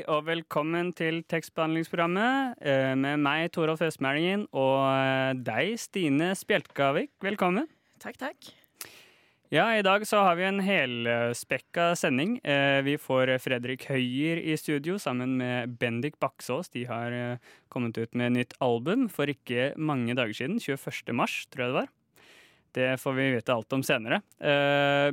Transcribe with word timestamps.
Hei 0.00 0.06
og 0.16 0.22
velkommen 0.24 0.94
til 0.96 1.18
tekstbehandlingsprogrammet 1.28 2.62
eh, 2.64 2.94
med 2.96 3.20
meg, 3.20 3.50
Torolf 3.52 3.82
Østmælingen, 3.84 4.46
og 4.56 4.86
eh, 4.88 5.32
deg, 5.44 5.74
Stine 5.76 6.30
Spjelkavik. 6.38 7.10
Velkommen. 7.20 7.66
Takk, 8.00 8.16
takk. 8.16 8.46
Ja, 9.52 9.66
i 9.76 9.82
dag 9.84 10.06
så 10.08 10.22
har 10.24 10.38
vi 10.38 10.46
en 10.48 10.62
helspekka 10.64 11.90
sending. 12.00 12.38
Eh, 12.40 12.80
vi 12.86 12.94
får 12.96 13.34
Fredrik 13.44 13.84
Høyer 13.90 14.40
i 14.40 14.54
studio 14.56 14.96
sammen 14.96 15.34
med 15.36 15.74
Bendik 15.82 16.16
Baksås. 16.16 16.72
De 16.72 16.86
har 16.88 17.36
kommet 17.68 18.00
ut 18.00 18.16
med 18.16 18.38
nytt 18.38 18.56
album 18.64 19.04
for 19.12 19.28
ikke 19.28 19.74
mange 19.76 20.16
dager 20.16 20.32
siden. 20.38 20.56
21. 20.64 21.12
mars, 21.12 21.42
tror 21.52 21.66
jeg 21.66 21.74
det 21.74 21.80
var. 21.82 21.92
Det 22.78 22.88
får 23.04 23.18
vi 23.18 23.28
vite 23.34 23.52
alt 23.52 23.76
om 23.76 23.84
senere. 23.84 24.22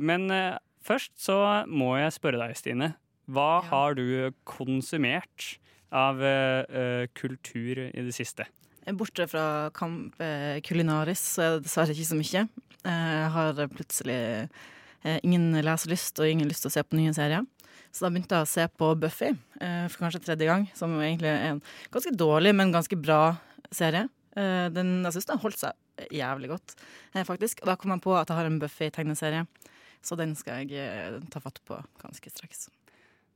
Men 0.00 0.32
først 0.80 1.12
så 1.20 1.66
må 1.68 1.92
jeg 2.00 2.16
spørre 2.16 2.40
deg, 2.40 2.56
Stine. 2.56 2.94
Hva 3.28 3.60
har 3.68 3.94
du 3.98 4.32
konsumert 4.48 5.58
av 5.92 6.22
eh, 6.24 6.62
eh, 6.68 7.04
kultur 7.16 7.80
i 7.88 8.04
det 8.06 8.14
siste? 8.16 8.46
Borte 8.96 9.26
fra 9.28 9.68
Kamp 9.76 10.14
Kulinaris 10.64 11.20
så 11.34 11.42
er 11.44 11.50
det 11.58 11.66
dessverre 11.66 11.92
ikke 11.92 12.08
så 12.08 12.16
mye. 12.16 12.46
Eh, 12.88 13.10
Jeg 13.18 13.30
har 13.34 13.58
plutselig 13.74 14.16
eh, 15.04 15.18
ingen 15.22 15.50
leselyst 15.60 16.20
og 16.22 16.30
ingen 16.30 16.48
lyst 16.48 16.64
til 16.64 16.70
å 16.72 16.76
se 16.78 16.84
på 16.88 16.96
nye 16.96 17.12
serier. 17.16 17.44
Så 17.92 18.04
da 18.04 18.10
begynte 18.12 18.36
jeg 18.38 18.46
å 18.46 18.48
se 18.48 18.64
på 18.80 18.88
Buffy 19.00 19.30
eh, 19.60 19.84
for 19.92 20.06
kanskje 20.06 20.22
tredje 20.24 20.48
gang, 20.48 20.64
som 20.76 20.96
egentlig 21.00 21.28
er 21.34 21.50
en 21.52 21.60
ganske 21.92 22.12
dårlig, 22.16 22.54
men 22.56 22.72
ganske 22.72 22.96
bra 23.00 23.20
serie. 23.74 24.06
Eh, 24.36 24.68
Den, 24.72 25.02
jeg 25.04 25.16
syns 25.18 25.28
den 25.34 25.40
holdt 25.44 25.60
seg 25.60 26.08
jævlig 26.14 26.50
godt, 26.52 26.76
eh, 27.14 27.24
faktisk. 27.28 27.60
Og 27.64 27.72
da 27.72 27.76
kom 27.80 27.92
jeg 27.92 28.04
på 28.04 28.16
at 28.16 28.28
jeg 28.32 28.40
har 28.40 28.48
en 28.48 28.60
Buffy-tegneserie, 28.62 29.44
så 30.04 30.16
den 30.20 30.32
skal 30.38 30.64
jeg 30.64 30.80
eh, 30.80 31.20
ta 31.32 31.40
fatt 31.44 31.60
på 31.68 31.76
ganske 32.00 32.32
straks. 32.32 32.68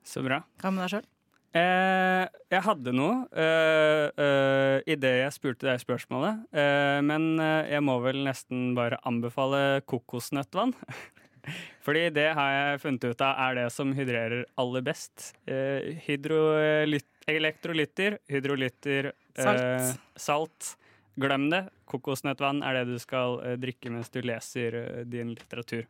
Så 0.07 0.23
bra. 0.25 0.43
Hva 0.63 0.71
med 0.75 0.85
deg 0.85 0.95
sjøl? 0.97 1.09
Eh, 1.53 2.23
jeg 2.55 2.63
hadde 2.65 2.95
noe 2.97 3.27
eh, 3.37 4.07
eh, 4.25 4.77
idet 4.95 5.11
jeg 5.21 5.35
spurte 5.37 5.69
deg 5.69 5.83
spørsmålet. 5.83 6.47
Eh, 6.57 7.01
men 7.05 7.35
eh, 7.45 7.75
jeg 7.75 7.85
må 7.85 7.99
vel 8.05 8.23
nesten 8.25 8.71
bare 8.79 8.97
anbefale 9.09 9.83
kokosnøttvann. 9.85 10.73
Fordi 11.85 12.07
det 12.15 12.29
har 12.39 12.51
jeg 12.55 12.81
funnet 12.85 13.05
ut 13.11 13.25
av 13.27 13.41
er 13.49 13.57
det 13.59 13.67
som 13.75 13.93
hydrerer 13.97 14.45
aller 14.63 14.85
best. 14.87 15.33
Eh, 15.51 15.93
hydrolyt- 16.07 17.27
elektrolytter, 17.29 18.17
hydrolytter, 18.33 19.11
eh, 19.13 19.45
Salt. 19.45 20.01
salt. 20.17 20.73
Glem 21.21 21.51
det. 21.53 21.67
Kokosnøttvann 21.91 22.63
er 22.65 22.79
det 22.81 22.95
du 22.95 22.99
skal 23.03 23.37
eh, 23.45 23.57
drikke 23.61 23.93
mens 23.93 24.09
du 24.15 24.23
leser 24.25 25.03
din 25.05 25.35
litteratur. 25.37 25.85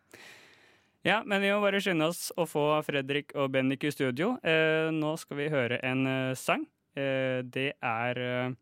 Ja, 1.02 1.22
men 1.26 1.42
vi 1.42 1.50
må 1.50 1.58
bare 1.64 1.80
skynde 1.82 2.06
oss 2.12 2.28
å 2.38 2.44
få 2.46 2.62
Fredrik 2.86 3.32
og 3.34 3.48
Bendik 3.54 3.82
i 3.88 3.90
studio. 3.90 4.36
Eh, 4.46 4.90
nå 4.94 5.16
skal 5.18 5.40
vi 5.40 5.48
høre 5.50 5.80
en 5.82 6.04
eh, 6.06 6.34
sang. 6.38 6.62
Eh, 6.94 7.40
det 7.42 7.72
er 7.82 8.20
eh, 8.22 8.52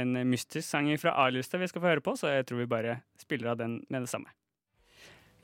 en 0.00 0.14
mystisk 0.30 0.64
sang 0.64 0.88
fra 1.00 1.12
A-lista 1.26 1.60
vi 1.60 1.68
skal 1.68 1.84
få 1.84 1.90
høre 1.92 2.04
på, 2.04 2.14
så 2.16 2.32
jeg 2.32 2.46
tror 2.48 2.62
vi 2.62 2.70
bare 2.70 2.94
spiller 3.20 3.52
av 3.52 3.60
den 3.60 3.82
med 3.92 4.06
det 4.06 4.10
samme. 4.14 4.32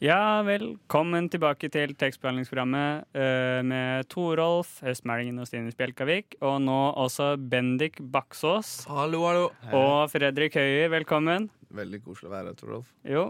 Ja, 0.00 0.40
velkommen 0.46 1.26
tilbake 1.28 1.68
til 1.68 1.92
tekstbehandlingsprogrammet 2.00 3.10
eh, 3.20 3.58
med 3.68 4.08
Torolf, 4.08 4.78
Høstmælingen 4.86 5.42
og 5.42 5.50
Stine 5.50 5.68
Spjelkavik, 5.74 6.38
og 6.40 6.62
nå 6.64 6.78
også 6.96 7.34
Bendik 7.52 8.00
Baksås 8.00 8.86
Hallo, 8.88 9.20
hallo. 9.28 9.44
og 9.76 10.08
Fredrik 10.14 10.56
Høyer. 10.56 10.88
Velkommen. 10.96 11.50
Veldig 11.76 12.00
koselig 12.08 12.32
å 12.32 12.34
være 12.38 12.54
her, 12.54 12.58
Torolf. 12.64 12.88
Jo. 13.04 13.26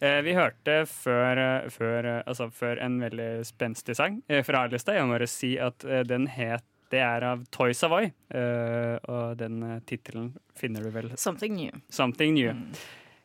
Eh, 0.00 0.22
vi 0.24 0.32
hørte 0.32 0.86
før, 0.88 1.38
eh, 1.38 1.68
før, 1.68 2.06
eh, 2.08 2.22
altså 2.26 2.46
før 2.52 2.80
en 2.80 2.94
veldig 3.02 3.44
spenstig 3.44 3.96
sang 3.98 4.22
fra 4.46 4.62
A-lista. 4.64 4.94
Jeg 4.96 5.04
må 5.04 5.12
bare 5.18 5.28
si 5.28 5.58
at 5.60 5.84
den 6.08 6.26
het 6.26 6.64
Det 6.90 6.98
er 6.98 7.22
av 7.22 7.44
Toy 7.54 7.70
Savoy. 7.70 8.08
Eh, 8.34 8.96
og 9.06 9.36
den 9.38 9.60
tittelen 9.86 10.32
finner 10.58 10.82
du 10.82 10.90
vel 10.90 11.12
Something 11.14 11.54
new. 11.54 11.76
Something 11.88 12.34
New. 12.34 12.50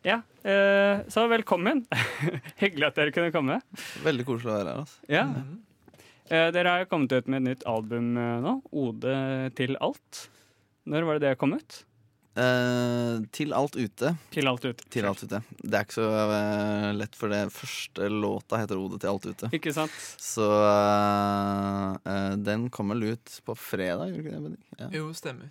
Ja, 0.05 0.19
eh, 0.43 1.01
så 1.09 1.23
velkommen. 1.27 1.81
Hyggelig 2.61 2.85
at 2.91 2.99
dere 2.99 3.11
kunne 3.15 3.31
komme. 3.33 3.57
Veldig 4.05 4.25
koselig 4.27 4.51
å 4.51 4.57
være 4.59 4.69
her. 4.69 4.83
altså. 4.83 5.09
Ja. 5.09 5.23
Eh, 6.29 6.51
dere 6.53 6.75
har 6.75 6.83
jo 6.83 6.91
kommet 6.91 7.15
ut 7.17 7.25
med 7.27 7.41
et 7.41 7.47
nytt 7.47 7.65
album 7.65 8.13
nå. 8.13 8.53
'Ode 8.69 9.15
til 9.57 9.73
alt'. 9.81 10.27
Når 10.85 11.07
var 11.09 11.17
det 11.17 11.29
det 11.31 11.37
kom 11.41 11.57
ut? 11.57 11.81
Eh, 12.35 13.21
til 13.31 13.53
alt 13.55 13.77
ute. 13.79 14.09
Til 14.35 14.47
alt 14.51 14.65
ute. 14.67 14.83
Til 14.91 15.05
alt 15.07 15.21
ute. 15.23 15.39
Det 15.63 15.77
er 15.77 15.85
ikke 15.85 15.95
så 15.95 16.07
uh, 16.11 16.89
lett, 16.97 17.15
for 17.15 17.31
det 17.31 17.45
første 17.55 18.09
låta 18.11 18.59
heter 18.59 18.75
'Ode 18.75 18.99
til 18.99 19.07
alt 19.13 19.27
ute'. 19.31 19.51
Ikke 19.55 19.71
sant? 19.73 19.91
Så 20.19 20.43
uh, 20.43 21.95
eh, 22.03 22.35
den 22.35 22.67
kommer 22.69 22.99
vel 22.99 23.15
ut 23.15 23.37
på 23.45 23.55
fredag, 23.55 24.11
gjør 24.11 24.19
den 24.19 24.25
ikke 24.25 24.35
det? 24.35 24.43
Bendik? 24.43 24.67
Ja. 24.81 24.89
Jo, 24.99 25.13
stemmer. 25.15 25.47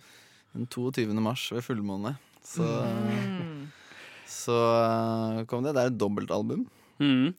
Den 0.53 0.67
22. 0.69 1.09
mars 1.25 1.47
ved 1.51 1.65
fullmåne. 1.65 2.15
Så, 2.45 2.61
Mm. 2.63 3.71
så 4.29 5.45
kom 5.49 5.63
det. 5.65 5.73
Det 5.73 5.81
er 5.81 5.87
et 5.89 5.97
dobbeltalbum. 5.97 6.67
Mm. 7.01 7.33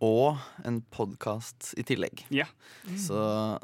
Og 0.00 0.38
en 0.64 0.80
podkast 0.94 1.74
i 1.76 1.82
tillegg. 1.82 2.22
Ja. 2.30 2.46
Så 2.96 3.58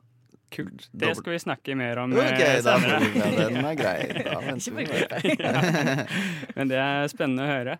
Kult. 0.50 0.88
Det 0.93 1.12
skal 1.19 1.34
vi 1.37 1.41
snakke 1.43 1.77
mer 1.78 2.00
om 2.03 2.15
OK, 2.19 2.41
senere. 2.65 3.00
da 3.00 3.27
ja, 3.31 3.49
Den 3.49 3.66
er 3.69 3.77
grei. 3.78 3.99
Da 4.27 4.38
venter. 4.47 6.09
Men 6.56 6.72
det 6.72 6.81
er 6.83 7.11
spennende 7.12 7.47
å 7.47 7.50
høre. 7.50 7.77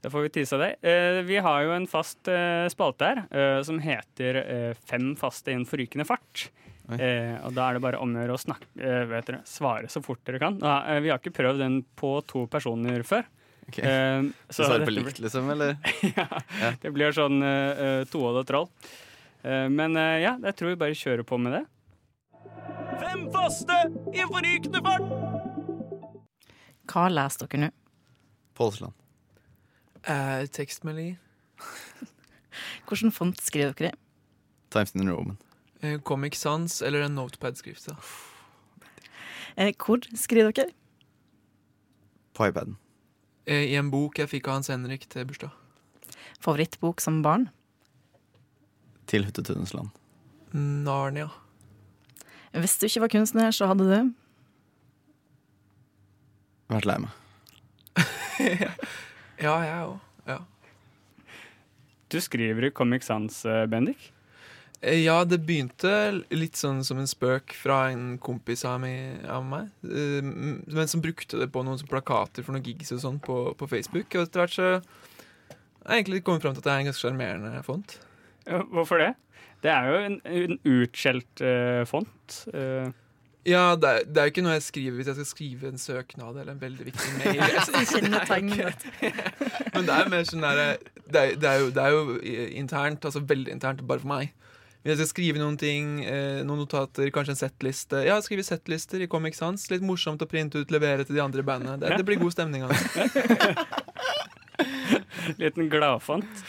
Da 0.00 0.10
får 0.10 0.24
vi 0.26 0.32
tise 0.40 0.58
deg. 0.58 0.78
Eh, 0.82 1.20
vi 1.28 1.36
har 1.44 1.66
jo 1.66 1.74
en 1.76 1.86
fast 1.90 2.28
eh, 2.32 2.64
spalte 2.72 3.10
her 3.10 3.20
eh, 3.28 3.58
som 3.66 3.78
heter 3.84 4.38
eh, 4.40 4.70
Fem 4.88 5.12
faste 5.20 5.52
innen 5.52 5.68
forrykende 5.68 6.06
fart. 6.08 6.48
Eh, 6.90 7.36
og 7.46 7.52
da 7.54 7.68
er 7.68 7.76
det 7.76 7.82
bare 7.84 8.00
om 8.02 8.16
å 8.16 8.24
gjøre 8.24 8.34
å 8.34 8.40
snakke, 8.40 8.70
eh, 8.80 9.36
svare 9.46 9.90
så 9.92 10.02
fort 10.02 10.24
dere 10.26 10.40
kan. 10.42 10.56
Eh, 10.58 10.98
vi 11.04 11.12
har 11.12 11.20
ikke 11.20 11.36
prøvd 11.36 11.62
den 11.62 11.76
på 12.00 12.16
to 12.26 12.46
personer 12.50 13.04
før. 13.06 13.28
Ok. 13.68 13.78
Eh, 13.84 14.24
Så 14.50 14.64
svarer 14.66 14.88
på 14.88 14.96
likt, 14.96 15.20
liksom? 15.22 15.52
Eller? 15.54 15.76
ja, 16.16 16.26
ja, 16.58 16.72
det 16.82 16.90
blir 16.96 17.14
sånn 17.14 17.38
uh, 17.44 18.02
tohåda 18.10 18.42
troll. 18.48 18.66
Eh, 19.42 19.68
men 19.72 19.96
eh, 19.96 20.20
ja, 20.24 20.34
jeg 20.50 20.56
tror 20.58 20.72
vi 20.72 20.80
bare 20.80 20.96
kjører 20.98 21.26
på 21.26 21.38
med 21.40 21.54
det. 21.58 21.62
Fem 23.00 23.26
faste 23.32 23.76
i 24.14 24.24
forrykende 24.28 24.82
fart! 24.84 25.06
Hva 26.90 27.06
leser 27.12 27.46
dere 27.46 27.66
nå? 27.66 27.70
Pålsland. 28.58 28.96
Uh, 30.08 30.46
tekstmelding. 30.52 31.14
Hvilken 32.88 33.12
font 33.14 33.40
skriver 33.40 33.76
dere 33.78 33.92
i? 33.92 33.98
Times 34.74 34.94
New 34.94 35.08
Roman. 35.08 35.38
Uh, 35.84 35.98
Comic 36.02 36.36
Sans 36.38 36.80
eller 36.82 37.06
en 37.06 37.16
notepad-skrift. 37.18 37.88
Eh, 39.56 39.72
hvor 39.76 40.02
skriver 40.16 40.52
dere? 40.56 40.72
På 42.34 42.48
iPaden. 42.48 42.76
Uh, 43.48 43.64
I 43.70 43.76
en 43.78 43.90
bok 43.92 44.18
jeg 44.18 44.32
fikk 44.32 44.48
av 44.48 44.60
Hans 44.60 44.72
Henrik 44.72 45.08
til 45.10 45.28
bursdag. 45.28 45.54
Favorittbok 46.40 47.00
som 47.04 47.22
barn? 47.22 47.48
Til 49.10 49.26
Huttetunnens 49.26 49.74
land. 49.74 49.90
Narnia. 50.52 51.28
Hvis 52.56 52.78
du 52.80 52.86
ikke 52.88 53.04
var 53.04 53.12
kunstner, 53.12 53.52
så 53.54 53.68
hadde 53.70 53.86
du 53.86 54.14
Vært 56.70 56.86
lei 56.86 56.98
meg. 57.02 57.16
Ja, 59.40 59.54
jeg 59.64 59.84
òg. 59.88 59.98
Ja. 60.28 60.34
Du 62.12 62.18
skriver 62.20 62.66
i 62.68 62.72
Comic 62.76 63.06
Sans, 63.06 63.38
eh, 63.48 63.62
Bendik. 63.72 64.10
Eh, 64.82 64.98
ja, 65.04 65.18
det 65.24 65.38
begynte 65.48 65.90
litt 66.32 66.56
sånn 66.60 66.82
som 66.84 67.00
en 67.00 67.08
spøk 67.08 67.54
fra 67.56 67.86
en 67.92 68.18
kompis 68.20 68.66
av, 68.68 68.78
meg, 68.84 69.22
av 69.28 69.44
meg. 69.48 69.70
eh, 69.88 70.20
Men 70.24 70.88
som 70.92 71.00
brukte 71.04 71.40
det 71.40 71.48
på 71.54 71.62
noen 71.64 71.80
plakater 71.88 72.44
for 72.44 72.52
noen 72.56 72.64
gigs 72.68 72.92
og 72.96 73.00
sånn 73.00 73.18
på, 73.24 73.38
på 73.56 73.68
Facebook. 73.68 74.12
Og 74.16 74.26
etter 74.26 74.44
hvert 74.44 74.56
så 74.58 74.68
har 74.76 75.96
jeg 75.96 76.04
egentlig 76.04 76.22
kommet 76.26 76.44
fram 76.44 76.54
til 76.56 76.60
at 76.60 76.68
det 76.68 76.74
er 76.74 76.82
en 76.84 76.90
ganske 76.90 77.04
sjarmerende 77.06 77.64
font. 77.64 77.96
Ja, 78.48 78.60
Hvorfor 78.68 79.00
det? 79.00 79.14
Det 79.60 79.68
er 79.70 79.84
jo 79.90 79.96
en, 80.06 80.14
en 80.24 80.58
utskjelt 80.78 81.40
uh, 81.44 81.82
font. 81.88 82.44
Uh. 82.54 82.88
Ja, 83.48 83.72
det 83.80 83.88
er, 83.88 84.02
det 84.04 84.20
er 84.20 84.24
jo 84.28 84.32
ikke 84.34 84.42
noe 84.44 84.52
jeg 84.58 84.66
skriver 84.66 84.96
hvis 84.98 85.08
jeg 85.08 85.16
skal 85.16 85.28
skrive 85.30 85.68
en 85.70 85.80
søknad 85.80 86.36
eller 86.42 86.52
en 86.52 86.60
veldig 86.60 86.84
viktig 86.90 87.12
mail. 87.22 87.40
Men 89.74 89.82
det 89.88 89.94
er 89.96 90.10
mer 90.12 90.24
sånn 90.28 90.44
der, 90.44 90.60
det, 91.08 91.20
er- 91.22 91.36
det, 91.40 91.48
er 91.48 91.56
jo- 91.64 91.72
det 91.72 91.80
er 91.86 91.90
jo 91.96 92.02
internt, 92.60 93.00
altså 93.08 93.20
veldig 93.24 93.48
internt, 93.56 93.80
bare 93.88 94.02
for 94.04 94.12
meg. 94.12 94.26
Hvis 94.80 94.94
jeg 94.94 94.98
skal 95.00 95.08
skrive 95.10 95.40
noen 95.42 95.56
ting, 95.60 95.88
eh, 96.08 96.38
noen 96.44 96.60
notater, 96.62 97.10
kanskje 97.12 97.34
en 97.34 97.40
settliste 97.42 97.98
Ja, 98.06 98.14
skrive 98.24 98.44
settlister 98.46 99.02
i 99.04 99.08
Comic 99.12 99.34
Sans. 99.36 99.60
Litt 99.72 99.84
morsomt 99.84 100.22
å 100.24 100.28
printe 100.28 100.56
ut, 100.62 100.70
levere 100.72 101.04
til 101.04 101.16
de 101.18 101.22
andre 101.24 101.40
i 101.44 101.48
bandet. 101.50 101.80
Det, 101.82 101.88
det 102.00 102.06
blir 102.08 102.16
god 102.22 102.32
stemning 102.32 102.62
av 102.64 102.70
det. 102.72 102.80
Liten 105.40 105.68
gladfont. 105.72 106.44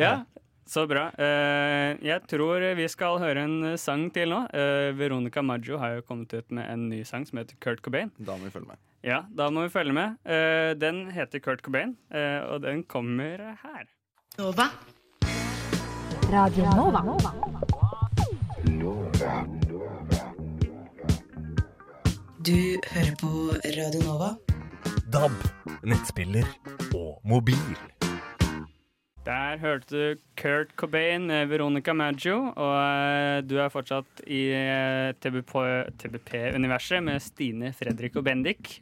Ja, 0.00 0.22
så 0.68 0.84
bra. 0.88 1.08
Eh, 1.16 1.96
jeg 2.04 2.24
tror 2.28 2.64
vi 2.76 2.88
skal 2.92 3.18
høre 3.22 3.44
en 3.46 3.78
sang 3.80 4.08
til 4.14 4.32
nå. 4.34 4.42
Eh, 4.52 4.90
Veronica 4.98 5.42
Maggio 5.42 5.80
har 5.80 5.98
jo 5.98 6.04
kommet 6.08 6.34
ut 6.34 6.52
med 6.54 6.68
en 6.68 6.88
ny 6.90 7.02
sang 7.08 7.24
som 7.28 7.40
heter 7.40 7.56
Kurt 7.60 7.82
Cobain. 7.82 8.12
Da 8.18 8.36
må 8.36 8.48
vi 8.48 8.54
følge 8.54 8.68
med. 8.74 8.82
Ja, 9.06 9.22
da 9.30 9.48
må 9.50 9.64
vi 9.66 9.72
følge 9.72 9.94
med. 9.96 10.18
Eh, 10.26 10.74
den 10.78 11.08
heter 11.14 11.40
Kurt 11.40 11.62
Cobain, 11.62 11.96
eh, 12.12 12.40
og 12.44 12.62
den 12.62 12.84
kommer 12.84 13.56
her. 13.62 13.88
Nova. 14.38 14.68
Radio 16.28 16.64
Nova. 16.76 17.00
Du 22.44 22.80
hører 22.92 23.14
på 23.20 23.32
Radio 23.78 24.02
Nova. 24.04 24.34
DAB, 25.12 25.32
nettspiller 25.84 26.44
og 26.94 27.20
mobil. 27.24 27.97
Der 29.26 29.58
hørte 29.60 29.88
du 29.90 30.20
Kurt 30.38 30.70
Cobain 30.76 31.26
med 31.28 31.50
Veronica 31.50 31.92
Maggio, 31.92 32.52
og 32.54 32.74
eh, 32.78 33.40
du 33.44 33.56
er 33.60 33.72
fortsatt 33.72 34.22
i 34.24 34.46
eh, 34.54 35.10
TBP-universet 35.20 37.04
med 37.04 37.20
Stine, 37.22 37.72
Fredrik 37.76 38.16
og 38.16 38.24
Bendik. 38.28 38.78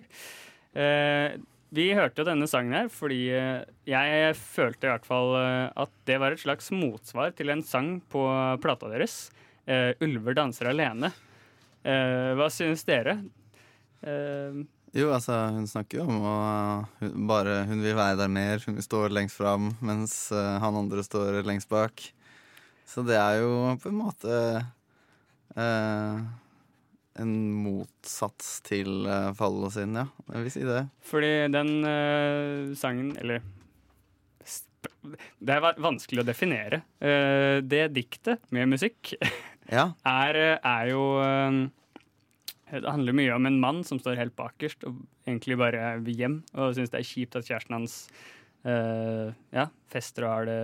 Eh, 0.77 1.35
vi 1.75 1.89
hørte 1.99 2.23
jo 2.23 2.29
denne 2.29 2.47
sangen 2.47 2.77
her 2.77 2.91
fordi 2.93 3.25
eh, 3.35 3.65
jeg 3.89 4.37
følte 4.39 4.87
i 4.87 4.93
hvert 4.93 5.09
fall 5.09 5.35
eh, 5.41 5.73
at 5.83 5.93
det 6.07 6.21
var 6.23 6.37
et 6.37 6.45
slags 6.45 6.71
motsvar 6.71 7.35
til 7.35 7.51
en 7.51 7.65
sang 7.67 7.97
på 8.13 8.23
plata 8.63 8.93
deres, 8.93 9.31
eh, 9.67 9.97
'Ulver 9.99 10.37
danser 10.39 10.71
alene'. 10.71 11.11
Eh, 11.83 12.33
hva 12.39 12.49
synes 12.53 12.87
dere? 12.87 13.19
Eh, 14.97 15.03
Jo, 15.03 15.11
altså, 15.13 15.37
hun 15.53 15.67
snakker 15.69 16.01
jo 16.01 16.07
om 16.09 16.25
å 16.25 16.37
hun, 17.03 17.27
bare 17.29 17.65
Hun 17.69 17.83
vil 17.85 17.97
være 17.99 18.17
der 18.23 18.33
mer, 18.33 18.63
hun 18.65 18.79
vil 18.79 18.87
stå 18.87 19.07
lengst 19.13 19.37
fram, 19.37 19.75
mens 19.85 20.33
uh, 20.33 20.57
han 20.63 20.79
andre 20.79 21.05
står 21.05 21.43
lengst 21.45 21.69
bak. 21.69 22.01
Så 22.87 23.05
det 23.05 23.19
er 23.19 23.43
jo 23.43 23.77
på 23.83 23.91
en 23.91 23.99
måte 23.99 24.39
uh, 25.57 26.17
en 27.17 27.35
motsats 27.65 28.61
til 28.67 29.05
uh, 29.09 29.35
Fallo 29.37 29.69
sin, 29.75 29.97
ja. 29.99 30.07
Jeg 30.33 30.47
vil 30.47 30.55
si 30.55 30.65
det. 30.65 30.87
Fordi 31.05 31.33
den 31.53 31.75
uh, 31.85 32.73
sangen 32.79 33.13
Eller 33.21 33.45
Det 35.43 35.55
er 35.55 35.81
vanskelig 35.83 36.23
å 36.23 36.27
definere. 36.27 36.81
Eh, 36.99 37.59
det 37.63 37.89
diktet 37.95 38.43
med 38.55 38.73
musikk 38.73 39.13
Ja. 39.71 39.93
er, 40.07 40.39
er 40.59 40.89
jo 40.91 41.05
eh, 41.23 41.59
Det 42.67 42.91
handler 42.91 43.15
mye 43.15 43.35
om 43.37 43.47
en 43.47 43.61
mann 43.63 43.85
som 43.87 44.01
står 44.03 44.19
helt 44.19 44.35
bakerst 44.39 44.83
og 44.89 44.99
egentlig 45.27 45.59
bare 45.61 45.93
vil 46.03 46.19
hjem 46.19 46.41
og 46.57 46.75
syns 46.75 46.91
det 46.91 46.99
er 46.99 47.07
kjipt 47.07 47.39
at 47.39 47.47
kjæresten 47.47 47.77
hans 47.77 47.95
uh, 48.67 49.31
ja, 49.55 49.69
fester 49.93 50.27
og 50.27 50.33
har 50.33 50.49
det 50.49 50.59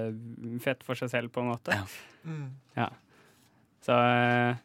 fett 0.65 0.83
for 0.87 0.99
seg 0.99 1.13
selv, 1.13 1.33
på 1.35 1.45
en 1.45 1.53
måte. 1.53 1.79
Mm. 2.27 2.49
Ja. 2.79 2.89
Så 3.87 3.95
uh, 3.95 4.59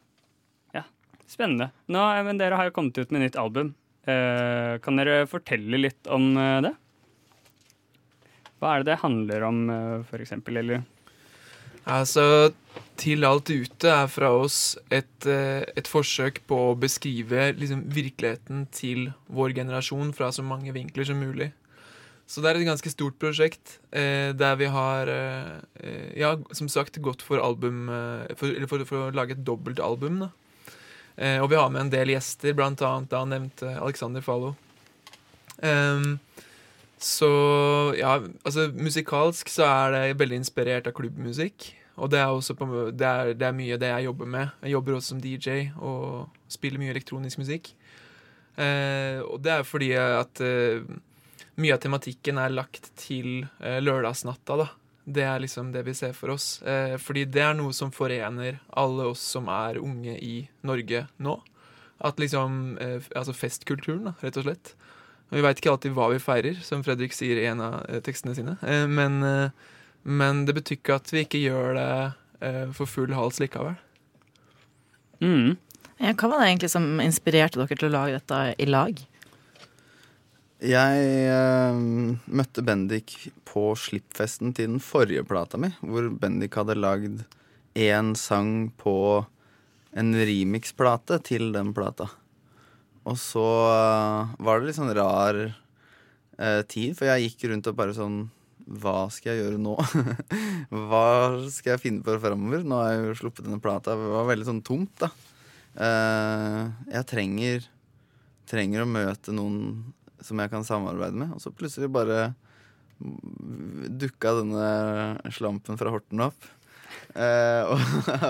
ja, 0.74 0.84
spennende. 1.30 1.70
Nå, 1.90 2.02
eh, 2.14 2.24
men 2.26 2.42
dere 2.42 2.58
har 2.58 2.68
jo 2.68 2.74
kommet 2.76 2.98
ut 2.98 3.14
med 3.14 3.26
nytt 3.26 3.38
album. 3.40 3.72
Uh, 4.08 4.78
kan 4.82 4.98
dere 4.98 5.26
fortelle 5.30 5.80
litt 5.80 6.10
om 6.10 6.30
det? 6.64 6.74
Hva 8.58 8.74
er 8.74 8.82
det 8.82 8.90
det 8.90 9.02
handler 9.04 9.44
om, 9.46 9.58
uh, 9.70 10.14
eksempel, 10.18 10.58
eller? 10.62 10.82
Altså, 11.86 12.52
Til 12.98 13.22
alt 13.24 13.46
ute 13.50 13.86
er 13.86 14.08
fra 14.10 14.32
oss 14.34 14.76
et, 14.90 15.26
eh, 15.26 15.62
et 15.78 15.86
forsøk 15.86 16.40
på 16.50 16.56
å 16.72 16.74
beskrive 16.74 17.52
liksom, 17.54 17.84
virkeligheten 17.94 18.66
til 18.74 19.12
vår 19.30 19.54
generasjon 19.54 20.10
fra 20.12 20.32
så 20.34 20.42
mange 20.42 20.74
vinkler 20.74 21.06
som 21.06 21.20
mulig. 21.22 21.52
Så 22.26 22.42
det 22.42 22.50
er 22.50 22.58
et 22.58 22.66
ganske 22.66 22.90
stort 22.90 23.14
prosjekt 23.22 23.78
eh, 23.94 24.34
der 24.34 24.58
vi 24.58 24.66
har, 24.66 25.06
eh, 25.06 25.62
eh, 25.80 26.10
ja, 26.18 26.34
som 26.52 26.68
sagt, 26.68 26.98
gått 27.00 27.22
for 27.22 27.38
album 27.38 27.86
eh, 27.88 28.34
for, 28.34 28.50
Eller 28.50 28.66
for, 28.66 28.82
for 28.84 29.06
å 29.06 29.14
lage 29.14 29.38
et 29.38 29.46
dobbeltalbum. 29.46 30.26
Eh, 31.16 31.38
og 31.38 31.48
vi 31.50 31.56
har 31.56 31.70
med 31.70 31.86
en 31.86 31.94
del 31.94 32.12
gjester, 32.12 32.52
blant 32.58 32.82
annet 32.82 33.10
da 33.14 33.22
nevnte 33.24 33.78
Alexander 33.78 34.20
Fallo. 34.26 34.56
Ehm, 35.62 36.18
så 37.04 37.30
ja, 37.98 38.16
altså 38.44 38.68
musikalsk 38.74 39.50
så 39.52 39.66
er 39.66 39.94
det 39.94 40.18
veldig 40.20 40.40
inspirert 40.42 40.88
av 40.90 40.96
klubbmusikk. 40.96 41.72
Og 41.98 42.10
det 42.12 42.20
er 42.22 42.30
også 42.30 42.54
på, 42.54 42.66
det 42.94 43.06
er, 43.06 43.32
det 43.34 43.46
er 43.48 43.56
mye 43.56 43.78
det 43.80 43.90
jeg 43.90 44.06
jobber 44.06 44.30
med. 44.30 44.54
Jeg 44.62 44.76
jobber 44.76 44.96
også 44.96 45.14
som 45.14 45.22
DJ 45.22 45.72
og 45.82 46.28
spiller 46.50 46.78
mye 46.82 46.94
elektronisk 46.94 47.40
musikk. 47.42 47.72
Eh, 48.58 49.18
og 49.24 49.40
det 49.42 49.54
er 49.54 49.66
fordi 49.66 49.90
at 49.98 50.42
eh, 50.44 50.86
mye 51.58 51.74
av 51.74 51.82
tematikken 51.82 52.38
er 52.38 52.54
lagt 52.54 52.92
til 52.98 53.48
eh, 53.58 53.80
lørdagsnatta, 53.82 54.60
da. 54.62 54.68
Det 55.08 55.24
er 55.24 55.40
liksom 55.40 55.72
det 55.72 55.82
vi 55.86 55.94
ser 55.96 56.12
for 56.14 56.34
oss. 56.34 56.60
Eh, 56.62 56.94
fordi 57.02 57.24
det 57.26 57.42
er 57.42 57.56
noe 57.58 57.74
som 57.74 57.90
forener 57.94 58.60
alle 58.78 59.08
oss 59.10 59.24
som 59.34 59.48
er 59.50 59.80
unge 59.82 60.14
i 60.22 60.42
Norge 60.68 61.06
nå. 61.24 61.38
At 62.04 62.20
liksom 62.22 62.76
eh, 62.78 63.02
Altså 63.16 63.34
festkulturen, 63.34 64.04
da, 64.10 64.14
rett 64.22 64.38
og 64.38 64.46
slett. 64.46 64.74
Vi 65.28 65.42
veit 65.44 65.60
ikke 65.60 65.74
alltid 65.74 65.96
hva 65.96 66.08
vi 66.12 66.20
feirer, 66.22 66.60
som 66.64 66.84
Fredrik 66.86 67.12
sier 67.16 67.40
i 67.40 67.48
en 67.50 67.60
av 67.64 67.82
eh, 67.88 68.00
tekstene 68.04 68.36
sine. 68.36 68.56
Eh, 68.62 68.86
men, 68.88 69.20
eh, 69.26 69.74
men 70.08 70.46
det 70.48 70.56
betyr 70.56 70.78
ikke 70.78 70.96
at 71.02 71.12
vi 71.12 71.26
ikke 71.26 71.42
gjør 71.42 71.78
det 71.78 71.90
for 72.70 72.86
full 72.86 73.10
hals 73.18 73.40
likevel. 73.42 73.74
Mm. 75.18 75.56
Ja, 75.98 76.12
hva 76.12 76.28
var 76.30 76.38
det 76.38 76.52
egentlig 76.52 76.68
som 76.70 77.00
inspirerte 77.02 77.58
dere 77.58 77.74
til 77.74 77.88
å 77.88 77.96
lage 77.96 78.20
dette 78.20 78.42
i 78.62 78.68
lag? 78.70 79.00
Jeg 80.58 81.02
eh, 81.30 81.80
møtte 82.26 82.64
Bendik 82.66 83.12
på 83.46 83.72
slippfesten 83.78 84.50
til 84.56 84.72
den 84.72 84.80
forrige 84.82 85.22
plata 85.26 85.58
mi, 85.60 85.70
hvor 85.86 86.08
Bendik 86.10 86.56
hadde 86.58 86.74
lagd 86.78 87.20
én 87.78 88.14
sang 88.18 88.72
på 88.74 88.94
en 89.98 90.10
remix-plate 90.18 91.20
til 91.28 91.52
den 91.54 91.70
plata. 91.74 92.08
Og 93.08 93.16
så 93.20 93.44
eh, 93.72 94.34
var 94.44 94.58
det 94.58 94.68
litt 94.68 94.78
sånn 94.78 94.94
rar 94.96 95.38
eh, 95.46 96.60
tid, 96.68 96.96
for 96.98 97.08
jeg 97.08 97.28
gikk 97.28 97.48
rundt 97.52 97.70
og 97.70 97.78
bare 97.78 97.96
sånn 97.96 98.18
Hva 98.68 99.06
skal 99.14 99.32
jeg 99.32 99.44
gjøre 99.46 99.62
nå? 99.64 99.74
Hva 100.90 101.06
skal 101.54 101.74
jeg 101.74 101.84
finne 101.86 102.04
på 102.04 102.18
framover? 102.20 102.66
Nå 102.68 102.82
har 102.82 102.92
jeg 102.92 103.06
jo 103.06 103.18
sluppet 103.22 103.48
denne 103.48 103.62
plata. 103.64 103.96
Det 103.96 104.12
var 104.12 104.28
veldig 104.28 104.48
sånn 104.50 104.64
tomt, 104.66 104.92
da. 105.00 105.08
Eh, 105.78 106.62
jeg 106.92 107.10
trenger 107.14 107.68
trenger 108.48 108.84
å 108.84 108.90
møte 108.90 109.34
noen 109.36 109.92
som 110.24 110.40
jeg 110.40 110.52
kan 110.52 110.66
samarbeide 110.66 111.18
med. 111.18 111.32
Og 111.36 111.42
så 111.42 111.52
plutselig 111.54 111.90
bare 111.92 112.32
dukka 112.98 114.34
denne 114.40 115.32
slampen 115.34 115.78
fra 115.78 115.92
Horten 115.94 116.24
opp. 116.24 116.48
Eh, 117.14 117.62
og, 117.72 117.80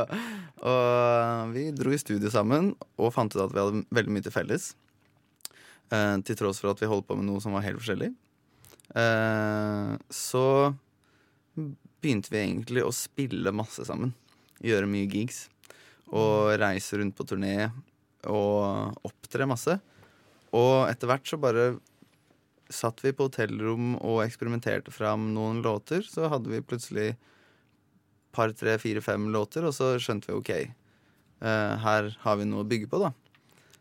og 0.71 1.55
vi 1.55 1.69
dro 1.75 1.95
i 1.95 2.01
studio 2.01 2.31
sammen 2.33 2.73
og 2.97 3.13
fant 3.15 3.35
ut 3.35 3.43
at 3.43 3.55
vi 3.55 3.63
hadde 3.63 3.85
veldig 3.95 4.15
mye 4.15 4.27
til 4.27 4.35
felles. 4.35 4.71
Eh, 5.91 6.17
til 6.25 6.39
tross 6.39 6.61
for 6.63 6.73
at 6.73 6.83
vi 6.83 6.91
holdt 6.91 7.09
på 7.09 7.17
med 7.19 7.29
noe 7.29 7.43
som 7.43 7.57
var 7.57 7.65
helt 7.67 7.81
forskjellig. 7.81 8.13
Eh, 8.97 9.93
så 10.13 10.47
begynte 11.59 12.33
vi 12.33 12.43
egentlig 12.43 12.85
å 12.87 12.95
spille 12.95 13.55
masse 13.55 13.85
sammen. 13.89 14.15
Gjøre 14.65 14.91
mye 14.91 15.09
gigs. 15.11 15.47
Og 16.09 16.55
reise 16.61 16.99
rundt 16.99 17.17
på 17.19 17.27
turné 17.29 17.69
og 18.29 18.97
opptre 19.07 19.47
masse. 19.49 19.77
Og 20.57 20.89
etter 20.89 21.11
hvert 21.11 21.29
så 21.29 21.39
bare 21.41 21.67
satt 22.73 23.01
vi 23.05 23.15
på 23.17 23.29
hotellrom 23.29 23.95
og 23.97 24.23
eksperimenterte 24.25 24.93
fram 24.93 25.31
noen 25.35 25.63
låter. 25.65 26.05
Så 26.05 26.29
hadde 26.33 26.53
vi 26.53 26.65
plutselig 26.65 27.11
par, 28.35 28.53
tre, 28.57 28.77
fire, 28.83 29.03
fem 29.05 29.29
låter, 29.35 29.67
og 29.69 29.75
så 29.77 29.95
skjønte 30.03 30.31
vi 30.31 30.37
OK. 30.39 30.53
uh, 31.45 31.75
her 31.85 32.13
har 32.25 32.39
vi 32.41 32.47
noe 32.49 32.65
å 32.65 32.69
bygge 32.69 32.91
på, 32.91 33.01
da. 33.03 33.13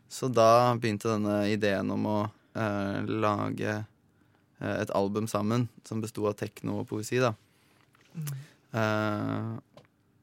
Så 0.08 0.30
da 0.32 0.74
begynte 0.80 1.10
denne 1.12 1.42
ideen 1.52 1.90
om 1.92 2.06
å 2.08 2.18
uh, 2.28 2.98
lage 3.04 3.74
eh, 3.74 4.76
et 4.78 4.92
album 4.96 5.28
sammen 5.28 5.66
som 5.84 6.00
besto 6.00 6.24
av 6.30 6.38
tekno 6.40 6.80
og 6.80 6.88
poesi, 6.88 7.20
da. 7.20 7.34
Eh, 8.72 9.50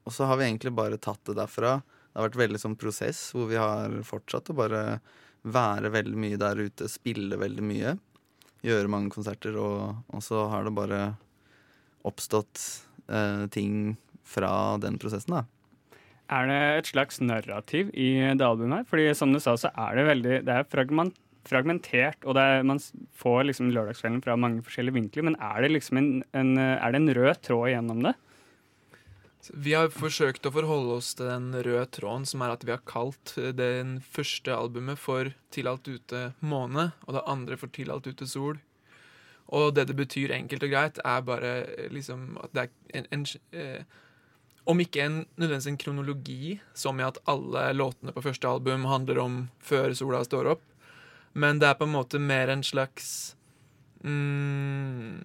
og 0.06 0.14
så 0.14 0.28
har 0.30 0.38
vi 0.38 0.48
egentlig 0.48 0.74
bare 0.78 1.02
tatt 1.02 1.24
det 1.26 1.38
derfra. 1.40 1.80
Det 1.82 2.20
har 2.20 2.28
vært 2.30 2.42
veldig 2.44 2.62
sånn 2.62 2.80
prosess 2.80 3.28
hvor 3.36 3.50
vi 3.50 3.60
har 3.60 3.94
fortsatt 4.08 4.52
å 4.52 4.58
bare 4.58 4.84
være 5.46 5.92
veldig 5.94 6.20
mye 6.20 6.42
der 6.42 6.62
ute, 6.68 6.90
spille 6.90 7.40
veldig 7.42 7.66
mye. 7.66 7.96
Gjøre 8.66 8.92
mange 8.92 9.14
konserter, 9.14 9.58
og, 9.62 10.02
og 10.10 10.24
så 10.26 10.48
har 10.50 10.66
det 10.66 10.74
bare 10.78 11.02
oppstått 12.06 12.62
eh, 13.10 13.46
ting 13.54 13.96
fra 14.26 14.52
den 14.82 15.00
prosessen, 15.02 15.38
da. 15.38 15.46
Er 16.34 16.50
det 16.50 16.62
et 16.80 16.90
slags 16.90 17.22
narrativ 17.22 17.92
i 17.94 18.10
det 18.34 18.46
albumet 18.46 18.82
her? 18.82 18.90
Fordi 18.90 19.12
som 19.18 19.34
du 19.34 19.40
sa, 19.40 19.54
så 19.62 19.70
er 19.70 20.00
det 20.00 20.08
veldig 20.08 20.38
Det 20.48 20.54
er 20.54 20.70
fragment, 20.72 21.18
fragmentert, 21.46 22.18
og 22.26 22.34
det 22.38 22.42
er, 22.42 22.64
man 22.66 22.82
får 23.14 23.44
liksom 23.46 23.70
lørdagskvelden 23.70 24.24
fra 24.26 24.38
mange 24.40 24.64
forskjellige 24.66 24.98
vinkler. 24.98 25.28
Men 25.30 25.38
er 25.38 25.62
det 25.62 25.74
liksom 25.76 26.02
en, 26.02 26.10
en, 26.34 26.56
er 26.58 26.92
det 26.92 27.02
en 27.02 27.14
rød 27.20 27.44
tråd 27.46 27.70
gjennom 27.76 28.02
det? 28.08 28.16
Vi 29.54 29.76
har 29.76 29.92
forsøkt 29.94 30.48
å 30.48 30.54
forholde 30.56 30.96
oss 30.98 31.12
til 31.18 31.30
den 31.30 31.52
røde 31.54 31.86
tråden, 31.94 32.26
som 32.26 32.42
er 32.42 32.56
at 32.56 32.64
vi 32.66 32.74
har 32.74 32.82
kalt 32.90 33.36
eh, 33.38 33.54
den 33.54 34.00
første 34.02 34.56
albumet 34.56 35.00
for 35.02 35.34
Til 35.54 35.70
alt 35.70 35.88
ute 35.88 36.32
måne, 36.42 36.92
og 37.06 37.14
det 37.16 37.28
andre 37.30 37.58
for 37.60 37.70
Til 37.70 37.94
alt 37.94 38.08
ute 38.08 38.28
sol. 38.28 38.58
Og 39.54 39.76
det 39.76 39.86
det 39.92 39.96
betyr 39.96 40.34
enkelt 40.34 40.66
og 40.66 40.74
greit, 40.74 41.00
er 41.06 41.22
bare 41.22 41.54
eh, 41.78 41.92
liksom 41.94 42.40
at 42.42 42.58
det 42.58 42.66
er 42.66 42.98
en, 42.98 43.08
en 43.14 43.26
eh, 43.54 44.02
Om 44.66 44.82
ikke 44.82 45.04
en, 45.04 45.18
nødvendigvis 45.38 45.70
en 45.70 45.78
kronologi, 45.78 46.56
som 46.74 46.98
i 47.00 47.06
at 47.06 47.20
alle 47.30 47.68
låtene 47.78 48.14
på 48.16 48.24
første 48.26 48.50
album 48.50 48.88
handler 48.90 49.22
om 49.22 49.38
før 49.62 49.94
sola 49.98 50.24
står 50.26 50.56
opp, 50.56 50.64
men 51.38 51.60
det 51.62 51.70
er 51.70 51.78
på 51.78 51.86
en 51.86 51.94
måte 51.94 52.20
mer 52.22 52.50
en 52.50 52.64
slags 52.64 53.36
mm, 54.08 55.20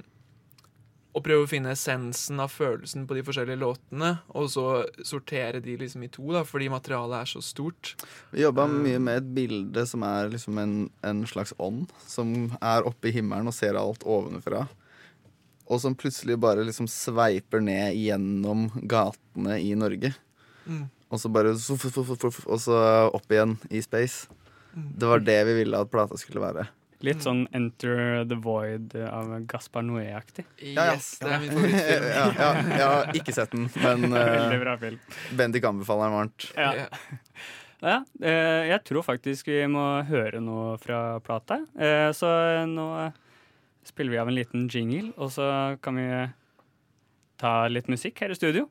Å 1.15 1.23
prøve 1.23 1.47
å 1.47 1.51
finne 1.51 1.73
essensen 1.75 2.43
av 2.43 2.53
følelsen 2.53 3.07
på 3.07 3.17
de 3.17 3.23
forskjellige 3.27 3.63
låtene, 3.63 4.11
og 4.35 4.51
så 4.53 4.67
sortere 5.07 5.63
de 5.63 5.79
liksom 5.81 6.05
i 6.07 6.11
to, 6.13 6.27
da, 6.35 6.45
fordi 6.47 6.69
materialet 6.71 7.23
er 7.23 7.31
så 7.33 7.43
stort. 7.43 7.95
Vi 8.35 8.45
jobba 8.45 8.69
mye 8.71 9.01
med 9.03 9.23
et 9.23 9.33
bilde 9.41 9.87
som 9.91 10.05
er 10.07 10.31
liksom 10.35 10.61
en, 10.63 10.77
en 11.07 11.25
slags 11.31 11.55
ånd, 11.59 11.89
som 12.07 12.53
er 12.61 12.87
oppe 12.87 13.11
i 13.11 13.17
himmelen 13.17 13.51
og 13.51 13.57
ser 13.57 13.79
alt 13.81 14.07
ovenfra. 14.07 14.67
Og 15.71 15.79
som 15.83 15.95
plutselig 15.95 16.35
bare 16.43 16.65
liksom 16.67 16.89
sveiper 16.91 17.63
ned 17.63 17.95
gjennom 17.95 18.67
gatene 18.91 19.61
i 19.63 19.71
Norge. 19.79 20.13
Mm. 20.67 20.89
Og 21.11 21.23
så 21.23 21.31
bare 21.31 21.55
Og 21.55 22.61
så 22.61 22.83
opp 23.11 23.33
igjen 23.33 23.57
i 23.71 23.83
space. 23.83 24.29
Det 24.75 25.07
var 25.07 25.23
det 25.23 25.39
vi 25.49 25.57
ville 25.63 25.79
at 25.79 25.91
plata 25.91 26.19
skulle 26.19 26.43
være. 26.43 26.67
Litt 27.01 27.25
sånn 27.25 27.47
Enter 27.57 28.27
the 28.29 28.37
Void 28.45 28.93
av 29.09 29.33
Gaspar 29.49 29.83
Noé-aktig. 29.87 30.45
Ja, 30.61 30.91
ja. 30.91 30.99
Yes, 30.99 31.15
det 31.23 31.31
er 31.33 31.41
min 31.41 31.55
favorittfilm. 31.55 32.05
ja, 32.19 32.27
ja, 32.37 32.51
jeg 32.69 32.91
har 32.91 33.17
ikke 33.17 33.35
sett 33.39 33.55
den, 33.55 33.71
men 33.81 34.13
uh. 34.19 35.17
Bendik 35.39 35.65
anbefaler 35.65 36.11
den 36.11 36.19
varmt. 36.19 36.51
Ja. 36.59 36.75
Ja, 37.81 38.03
eh, 38.21 38.67
jeg 38.69 38.83
tror 38.85 39.01
faktisk 39.01 39.47
vi 39.49 39.63
må 39.73 39.81
høre 40.05 40.43
noe 40.45 40.75
fra 40.83 41.17
plata. 41.25 41.63
Eh, 41.81 42.11
så 42.13 42.29
nå 42.69 42.89
spiller 43.91 44.15
vi 44.15 44.21
av 44.23 44.31
en 44.31 44.39
liten 44.39 44.69
jingle, 44.71 45.13
og 45.19 45.33
så 45.35 45.77
kan 45.83 45.99
vi 45.99 46.09
ta 47.41 47.69
litt 47.69 47.89
musikk 47.91 48.21
her 48.23 48.31
i 48.33 48.39
studio. 48.39 48.69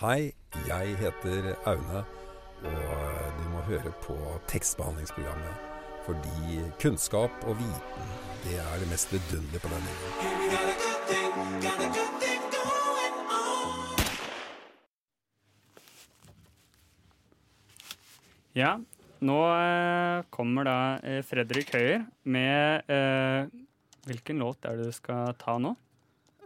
Hei, 0.00 0.32
jeg 0.68 0.96
heter 1.00 1.54
Aune, 1.68 2.04
og 2.68 3.32
du 3.38 3.44
må 3.52 3.60
høre 3.68 3.92
på 4.04 4.16
tekstbehandlingsprogrammet. 4.50 5.54
Fordi 6.08 6.60
kunnskap 6.80 7.30
og 7.44 7.58
viten, 7.60 8.06
det 8.46 8.56
er 8.62 8.74
det 8.80 8.88
mest 8.88 9.12
vidunderlige 9.12 9.60
på 9.60 9.68
denne 9.72 9.90
jorden. 9.92 10.18
Ja, 18.56 18.78
nå 19.20 19.38
eh, 19.52 20.24
kommer 20.34 20.64
da 20.66 20.78
eh, 21.04 21.20
Fredrik 21.26 21.74
Høyer 21.74 22.06
med 22.24 22.88
eh, 22.90 23.46
Hvilken 24.08 24.40
låt 24.40 24.64
er 24.64 24.78
det 24.78 24.88
du 24.88 24.96
skal 24.96 25.34
ta 25.40 25.58
nå? 25.60 25.74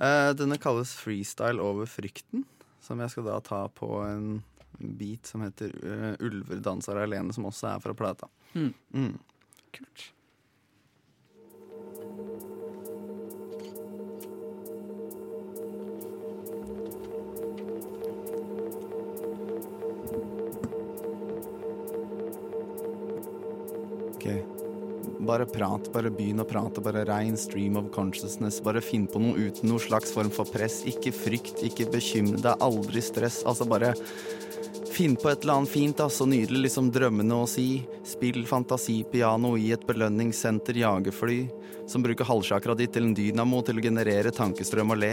Eh, 0.03 0.31
denne 0.35 0.59
kalles 0.59 0.97
'Freestyle 0.99 1.63
over 1.63 1.87
frykten', 1.87 2.45
som 2.81 3.01
jeg 3.01 3.11
skal 3.11 3.29
da 3.29 3.39
ta 3.41 3.69
på 3.69 3.91
en 4.03 4.43
beat 4.79 5.27
som 5.27 5.45
heter 5.45 5.71
uh, 5.85 6.15
'Ulver 6.19 6.59
danser 6.61 6.99
alene', 6.99 7.33
som 7.33 7.47
også 7.47 7.77
er 7.77 7.85
fra 7.85 7.95
plata. 7.95 8.29
Mm. 8.55 8.75
Mm. 8.95 9.19
Kult. 9.73 10.13
Bare 25.33 25.47
prat, 25.49 25.87
bare 25.95 26.11
begynn 26.13 26.43
å 26.43 26.45
prate, 26.45 26.83
bare 26.85 27.07
rein 27.09 27.39
stream 27.41 27.79
of 27.81 27.87
consciousness. 27.95 28.59
Bare 28.61 28.83
finn 28.85 29.07
på 29.09 29.23
noe 29.23 29.47
uten 29.47 29.71
noe 29.71 29.81
slags 29.81 30.13
form 30.13 30.29
for 30.35 30.45
press. 30.45 30.83
Ikke 30.91 31.09
frykt, 31.17 31.63
ikke 31.65 31.87
bekymre 31.95 32.37
deg, 32.45 32.61
aldri 32.61 33.01
stress. 33.01 33.39
Altså 33.49 33.65
bare 33.71 33.95
finn 34.93 35.17
på 35.17 35.31
et 35.31 35.43
eller 35.43 35.63
annet 35.63 35.73
fint, 35.73 35.97
da, 35.97 36.09
så 36.11 36.27
nydelig, 36.29 36.67
liksom 36.69 36.91
drømmene 36.93 37.43
å 37.43 37.49
si. 37.49 37.83
Spill 38.07 38.45
fantasipiano 38.49 39.55
i 39.57 39.71
et 39.75 39.87
belønningssenter 39.89 40.77
jagerfly, 40.83 41.41
som 41.91 42.03
bruker 42.05 42.27
halvsjakra 42.29 42.75
ditt 42.79 42.93
til 42.95 43.09
en 43.09 43.15
dynamo 43.17 43.61
til 43.67 43.79
å 43.81 43.85
generere 43.85 44.33
tankestrøm 44.35 44.93
og 44.95 45.01
le. 45.03 45.13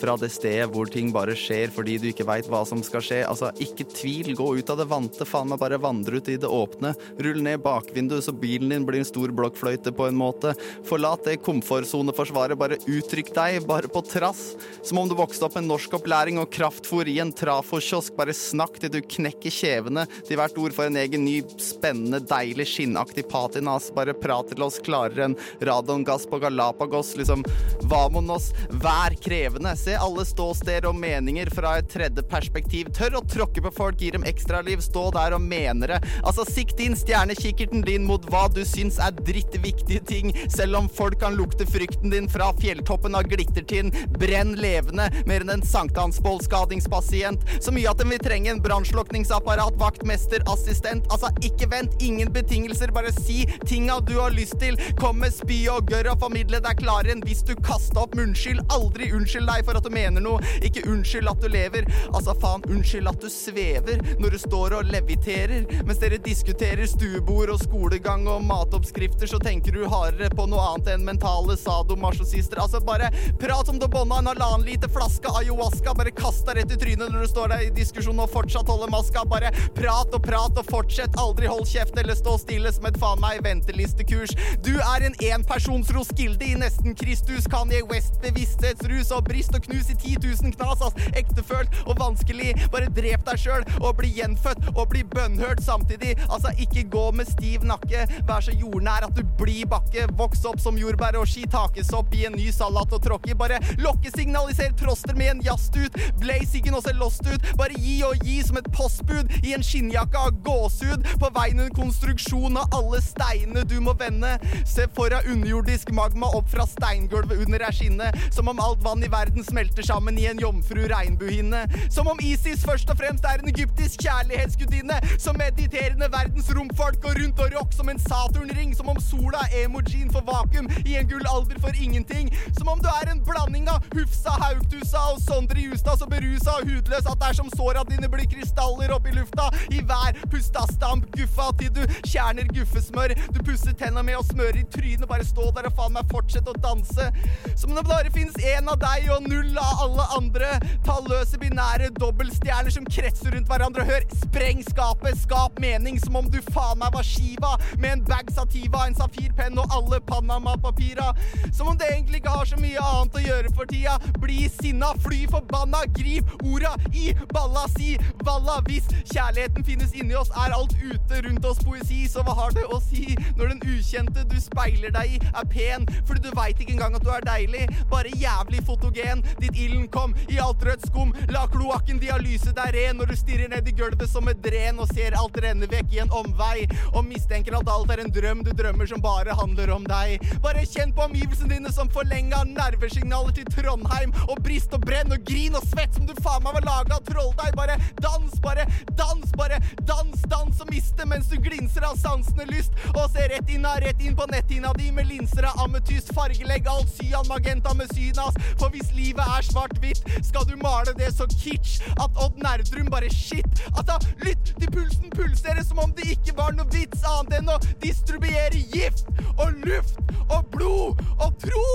Fra 0.00 0.16
det 0.20 0.30
stedet 0.34 0.68
hvor 0.72 0.90
ting 0.90 1.12
bare 1.14 1.36
skjer 1.38 1.72
fordi 1.74 1.96
du 2.00 2.08
ikke 2.10 2.26
veit 2.28 2.48
hva 2.50 2.62
som 2.68 2.82
skal 2.86 3.04
skje. 3.04 3.20
Altså, 3.28 3.50
ikke 3.62 3.86
tvil, 3.92 4.32
gå 4.38 4.48
ut 4.58 4.72
av 4.72 4.80
det 4.80 4.88
vante, 4.90 5.26
faen 5.28 5.50
meg 5.52 5.60
bare 5.62 5.80
vandre 5.80 6.20
ut 6.20 6.30
i 6.30 6.38
det 6.40 6.50
åpne. 6.50 6.92
Rull 7.20 7.40
ned 7.46 7.62
bakvinduet 7.64 8.26
så 8.26 8.34
bilen 8.36 8.74
din 8.74 8.86
blir 8.88 9.00
en 9.00 9.08
stor 9.08 9.32
blokkfløyte 9.36 9.94
på 9.96 10.08
en 10.08 10.18
måte. 10.20 10.54
Forlat 10.88 11.24
det 11.28 11.38
komfortsoneforsvaret, 11.46 12.58
bare 12.60 12.80
uttrykk 12.84 13.32
deg, 13.36 13.60
bare 13.68 13.90
på 13.90 14.04
trass. 14.06 14.54
Som 14.86 15.02
om 15.02 15.08
du 15.10 15.16
vokste 15.18 15.46
opp 15.48 15.56
med 15.58 15.68
norskopplæring 15.70 16.40
og 16.42 16.50
kraftfôr 16.54 17.08
i 17.10 17.18
en 17.22 17.32
trafokiosk. 17.36 18.16
Bare 18.18 18.36
snakk 18.36 18.80
til 18.80 18.92
du 18.92 19.00
knekker 19.20 19.54
kjevene 19.54 20.06
til 20.26 20.40
hvert 20.40 20.58
ord 20.60 20.74
for 20.76 20.88
en 20.88 20.98
egen 21.00 21.24
ny, 21.26 21.38
spennende, 21.60 22.22
deilig, 22.30 22.66
skinnaktig 22.70 23.26
patinas. 23.30 23.90
Bare 23.96 24.16
prater 24.16 24.56
til 24.56 24.66
oss 24.66 24.80
klarere 24.84 25.28
enn 25.28 25.36
radongass 25.66 26.26
på 26.30 26.40
Galapagos. 26.42 27.14
Liksom, 27.20 27.44
vamonos, 27.90 28.50
vær 28.82 29.14
krevende. 29.22 29.74
Se 29.78 29.96
alle 29.98 30.24
ståsteder 30.28 30.88
og 30.90 30.98
meninger 31.00 31.50
fra 31.54 31.76
et 31.80 31.90
tredje 31.92 32.24
perspektiv. 32.30 32.90
Tør 32.96 33.20
å 33.20 33.24
tråkke 33.28 33.64
på 33.64 33.74
folk, 33.76 34.00
gi 34.00 34.12
dem 34.14 34.26
ekstraliv. 34.28 34.82
Stå 34.84 35.08
der 35.16 35.36
og 35.36 35.44
mene 35.44 35.90
det. 35.90 36.00
Altså, 36.24 36.46
sikt 36.48 36.80
inn 36.82 36.96
stjernekikkerten 36.98 37.84
din 37.86 38.06
mot 38.08 38.24
hva 38.30 38.46
du 38.52 38.62
syns 38.68 38.98
er 39.02 39.14
drittviktige 39.20 40.04
ting, 40.06 40.34
selv 40.52 40.80
om 40.80 40.88
folk 40.90 41.20
kan 41.20 41.36
lukte 41.38 41.66
frykten 41.68 42.12
din 42.12 42.28
fra 42.30 42.50
fjelltoppen 42.60 43.16
av 43.18 43.28
glittertinn. 43.30 43.92
Brenn 44.20 44.56
levende, 44.60 45.08
mer 45.28 45.44
enn 45.44 45.54
en 45.56 45.66
sankthansbollskadingspasient. 45.66 47.44
Så 47.60 47.74
mye 47.74 47.90
at 47.90 48.00
den 48.00 48.12
vil 48.12 48.22
trenge 48.22 48.52
en 48.52 48.62
brannslukningsapparat, 49.10 49.74
vaktmester, 49.76 50.42
assistent. 50.46 51.04
Altså, 51.10 51.30
ikke 51.42 51.68
vent, 51.70 51.90
ingen 52.02 52.32
betingelser, 52.32 52.92
bare 52.92 53.12
si 53.12 53.46
tinga 53.66 54.00
du 54.00 54.18
har 54.20 54.30
lyst 54.30 54.58
til. 54.60 54.76
Kom 54.98 55.20
med 55.20 55.32
spy 55.32 55.66
og 55.68 55.86
gørr 55.90 56.12
og 56.12 56.20
formidle 56.20 56.60
deg 56.60 56.78
klarere 56.78 57.12
enn 57.14 57.24
hvis 57.24 57.42
du 57.42 57.54
kasta 57.56 58.04
opp 58.04 58.14
munnskyld. 58.14 58.60
unnskyld. 58.60 58.72
Aldri 58.72 59.12
unnskyld 59.12 59.46
deg 59.46 59.64
for 59.64 59.76
at 59.76 59.84
du 59.84 59.90
mener 59.90 60.20
noe, 60.20 60.40
ikke 60.62 60.86
unnskyld 60.88 61.28
at 61.28 61.40
du 61.40 61.48
lever. 61.48 61.86
Altså, 62.14 62.34
faen, 62.40 62.62
unnskyld 62.70 63.08
at 63.08 63.20
du 63.20 63.28
svever 63.30 64.00
når 64.20 64.30
du 64.30 64.38
står 64.38 64.76
og 64.78 64.90
leviterer. 64.90 65.66
Mens 65.86 66.00
dere 66.00 66.18
diskuterer 66.18 66.86
stuebord 66.86 67.50
og 67.50 67.60
skolegang 67.60 68.26
og 68.28 68.44
matoppskrifter, 68.44 69.26
så 69.26 69.40
tenker 69.42 69.74
du 69.74 69.88
hardere 69.88 70.30
på 70.34 70.46
noe 70.50 70.62
annet 70.70 70.94
enn 70.94 71.06
mentale 71.06 71.56
sadomasochister. 71.58 72.62
Altså, 72.62 72.80
bare 72.80 73.10
prat 73.40 73.68
om 73.68 73.78
du 73.80 73.88
bånda 73.90 74.20
en 74.20 74.30
halvannen 74.30 74.66
liter 74.66 74.90
flaske 74.90 75.30
ayahuasca, 75.40 75.94
bare 75.98 76.14
kast 76.14 76.46
deg 76.46 76.60
rett 76.60 76.76
i 76.76 76.80
trynet 76.80 77.10
når 77.10 77.26
du 77.26 77.32
står 77.32 77.52
der 77.54 77.66
i 77.66 77.74
diskusjon 77.74 78.20
og 78.22 78.30
fortsatt 78.30 78.68
holder 78.70 78.90
maska. 79.00 79.24
Bare 79.30 79.52
prate 79.76 80.16
og 80.18 80.24
prate 80.24 80.60
og 80.62 80.70
fortsett, 80.70 81.16
aldri 81.20 81.48
hold 81.50 81.66
kjeft 81.68 81.98
eller 81.98 82.16
stå 82.18 82.36
stille 82.40 82.72
som 82.74 82.86
et 82.88 82.98
faen 83.00 83.20
meg 83.22 83.42
ventelistekurs. 83.44 84.34
Du 84.64 84.72
er 84.76 85.06
en 85.06 85.16
enpersons 85.30 85.90
Roskilde 85.94 86.46
i 86.46 86.56
nesten 86.60 86.96
Kristus, 86.98 87.48
Kanye 87.50 87.82
West, 87.90 88.20
bevissthetsrus 88.24 89.12
og 89.16 89.24
brist 89.28 89.54
og 89.56 89.64
knus 89.66 89.90
i 89.92 89.96
10 89.96 90.16
000 90.24 90.54
knas, 90.56 90.84
ass. 90.84 91.08
Ektefølt 91.16 91.82
og 91.86 91.98
vanskelig. 92.00 92.52
Bare 92.72 92.90
drep 92.96 93.24
deg 93.28 93.40
sjøl 93.40 93.66
og 93.80 93.96
bli 94.00 94.12
gjenfødt 94.18 94.70
og 94.74 94.84
bli 94.92 95.04
bønnhørt 95.14 95.62
samtidig. 95.64 96.16
Altså, 96.28 96.52
ikke 96.60 96.86
gå 96.92 97.06
med 97.16 97.30
stiv 97.30 97.64
nakke, 97.68 98.06
vær 98.28 98.44
så 98.44 98.54
jordnær 98.56 99.08
at 99.08 99.16
du 99.16 99.24
blir 99.40 99.68
bakke. 99.70 100.06
Voks 100.20 100.44
opp 100.48 100.60
som 100.62 100.78
jordbær 100.80 101.18
og 101.20 101.28
skitakesopp 101.30 102.14
i 102.18 102.26
en 102.28 102.36
ny 102.38 102.50
salat 102.54 102.92
og 102.96 103.02
tråkke. 103.04 103.36
Bare 103.38 103.60
lokkesignaliser 103.80 104.74
troster 104.80 105.16
med 105.18 105.34
en 105.34 105.44
jazztut. 105.46 105.96
Blaze 106.20 106.60
ikke 106.60 106.74
noe 106.74 106.84
se 106.84 106.94
lost 106.98 107.26
ut. 107.28 107.50
Bare 107.60 107.78
gi 107.80 108.00
og 108.06 108.26
gi 108.26 108.40
som 108.46 108.58
et 108.60 108.70
postbud 108.90 109.46
i 109.46 109.54
en 109.54 109.62
skinnjakke 109.62 110.18
av 110.18 110.30
gåsehud. 110.44 111.06
På 111.20 111.30
veien 111.34 111.60
en 111.60 111.74
konstruksjon 111.74 112.56
av 112.58 112.74
alle 112.74 113.00
steinene 113.04 113.64
du 113.68 113.78
må 113.80 113.94
vende. 113.98 114.32
Se 114.66 114.86
for 114.94 115.12
deg 115.12 115.28
underjordisk 115.30 115.92
magma 115.94 116.30
opp 116.36 116.50
fra 116.50 116.66
steingulvet 116.68 117.44
under 117.44 117.64
ei 117.66 117.72
skinne. 117.74 118.10
Som 118.34 118.50
om 118.50 118.60
alt 118.62 118.82
vann 118.84 119.04
i 119.04 119.10
verden 119.10 119.44
smelter 119.46 119.86
sammen 119.86 120.18
i 120.18 120.26
en 120.30 120.40
jomfru 120.42 120.82
regnbuehinne. 120.90 121.66
Som 121.90 122.10
om 122.10 122.20
ISIS 122.24 122.64
først 122.66 122.90
og 122.90 123.00
fremst 123.00 123.26
er 123.28 123.42
en 123.42 123.52
egyptisk 123.52 124.02
kjærlighetsgudinne. 124.06 125.00
Som 125.18 125.38
mediterende 125.40 126.10
verdens 126.12 126.50
romfolk 126.56 127.00
går 127.04 127.22
rundt 127.22 127.44
og 127.44 127.56
rock 127.58 127.76
som 127.76 127.92
en 127.92 128.02
Saturn-ring. 128.06 128.74
Som 128.76 128.90
om 128.92 129.00
sola 129.04 129.44
er 129.50 129.68
emojien 129.68 130.10
for 130.12 130.26
vakuum 130.26 130.70
i 130.84 130.96
en 130.98 131.08
gullalder 131.10 131.60
for 131.62 131.76
ingenting. 131.76 132.32
Som 132.58 132.72
om 132.72 132.82
du 132.82 132.90
er 132.90 133.12
en 133.12 133.22
blanding 133.26 133.68
av 133.70 133.84
Hufsa, 133.94 134.34
Haugtusa 134.40 135.06
og 135.14 135.22
Sondre 135.22 135.60
Justad 135.60 136.00
så 136.00 136.08
berusa 136.10 136.58
og 136.60 136.68
hudløs 136.68 137.06
at 137.06 137.18
det 137.20 137.28
er 137.30 137.36
som 137.36 137.50
såra 137.52 137.82
dine 137.88 138.08
blir 138.10 138.28
krystaller 138.30 138.79
opp 138.88 139.06
i 139.06 139.12
lufta. 139.12 139.50
I 139.68 139.82
hver 139.84 140.16
pusta 140.32 140.64
stamp 140.72 141.10
guffa 141.16 141.50
til 141.60 141.72
du 141.76 141.82
kjerner 142.08 142.48
guffesmør. 142.48 143.14
Du 143.34 143.42
pusser 143.44 143.76
tenna 143.76 144.02
med 144.06 144.16
å 144.16 144.24
smøre 144.24 144.62
i 144.62 144.66
trynet, 144.72 145.08
bare 145.10 145.26
stå 145.26 145.50
der 145.56 145.68
og 145.68 145.76
faen 145.76 145.92
meg 145.96 146.08
fortsette 146.12 146.54
å 146.54 146.60
danse. 146.64 147.10
Som 147.54 147.74
om 147.74 147.76
det 147.76 147.84
bare 147.88 148.12
finnes 148.14 148.36
én 148.40 148.68
av 148.70 148.80
deg 148.80 149.10
og 149.12 149.28
null 149.28 149.52
av 149.60 149.84
alle 149.84 150.06
andre. 150.16 150.52
Talløse 150.86 151.38
binære 151.40 151.90
dobbeltstjerner 152.00 152.72
som 152.74 152.88
kretser 152.88 153.34
rundt 153.36 153.50
hverandre. 153.50 153.84
Hør, 153.88 154.06
spreng 154.24 154.64
skapet, 154.66 155.18
skap 155.20 155.60
mening 155.60 156.00
som 156.00 156.16
om 156.20 156.30
du 156.30 156.40
faen 156.50 156.80
meg 156.80 156.94
var 156.96 157.06
Shiva. 157.06 157.56
Med 157.78 157.92
en 157.98 158.04
bag 158.08 158.32
sativa, 158.34 158.86
en 158.86 158.96
safirpenn 158.98 159.58
og 159.60 159.76
alle 159.76 160.00
Panama-papira. 160.08 161.12
Som 161.52 161.72
om 161.72 161.78
det 161.78 161.90
egentlig 161.92 162.22
ikke 162.22 162.36
har 162.38 162.48
så 162.48 162.58
mye 162.60 162.86
annet 162.92 163.18
å 163.18 163.24
gjøre 163.24 163.54
for 163.56 163.70
tida. 163.70 163.98
Bli 164.20 164.48
sinna, 164.60 164.92
fly 165.04 165.24
forbanna, 165.30 165.84
grip 165.96 166.30
orda 166.44 166.76
i 166.92 167.10
balla, 167.32 167.66
si 167.76 167.96
valla. 168.24 168.60
Hvis 168.70 168.86
kjærligheten 169.10 169.64
finnes 169.66 169.94
inni 169.98 170.14
oss, 170.14 170.30
er 170.38 170.54
alt 170.54 170.76
ute 170.78 171.20
rundt 171.26 171.46
oss 171.48 171.58
poesi. 171.66 172.04
Så 172.10 172.22
hva 172.26 172.36
har 172.38 172.54
det 172.54 172.62
å 172.70 172.78
si 172.84 173.16
når 173.38 173.54
den 173.54 173.62
ukjente 173.74 174.22
du 174.30 174.36
speiler 174.38 174.92
deg 174.94 175.16
i, 175.16 175.18
er 175.30 175.48
pen? 175.50 175.88
Fordi 176.06 176.22
du 176.22 176.30
veit 176.38 176.60
ikke 176.60 176.76
engang 176.76 176.94
at 176.94 177.02
du 177.02 177.10
er 177.10 177.26
deilig, 177.26 177.64
bare 177.90 178.12
jævlig 178.14 178.62
fotogen. 178.68 179.24
Ditt 179.40 179.58
ilden 179.58 179.88
kom 179.90 180.14
i 180.28 180.38
alt 180.42 180.62
rødt 180.66 180.86
skum. 180.86 181.10
La 181.34 181.46
kloakken 181.50 181.98
dialyse 182.02 182.54
deg 182.54 182.76
ren 182.76 183.00
når 183.00 183.10
du 183.10 183.16
stirrer 183.18 183.50
ned 183.50 183.66
i 183.66 183.74
gulvet 183.74 184.06
som 184.12 184.30
et 184.30 184.38
dren 184.44 184.78
og 184.78 184.92
ser 184.94 185.18
alt 185.18 185.40
renne 185.42 185.66
vekk 185.70 185.96
i 185.96 186.02
en 186.04 186.14
omvei. 186.20 186.68
Og 186.92 187.02
mistenker 187.08 187.58
at 187.58 187.72
alt 187.74 187.90
er 187.90 188.04
en 188.04 188.14
drøm 188.14 188.44
du 188.46 188.52
drømmer 188.54 188.86
som 188.92 189.02
bare 189.02 189.34
handler 189.40 189.74
om 189.74 189.86
deg. 189.90 190.22
Bare 190.46 190.62
kjenn 190.68 190.94
på 190.94 191.08
omgivelsene 191.08 191.56
dine 191.56 191.74
som 191.74 191.90
forlenga 191.90 192.44
nervesignaler 192.52 193.34
til 193.34 193.50
Trondheim. 193.50 194.14
Og 194.28 194.38
brist 194.46 194.78
og 194.78 194.86
brenn 194.86 195.10
og 195.10 195.26
grin 195.26 195.58
og 195.58 195.66
svett 195.66 195.98
som 195.98 196.06
du 196.06 196.14
faen 196.22 196.46
meg 196.46 196.60
var 196.60 196.68
laga 196.70 197.00
av 197.00 197.06
trolldeig. 197.10 197.58
Bare 197.58 197.80
dans, 197.98 198.38
bare 198.44 198.59
dans, 198.98 199.32
bare 199.36 199.60
dans, 199.88 200.22
dans 200.28 200.60
og 200.60 200.72
miste 200.72 201.06
mens 201.08 201.30
du 201.30 201.38
glinser 201.42 201.86
av 201.86 201.98
sansende 202.00 202.46
lyst. 202.50 202.76
Og 202.94 203.06
ser 203.14 203.30
rett 203.34 203.50
inn, 203.52 203.66
rett 203.84 204.04
inn 204.04 204.16
på 204.18 204.26
netthinna 204.30 204.72
di 204.78 204.90
med 204.94 205.08
linser 205.10 205.48
av 205.50 205.64
ametyst. 205.66 206.14
Fargelegg 206.16 206.68
alt 206.70 206.90
cyan 206.96 207.28
magenta 207.30 207.74
med 207.74 207.92
synas. 207.94 208.36
For 208.60 208.72
hvis 208.74 208.92
livet 208.96 209.24
er 209.38 209.46
svart-hvitt, 209.46 210.04
skal 210.26 210.46
du 210.48 210.56
male 210.60 210.94
det 210.98 211.12
så 211.16 211.28
kitsch 211.30 211.80
at 212.00 212.20
Odd 212.20 212.40
Nerdrum 212.42 212.90
bare 212.92 213.10
shit. 213.14 213.64
Altså, 213.76 213.98
lytt 214.24 214.54
til 214.58 214.70
pulsen 214.72 215.10
pulsere 215.14 215.64
som 215.64 215.78
om 215.82 215.92
det 215.96 216.08
ikke 216.14 216.36
var 216.38 216.54
noe 216.56 216.68
vits 216.72 217.04
annet 217.06 217.40
enn 217.40 217.52
å 217.52 217.58
distribuere 217.82 218.60
gift 218.72 219.08
og 219.36 219.56
luft 219.66 220.00
og 220.30 220.46
blod 220.54 221.02
og 221.18 221.36
tro. 221.42 221.66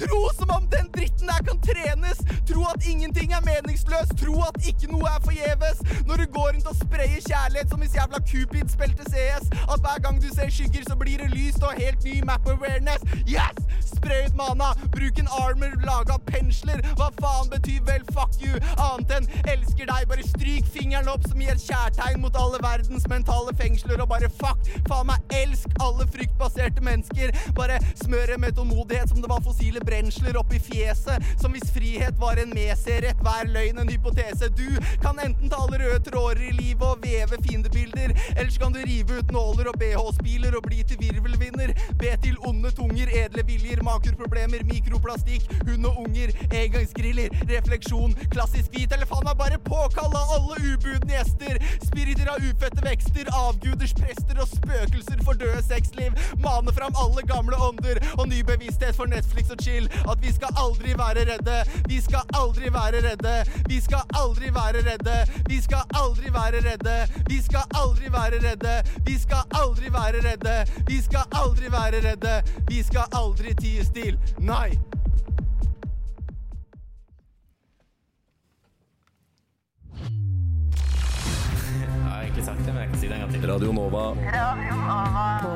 Tro 0.00 0.20
som 0.38 0.52
om 0.56 0.66
den 0.72 0.88
dritten 0.94 1.28
der 1.28 1.44
kan 1.46 1.60
trenes. 1.64 2.22
Tro 2.48 2.64
at 2.70 2.86
ingenting 2.88 3.34
er 3.36 3.44
meningsløst. 3.44 4.16
Tro 4.20 4.38
at 4.46 4.56
ikke 4.64 4.90
noe 4.92 5.08
er 5.10 5.20
forgjeves. 5.26 5.82
Når 6.10 6.16
du 6.16 6.26
går 6.32 6.48
rundt 6.54 6.66
og 6.66 6.76
sprayer 6.76 7.20
kjærlighet 7.30 7.70
som 7.70 7.78
hvis 7.80 7.94
jævla 7.94 8.18
Cupid 8.30 8.68
spilte 8.76 9.04
CS. 9.12 9.44
At 9.72 9.78
hver 9.84 9.98
gang 10.04 10.16
du 10.22 10.28
ser 10.34 10.48
skygger, 10.50 10.82
så 10.88 10.96
blir 11.02 11.18
det 11.22 11.30
lyst 11.30 11.62
og 11.62 11.72
helt 11.82 12.04
ny 12.04 12.14
map 12.26 12.48
awareness. 12.54 13.02
Yes! 13.34 13.58
Spray 13.94 14.26
ut 14.26 14.34
mana. 14.34 14.68
Bruk 14.96 15.18
en 15.22 15.30
armor 15.44 15.72
laga 15.86 16.16
av 16.16 16.24
pensler. 16.26 16.82
Hva 16.98 17.08
faen 17.20 17.50
betyr 17.52 17.84
vel 17.86 18.02
fuck 18.16 18.34
you? 18.42 18.58
Annet 18.86 19.14
enn 19.16 19.28
elsker 19.52 19.86
deg. 19.86 20.08
Bare 20.10 20.26
stryk 20.26 20.66
fingeren 20.74 21.10
opp 21.14 21.28
som 21.30 21.44
gir 21.44 21.62
kjærtegn 21.62 22.18
mot 22.24 22.40
alle 22.42 22.58
verdens 22.64 23.06
mentale 23.12 23.54
fengsler. 23.62 24.02
Og 24.02 24.10
bare 24.10 24.32
fuck, 24.42 24.66
faen 24.90 25.10
meg 25.12 25.36
elsk 25.42 25.78
alle 25.86 26.08
fryktbaserte 26.10 26.82
mennesker. 26.86 27.34
Bare 27.54 27.78
smøre 28.02 28.40
med 28.42 28.58
tålmodighet 28.58 29.14
som 29.14 29.22
det 29.22 29.30
var 29.30 29.46
fossile 29.46 29.84
brensler 29.86 30.42
oppi 30.42 30.58
fjeset. 30.70 31.30
Som 31.38 31.54
hvis 31.54 31.70
frihet 31.70 32.18
var 32.18 32.42
en 32.42 32.50
meserett, 32.56 33.22
hver 33.22 33.46
løgn 33.54 33.78
en 33.84 33.94
hypotese. 33.94 34.50
Du 34.58 34.66
kan 35.06 35.22
enten 35.22 35.54
tale 35.54 35.78
røde 35.84 35.99
tråder 36.06 36.42
i 36.48 36.52
livet 36.56 36.86
og 36.88 37.02
veve 37.04 37.42
fiendebilder, 37.44 38.14
Ellers 38.36 38.58
kan 38.58 38.72
du 38.72 38.78
rive 38.78 39.18
ut 39.18 39.32
nåler 39.32 39.68
og 39.70 39.76
BH-spiler 39.80 40.54
og 40.56 40.62
bli 40.66 40.82
til 40.88 40.98
virvelvinner. 41.00 41.72
Be 42.00 42.12
til 42.22 42.36
onde 42.48 42.70
tunger, 42.70 43.10
edle 43.24 43.42
viljer, 43.46 43.82
makurproblemer, 43.82 44.64
mikroplastikk, 44.70 45.46
hund 45.68 45.86
og 45.86 45.98
unger, 46.04 46.32
engangsgriller, 46.62 47.34
refleksjon, 47.50 48.14
klassisk 48.34 48.70
hvit, 48.74 48.92
eller 48.94 49.08
faen 49.10 49.26
meg 49.26 49.38
bare 49.40 49.58
påkalle 49.66 50.22
alle 50.36 50.58
ubudne 50.72 51.10
gjester. 51.10 51.58
Spiriter 51.84 52.30
av 52.32 52.44
ufødte 52.44 52.84
vekster, 52.86 53.32
avguders 53.42 53.94
prester 53.98 54.40
og 54.40 54.48
spøkelser 54.54 55.24
for 55.26 55.40
døde 55.42 55.62
sexliv. 55.66 56.16
Mane 56.44 56.74
fram 56.76 56.96
alle 57.04 57.26
gamle 57.28 57.58
ånder 57.68 58.02
og 58.16 58.28
ny 58.30 58.42
bevissthet 58.46 58.96
for 58.96 59.10
Netflix 59.10 59.50
og 59.50 59.62
chill. 59.64 59.90
At 60.08 60.22
vi 60.22 60.32
skal 60.36 60.54
aldri 60.64 60.94
være 60.98 61.26
redde. 61.32 61.58
Vi 61.90 62.00
skal 62.00 62.36
aldri 62.40 62.72
være 62.72 63.04
redde. 63.08 63.36
Vi 63.68 63.80
skal 63.84 64.16
aldri 64.22 64.54
være 64.54 64.86
redde. 64.86 65.18
Vi 65.50 65.60
skal 65.62 65.89
aldri 65.94 66.32
være 66.32 66.62
redde. 66.66 66.96
Vi 67.28 67.42
skal 67.42 67.62
aldri 67.82 68.12
være 68.12 68.40
redde. 68.46 68.76
Vi 69.06 69.18
skal 69.18 69.42
aldri 69.62 69.92
være 69.92 70.22
redde. 70.28 70.56
Vi 70.88 71.02
skal 71.02 71.24
aldri 71.42 71.72
være 71.72 72.04
redde. 72.08 72.42
Vi 72.68 72.82
skal 72.82 73.04
aldri 73.12 73.54
tie 73.54 73.84
stil. 73.84 74.18
Nei. 74.38 74.78
Radio 83.10 83.40
til. 83.40 83.50
Radio 83.50 83.72
Nova. 83.72 84.14
På, 85.42 85.50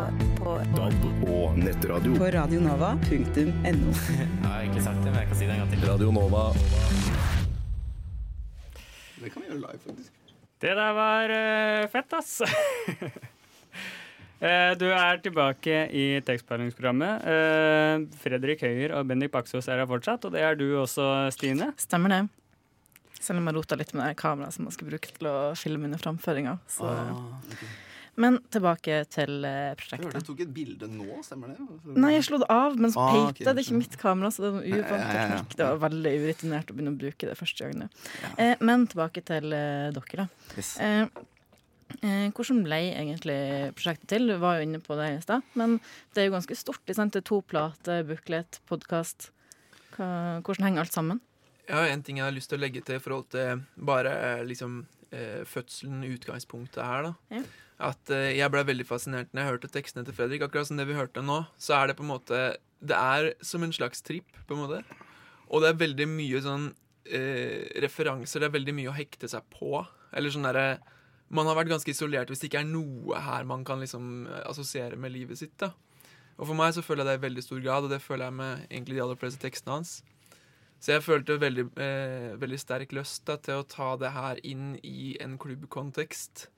på, 0.44 0.50
DAB 0.76 1.28
og 1.28 1.58
nettradio. 1.58 2.16
på 2.16 2.24
radionova.no. 2.24 3.00
Jeg 3.62 4.50
har 4.50 4.60
egentlig 4.60 4.82
sagt 4.82 4.96
det, 4.96 5.10
men 5.10 5.18
jeg 5.18 5.26
kan 5.28 5.36
si 5.36 5.44
det 5.44 5.52
en 5.52 5.58
gang 5.58 5.70
til. 5.70 5.88
Radio 5.90 6.10
Nova. 6.10 6.52
Det 9.22 9.32
kan 9.32 9.42
vi 9.42 9.46
gjøre 9.48 9.58
live, 9.58 9.80
faktisk. 9.86 10.23
Det 10.62 10.74
der 10.78 10.96
var 10.96 11.32
uh, 11.34 11.86
fett, 11.92 12.18
ass. 12.20 12.40
Eh, 14.44 14.74
du 14.76 14.82
er 14.92 15.20
tilbake 15.24 15.86
i 15.94 16.18
tekstbehandlingsprogrammet. 16.26 17.22
Uh, 17.24 18.02
Fredrik 18.20 18.60
Høyer 18.66 18.92
og 18.98 19.06
Bendik 19.08 19.30
Baksås 19.32 19.70
er 19.72 19.80
her 19.80 19.88
fortsatt, 19.88 20.26
og 20.26 20.34
det 20.34 20.42
er 20.44 20.58
du 20.58 20.66
også, 20.82 21.06
Stine. 21.32 21.70
Stemmer 21.80 22.12
det. 22.12 22.18
Selv 23.24 23.40
om 23.40 23.48
jeg 23.48 23.56
rota 23.56 23.78
litt 23.80 23.94
med 23.96 24.18
kameraet 24.20 24.52
som 24.52 24.66
man 24.66 24.74
skal 24.74 24.90
bruke 24.90 25.14
til 25.16 25.30
å 25.30 25.36
filme 25.56 25.88
under 25.88 26.02
framføringa. 26.02 26.58
Så. 26.68 26.90
Ah, 26.90 27.14
ok. 27.40 27.64
Men 28.20 28.38
tilbake 28.54 29.00
til 29.10 29.42
prosjektet. 29.78 30.04
Jeg 30.04 30.06
hørte 30.06 30.22
du 30.22 30.28
tok 30.28 30.40
et 30.44 30.52
bilde 30.54 30.88
nå, 30.90 31.18
stemmer 31.26 31.50
det? 31.54 31.96
Nei, 31.98 32.12
jeg 32.14 32.26
slo 32.28 32.38
det 32.42 32.48
av, 32.52 32.76
men 32.78 32.92
så 32.94 33.02
Ah, 33.02 33.16
ok, 33.24 33.30
okay. 33.34 33.48
det 33.52 33.64
ikke 33.64 33.78
mitt 33.80 33.96
kamera. 33.98 34.30
Så 34.30 34.44
det 34.44 34.52
var 34.54 34.60
noe 34.60 34.70
uvant 34.70 34.90
Ja, 34.90 34.96
ja, 34.96 35.04
ja, 35.04 35.14
ja. 35.14 35.28
teknikk. 35.34 35.56
Det 35.58 35.68
var 35.70 35.82
veldig 35.88 36.12
urutinert 36.22 36.70
å 36.70 36.76
begynne 36.78 36.94
å 36.94 37.00
bruke 37.02 37.30
det 37.30 37.36
første 37.40 37.66
gangen. 37.68 37.90
Eh, 38.38 38.54
men 38.60 38.86
tilbake 38.92 39.24
til 39.26 39.52
eh, 39.52 39.90
dere, 39.98 40.24
da. 40.24 40.28
Yes. 40.56 40.72
Eh, 40.78 41.06
eh, 42.00 42.30
hvordan 42.30 42.62
ble 42.68 42.80
egentlig 42.94 43.38
prosjektet 43.74 44.08
til? 44.14 44.30
Du 44.30 44.38
var 44.42 44.58
jo 44.60 44.68
inne 44.68 44.82
på 44.84 44.96
det 45.00 45.10
i 45.16 45.20
stad. 45.26 45.42
Men 45.58 45.80
det 46.14 46.22
er 46.22 46.30
jo 46.30 46.36
ganske 46.38 46.58
stort. 46.58 46.82
Det 46.86 46.98
er 46.98 47.20
to 47.26 47.42
plater, 47.42 48.02
booklet, 48.06 48.60
podkast. 48.70 49.30
Hvordan 49.98 50.66
henger 50.66 50.86
alt 50.86 50.92
sammen? 50.94 51.20
Ja, 51.68 51.84
En 51.88 52.02
ting 52.02 52.18
jeg 52.18 52.26
har 52.26 52.34
lyst 52.34 52.50
til 52.52 52.58
å 52.58 52.64
legge 52.64 52.82
til 52.84 52.98
i 52.98 53.02
forhold 53.02 53.30
til 53.32 53.62
bare 53.76 54.12
eh, 54.12 54.42
liksom 54.44 54.82
eh, 55.10 55.44
fødselen, 55.48 56.02
utgangspunktet 56.12 56.82
her, 56.84 57.08
da. 57.08 57.14
Ja. 57.38 57.42
At 57.82 58.10
eh, 58.14 58.36
jeg 58.38 58.50
ble 58.54 58.62
veldig 58.68 58.86
fascinert 58.86 59.32
når 59.32 59.42
jeg 59.42 59.52
hørte 59.52 59.72
tekstene 59.74 60.06
til 60.06 60.14
Fredrik. 60.14 60.44
Akkurat 60.46 60.68
som 60.68 60.78
det 60.78 60.86
vi 60.88 60.98
hørte 60.98 61.24
nå, 61.24 61.40
så 61.58 61.80
er 61.80 61.90
det 61.90 61.98
på 61.98 62.06
en 62.06 62.12
måte 62.12 62.40
Det 62.84 62.94
er 62.94 63.32
som 63.42 63.62
en 63.64 63.74
slags 63.74 64.04
tripp, 64.04 64.30
på 64.46 64.54
en 64.54 64.62
måte. 64.62 64.82
Og 65.50 65.62
det 65.62 65.72
er 65.72 65.82
veldig 65.82 66.06
mye 66.10 66.42
sånn 66.44 66.68
eh, 67.04 67.66
referanser. 67.82 68.42
Det 68.42 68.50
er 68.50 68.58
veldig 68.58 68.76
mye 68.76 68.92
å 68.92 68.96
hekte 68.96 69.30
seg 69.30 69.46
på. 69.52 69.82
Eller 70.14 70.30
sånn 70.30 70.46
derre 70.46 70.78
Man 71.34 71.48
har 71.48 71.56
vært 71.56 71.72
ganske 71.72 71.90
isolert 71.90 72.28
hvis 72.30 72.42
det 72.42 72.50
ikke 72.50 72.60
er 72.60 72.68
noe 72.68 73.18
her 73.18 73.46
man 73.48 73.64
kan 73.66 73.80
liksom 73.82 74.26
eh, 74.28 74.44
assosiere 74.46 74.96
med 75.00 75.14
livet 75.14 75.40
sitt. 75.40 75.56
da 75.58 75.72
Og 76.38 76.46
for 76.46 76.54
meg 76.54 76.74
så 76.76 76.84
føler 76.84 77.02
jeg 77.02 77.10
det 77.10 77.22
i 77.22 77.26
veldig 77.26 77.42
stor 77.42 77.62
grad, 77.64 77.84
og 77.84 77.90
det 77.90 78.02
føler 78.04 78.28
jeg 78.28 78.38
med 78.38 78.66
egentlig 78.70 78.98
de 78.98 79.04
aller 79.06 79.18
fleste 79.18 79.42
tekstene 79.42 79.80
hans. 79.80 80.02
Så 80.84 80.92
jeg 80.92 81.02
følte 81.02 81.40
veldig, 81.40 81.64
eh, 81.80 82.34
veldig 82.36 82.58
sterk 82.60 82.92
lyst 82.92 83.24
da, 83.24 83.38
til 83.40 83.62
å 83.62 83.66
ta 83.66 83.94
det 83.96 84.10
her 84.12 84.40
inn 84.44 84.74
i 84.84 85.16
en 85.24 85.38
klubbkontekst. 85.40 86.48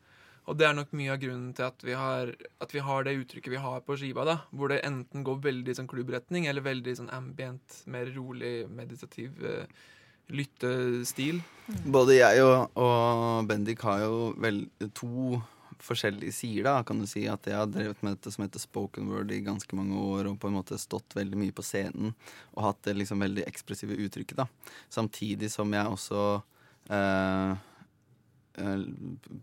Og 0.47 0.59
det 0.59 0.69
er 0.69 0.77
nok 0.79 0.93
mye 0.95 1.11
av 1.11 1.19
grunnen 1.23 1.51
til 1.59 1.67
at 1.67 1.83
vi 1.83 1.97
har, 1.99 2.31
at 2.63 2.75
vi 2.75 2.83
har 2.87 3.07
det 3.07 3.17
uttrykket 3.19 3.57
vi 3.57 3.63
har 3.63 3.83
på 3.83 3.97
skiva. 3.99 4.25
da, 4.29 4.37
Hvor 4.55 4.71
det 4.71 4.85
enten 4.87 5.25
går 5.27 5.43
veldig 5.43 5.75
sånn 5.75 5.91
klubbretning, 5.91 6.47
eller 6.47 6.63
veldig 6.63 6.95
sånn 7.01 7.11
ambient, 7.11 7.83
mer 7.91 8.13
rolig, 8.15 8.69
meditativ 8.71 9.43
eh, 9.43 9.67
lyttestil. 10.31 11.43
Både 11.83 12.21
jeg 12.21 12.47
og, 12.47 12.79
og 12.79 13.51
Bendik 13.51 13.83
har 13.87 14.07
jo 14.07 14.33
vel 14.43 14.65
to 14.95 15.41
forskjellige 15.83 16.33
sider, 16.33 16.65
da, 16.71 16.83
kan 16.87 17.01
du 17.01 17.07
si. 17.11 17.27
At 17.31 17.47
jeg 17.49 17.59
har 17.59 17.69
drevet 17.71 18.03
med 18.05 18.17
dette 18.17 18.33
som 18.33 18.47
heter 18.47 18.63
spoken 18.63 19.11
word 19.11 19.33
i 19.35 19.43
ganske 19.45 19.79
mange 19.79 19.99
år, 19.99 20.31
og 20.31 20.41
på 20.41 20.51
en 20.51 20.59
måte 20.59 20.79
stått 20.81 21.17
veldig 21.19 21.39
mye 21.41 21.55
på 21.55 21.65
scenen 21.67 22.15
og 22.55 22.67
hatt 22.69 22.85
det 22.87 22.97
liksom 23.01 23.23
veldig 23.25 23.47
ekspressive 23.49 23.99
uttrykket, 24.07 24.45
da. 24.45 24.77
Samtidig 24.93 25.51
som 25.53 25.75
jeg 25.75 25.97
også 25.97 26.23
eh, 26.95 27.67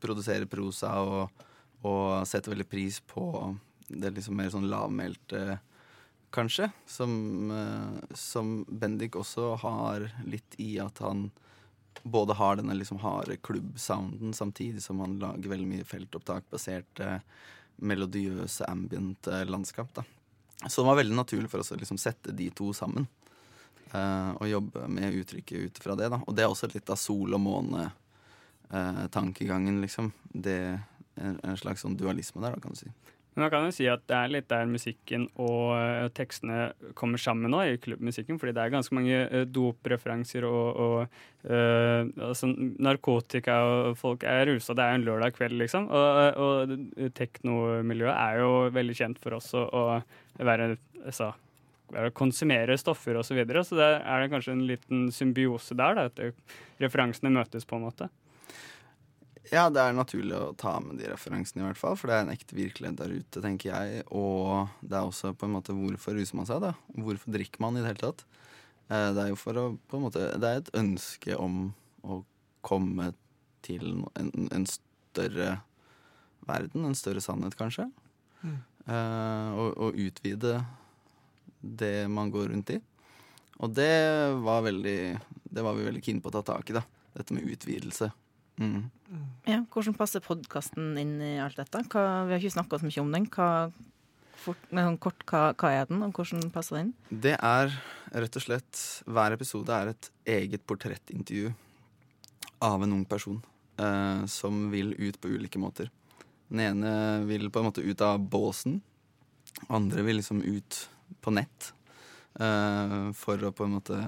produserer 0.02 0.50
prosa 0.50 0.96
og, 1.04 1.46
og 1.86 2.26
setter 2.28 2.54
veldig 2.54 2.68
pris 2.70 3.00
på 3.06 3.28
det 3.88 4.14
liksom 4.16 4.38
mer 4.40 4.52
sånn 4.54 4.70
lavmælte 4.72 5.60
kanskje. 6.34 6.70
Som, 6.90 7.52
eh, 7.52 8.16
som 8.18 8.66
Bendik 8.68 9.16
også 9.20 9.54
har 9.62 10.10
litt 10.26 10.58
i 10.58 10.78
at 10.82 11.02
han 11.04 11.30
både 12.04 12.34
har 12.34 12.58
denne 12.58 12.76
liksom 12.76 13.00
harde 13.04 13.38
klubbsounden, 13.38 14.34
samtidig 14.34 14.82
som 14.84 15.00
han 15.00 15.20
lager 15.22 15.54
veldig 15.54 15.70
mye 15.70 15.88
feltopptakbaserte, 15.88 17.20
melodiøse 17.84 18.66
ambient 18.70 19.28
eh, 19.28 19.46
landskap. 19.46 19.94
da. 19.94 20.04
Så 20.68 20.82
det 20.82 20.88
var 20.88 21.02
veldig 21.02 21.16
naturlig 21.16 21.52
for 21.52 21.64
oss 21.64 21.72
å 21.72 21.80
liksom 21.80 22.00
sette 22.02 22.32
de 22.32 22.50
to 22.56 22.72
sammen. 22.74 23.08
Uh, 23.94 24.34
og 24.42 24.48
jobbe 24.50 24.88
med 24.90 25.14
uttrykket 25.20 25.68
ut 25.68 25.80
fra 25.84 25.94
det. 26.00 26.08
da. 26.10 26.18
Og 26.26 26.34
det 26.34 26.46
er 26.46 26.50
også 26.50 26.70
litt 26.72 26.90
av 26.90 26.98
sol 26.98 27.36
og 27.36 27.42
måne-tankegangen, 28.74 29.82
liksom. 29.82 30.12
Det 30.34 30.58
er 31.18 31.40
en 31.44 31.58
slags 31.58 31.84
sånn 31.86 31.98
dualisme 31.98 32.42
der, 32.42 32.56
da, 32.56 32.62
kan 32.62 32.74
du 32.74 32.80
si. 32.80 32.92
Men 33.34 33.48
man 33.48 33.50
kan 33.50 33.64
jo 33.66 33.74
si 33.74 33.88
at 33.90 34.04
det 34.06 34.14
er 34.14 34.30
litt 34.30 34.50
der 34.52 34.68
musikken 34.70 35.24
og 35.42 35.72
eh, 35.74 36.08
tekstene 36.14 36.92
kommer 36.94 37.18
sammen 37.18 37.50
nå, 37.50 37.64
i 37.66 37.80
klubbmusikken. 37.82 38.38
Fordi 38.38 38.54
det 38.54 38.62
er 38.62 38.74
ganske 38.76 38.94
mange 38.94 39.24
uh, 39.32 39.42
dopreferanser 39.50 40.46
og, 40.46 40.78
og 40.78 41.50
øh, 41.50 42.12
altså, 42.28 42.52
narkotika, 42.54 43.58
og 43.66 43.98
folk 43.98 44.28
er 44.30 44.46
rusa. 44.52 44.76
Det 44.78 44.86
er 44.86 45.00
en 45.00 45.08
lørdag 45.08 45.34
kveld, 45.34 45.58
liksom. 45.64 45.90
Og, 45.90 46.38
og 46.38 47.10
teknomiljøet 47.18 48.14
er 48.14 48.44
jo 48.44 48.52
veldig 48.76 49.00
kjent 49.02 49.24
for 49.24 49.40
oss 49.40 49.50
å, 49.58 49.66
å 49.66 50.46
være 50.46 50.76
altså, 51.02 51.34
konsumere 52.14 52.78
stoffer 52.78 53.18
osv. 53.18 53.34
Så, 53.34 53.40
videre. 53.42 53.66
så 53.66 53.82
der 53.82 53.98
er 53.98 54.22
det 54.22 54.30
kanskje 54.30 54.60
en 54.60 54.68
liten 54.70 55.08
symbiose 55.14 55.74
der, 55.74 55.98
da, 55.98 56.06
at 56.14 56.86
referansene 56.86 57.34
møtes 57.34 57.66
på 57.66 57.82
en 57.82 57.90
måte. 57.90 58.14
Ja, 59.52 59.68
det 59.74 59.82
er 59.82 59.96
naturlig 59.96 60.38
å 60.38 60.54
ta 60.56 60.78
med 60.80 61.02
de 61.02 61.10
referansene, 61.12 61.64
i 61.64 61.68
hvert 61.68 61.80
fall. 61.80 61.98
For 62.00 62.10
det 62.10 62.16
er 62.16 62.24
en 62.24 62.34
ekte 62.34 62.56
virkelighet 62.56 63.00
der 63.02 63.12
ute, 63.12 63.42
tenker 63.44 63.74
jeg. 63.74 64.06
Og 64.16 64.70
det 64.80 64.96
er 64.96 65.10
også 65.10 65.34
på 65.36 65.50
en 65.50 65.58
måte 65.58 65.76
hvorfor 65.76 66.16
ruser 66.16 66.40
man 66.40 66.48
seg, 66.48 66.64
da? 66.64 66.72
Hvorfor 66.96 67.34
drikker 67.36 67.64
man 67.64 67.76
i 67.76 67.84
det 67.84 67.92
hele 67.92 68.04
tatt? 68.06 68.24
Eh, 68.88 69.10
det 69.16 69.26
er 69.26 69.34
jo 69.34 69.40
for 69.40 69.60
å 69.60 69.66
på 69.88 69.98
en 69.98 70.04
måte 70.04 70.26
Det 70.40 70.50
er 70.50 70.60
et 70.60 70.74
ønske 70.76 71.36
om 71.40 71.74
å 72.04 72.22
komme 72.64 73.12
til 73.64 74.04
en, 74.20 74.32
en 74.52 74.66
større 74.68 75.58
verden, 76.48 76.88
en 76.88 76.98
større 76.98 77.24
sannhet, 77.24 77.56
kanskje. 77.60 77.90
Mm. 78.44 78.58
Eh, 78.88 79.52
og, 79.60 79.70
og 79.76 80.02
utvide 80.08 80.58
det 81.64 81.96
man 82.12 82.32
går 82.32 82.52
rundt 82.52 82.74
i. 82.76 82.80
Og 83.64 83.72
det 83.76 83.94
var 84.44 84.66
veldig 84.66 84.98
Det 85.54 85.64
var 85.64 85.76
vi 85.78 85.86
veldig 85.86 86.02
keen 86.04 86.20
på 86.24 86.32
å 86.32 86.38
ta 86.40 86.48
tak 86.56 86.72
i, 86.72 86.80
da. 86.80 86.84
Dette 87.14 87.36
med 87.36 87.48
utvidelse. 87.48 88.10
Mm. 88.62 88.92
Ja, 89.50 89.62
hvordan 89.74 89.96
passer 89.98 90.24
podkasten 90.24 90.94
inn 91.02 91.18
i 91.22 91.34
alt 91.42 91.58
dette? 91.60 91.84
Hva, 91.90 92.24
vi 92.28 92.36
har 92.36 92.42
ikke 92.42 92.58
snakka 92.58 92.80
så 92.80 92.88
mye 92.90 93.04
om 93.04 93.12
den. 93.16 93.28
Hva, 93.34 93.50
fort, 94.44 94.70
sånn 94.70 95.00
kort, 95.02 95.26
hva, 95.30 95.44
hva 95.58 95.74
er 95.74 95.90
den, 95.90 96.04
og 96.06 96.16
hvordan 96.18 96.52
passer 96.54 96.78
den 96.78 96.92
inn? 96.92 97.20
Det 97.26 97.36
er 97.38 97.74
rett 98.14 98.38
og 98.38 98.46
slett 98.46 98.82
Hver 99.10 99.36
episode 99.36 99.74
er 99.74 99.94
et 99.94 100.10
eget 100.36 100.66
portrettintervju 100.70 101.54
av 102.64 102.84
en 102.86 102.96
ung 102.96 103.04
person 103.10 103.42
eh, 103.82 104.24
som 104.32 104.68
vil 104.72 104.94
ut 105.00 105.20
på 105.20 105.34
ulike 105.34 105.62
måter. 105.62 105.90
Den 106.52 106.62
ene 106.64 106.94
vil 107.28 107.50
på 107.50 107.62
en 107.62 107.70
måte 107.72 107.84
ut 107.84 108.02
av 108.06 108.22
båsen. 108.22 108.82
Andre 109.74 110.04
vil 110.06 110.20
liksom 110.22 110.44
ut 110.44 110.84
på 111.24 111.34
nett 111.34 111.74
eh, 112.40 113.10
for 113.18 113.44
å 113.44 113.52
på 113.56 113.68
en 113.68 113.76
måte 113.80 114.00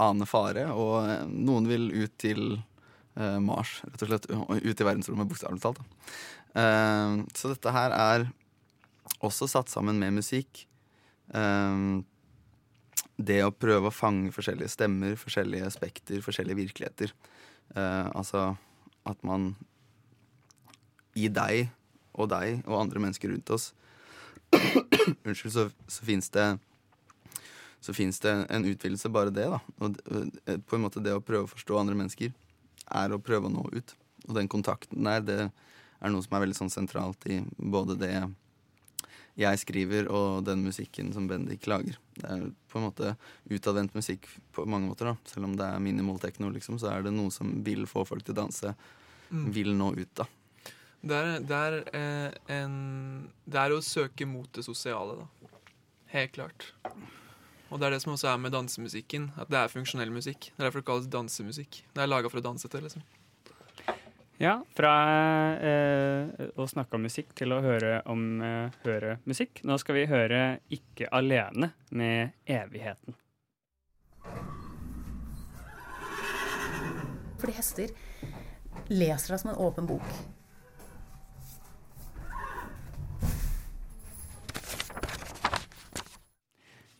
ane 0.00 0.26
fare. 0.28 0.66
Og 0.74 0.96
eh, 1.04 1.24
noen 1.30 1.68
vil 1.70 1.88
ut 1.94 2.14
til 2.20 2.42
eh, 2.56 3.38
Mars, 3.42 3.78
rett 3.86 4.04
og 4.04 4.12
slett. 4.12 4.28
Ut 4.30 4.82
i 4.82 4.86
verdensrommet, 4.86 5.30
bokstavelig 5.30 5.62
talt. 5.64 5.82
Eh, 6.58 7.16
så 7.36 7.52
dette 7.52 7.74
her 7.74 7.96
er 7.96 8.28
også 9.20 9.48
satt 9.50 9.72
sammen 9.72 9.98
med 10.00 10.16
musikk. 10.16 10.64
Det 13.20 13.36
å 13.44 13.52
prøve 13.52 13.90
å 13.90 13.94
fange 13.94 14.32
forskjellige 14.32 14.72
stemmer, 14.72 15.12
forskjellige 15.20 15.68
spekter, 15.74 16.22
forskjellige 16.24 16.58
virkeligheter. 16.58 17.12
Altså 17.76 18.46
at 19.06 19.20
man 19.26 19.50
i 21.20 21.28
deg 21.28 21.68
og 22.16 22.30
deg 22.32 22.64
og 22.64 22.80
andre 22.80 23.04
mennesker 23.04 23.30
rundt 23.30 23.52
oss 23.54 23.70
Unnskyld, 25.26 25.52
så, 25.52 25.68
så 25.86 26.06
fins 26.06 26.30
det 26.34 26.46
så 27.80 27.94
fins 27.96 28.20
det 28.20 28.32
en 28.52 28.66
utvidelse, 28.68 29.08
bare 29.12 29.32
det. 29.34 29.48
da. 29.48 29.60
Og 29.80 29.96
på 30.68 30.76
en 30.76 30.84
måte 30.84 31.02
det 31.04 31.14
å 31.16 31.24
prøve 31.24 31.48
å 31.48 31.52
forstå 31.54 31.78
andre 31.80 31.96
mennesker 31.96 32.34
er 32.90 33.14
å 33.14 33.22
prøve 33.22 33.48
å 33.48 33.54
nå 33.54 33.64
ut. 33.72 33.94
Og 34.28 34.36
den 34.36 34.50
kontakten 34.52 35.06
der, 35.06 35.24
det 35.24 35.40
er 35.48 36.12
noe 36.12 36.24
som 36.24 36.36
er 36.36 36.44
veldig 36.44 36.58
sånn 36.58 36.72
sentralt 36.72 37.24
i 37.30 37.40
både 37.56 37.96
det 38.00 38.14
jeg 39.40 39.60
skriver, 39.62 40.08
og 40.12 40.42
den 40.44 40.64
musikken 40.66 41.12
som 41.14 41.28
Bendik 41.30 41.64
lager. 41.70 41.96
Det 42.18 42.26
er 42.28 42.42
på 42.68 42.80
en 42.80 42.86
måte 42.88 43.14
utadvendt 43.48 43.94
musikk 43.96 44.26
på 44.52 44.66
mange 44.68 44.90
måter. 44.90 45.12
da. 45.12 45.16
Selv 45.24 45.48
om 45.48 45.54
det 45.56 45.64
er 45.64 45.80
minimal 45.80 46.18
techno, 46.20 46.50
liksom, 46.52 46.78
så 46.82 46.90
er 46.92 47.06
det 47.06 47.14
noe 47.14 47.32
som 47.32 47.54
vil 47.64 47.86
få 47.88 48.04
folk 48.08 48.26
til 48.26 48.36
å 48.36 48.42
danse. 48.42 48.74
Mm. 49.30 49.46
Vil 49.54 49.72
nå 49.78 49.92
ut, 49.96 50.12
da. 50.18 50.26
Det 51.00 51.16
er, 51.16 51.30
det, 51.40 51.56
er, 51.56 51.78
eh, 51.96 52.56
en, 52.58 52.74
det 53.48 53.60
er 53.62 53.72
å 53.72 53.80
søke 53.80 54.26
mot 54.28 54.50
det 54.52 54.66
sosiale, 54.66 55.22
da. 55.22 55.54
Helt 56.10 56.34
klart. 56.34 56.72
Og 57.70 57.78
det 57.78 57.86
er 57.86 57.94
det 57.94 58.02
som 58.02 58.16
også 58.16 58.32
er 58.32 58.42
med 58.42 58.52
dansemusikken. 58.54 59.30
At 59.38 59.50
det 59.50 59.58
er 59.60 59.70
funksjonell 59.70 60.10
musikk. 60.10 60.50
Det 60.50 60.58
er 60.58 60.68
derfor 60.68 60.82
det 60.82 60.88
kalles 60.90 61.10
dansemusikk. 61.10 61.82
Det 61.94 62.02
er 62.02 62.10
laga 62.10 62.30
for 62.30 62.42
å 62.42 62.44
danse 62.44 62.70
til, 62.70 62.82
liksom. 62.86 63.04
Ja, 64.40 64.54
fra 64.72 64.92
eh, 65.60 66.46
å 66.56 66.64
snakke 66.64 66.96
om 66.96 67.04
musikk 67.04 67.34
til 67.36 67.52
å 67.52 67.60
høre 67.60 67.98
om 68.08 68.40
eh, 68.40 68.78
høre 68.86 69.18
musikk. 69.28 69.60
Nå 69.68 69.76
skal 69.78 69.98
vi 69.98 70.06
høre 70.08 70.60
'Ikke 70.72 71.10
alene' 71.12 71.74
med 71.90 72.32
'Evigheten'. 72.48 73.18
Fordi 77.40 77.52
hester 77.52 77.92
leser 78.88 79.34
deg 79.34 79.40
som 79.40 79.50
en 79.52 79.60
åpen 79.60 79.86
bok. 79.86 80.39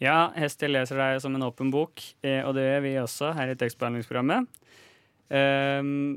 Ja, 0.01 0.31
Hester 0.33 0.71
leser 0.73 0.97
deg 0.97 1.19
som 1.21 1.35
en 1.37 1.45
åpen 1.45 1.69
bok, 1.73 2.01
eh, 2.25 2.41
og 2.41 2.55
det 2.57 2.65
gjør 2.65 2.85
vi 2.87 2.93
også 3.03 3.35
her 3.37 3.53
i 3.53 3.57
tekstbehandlingsprogrammet. 3.61 4.49
Um, 5.31 6.17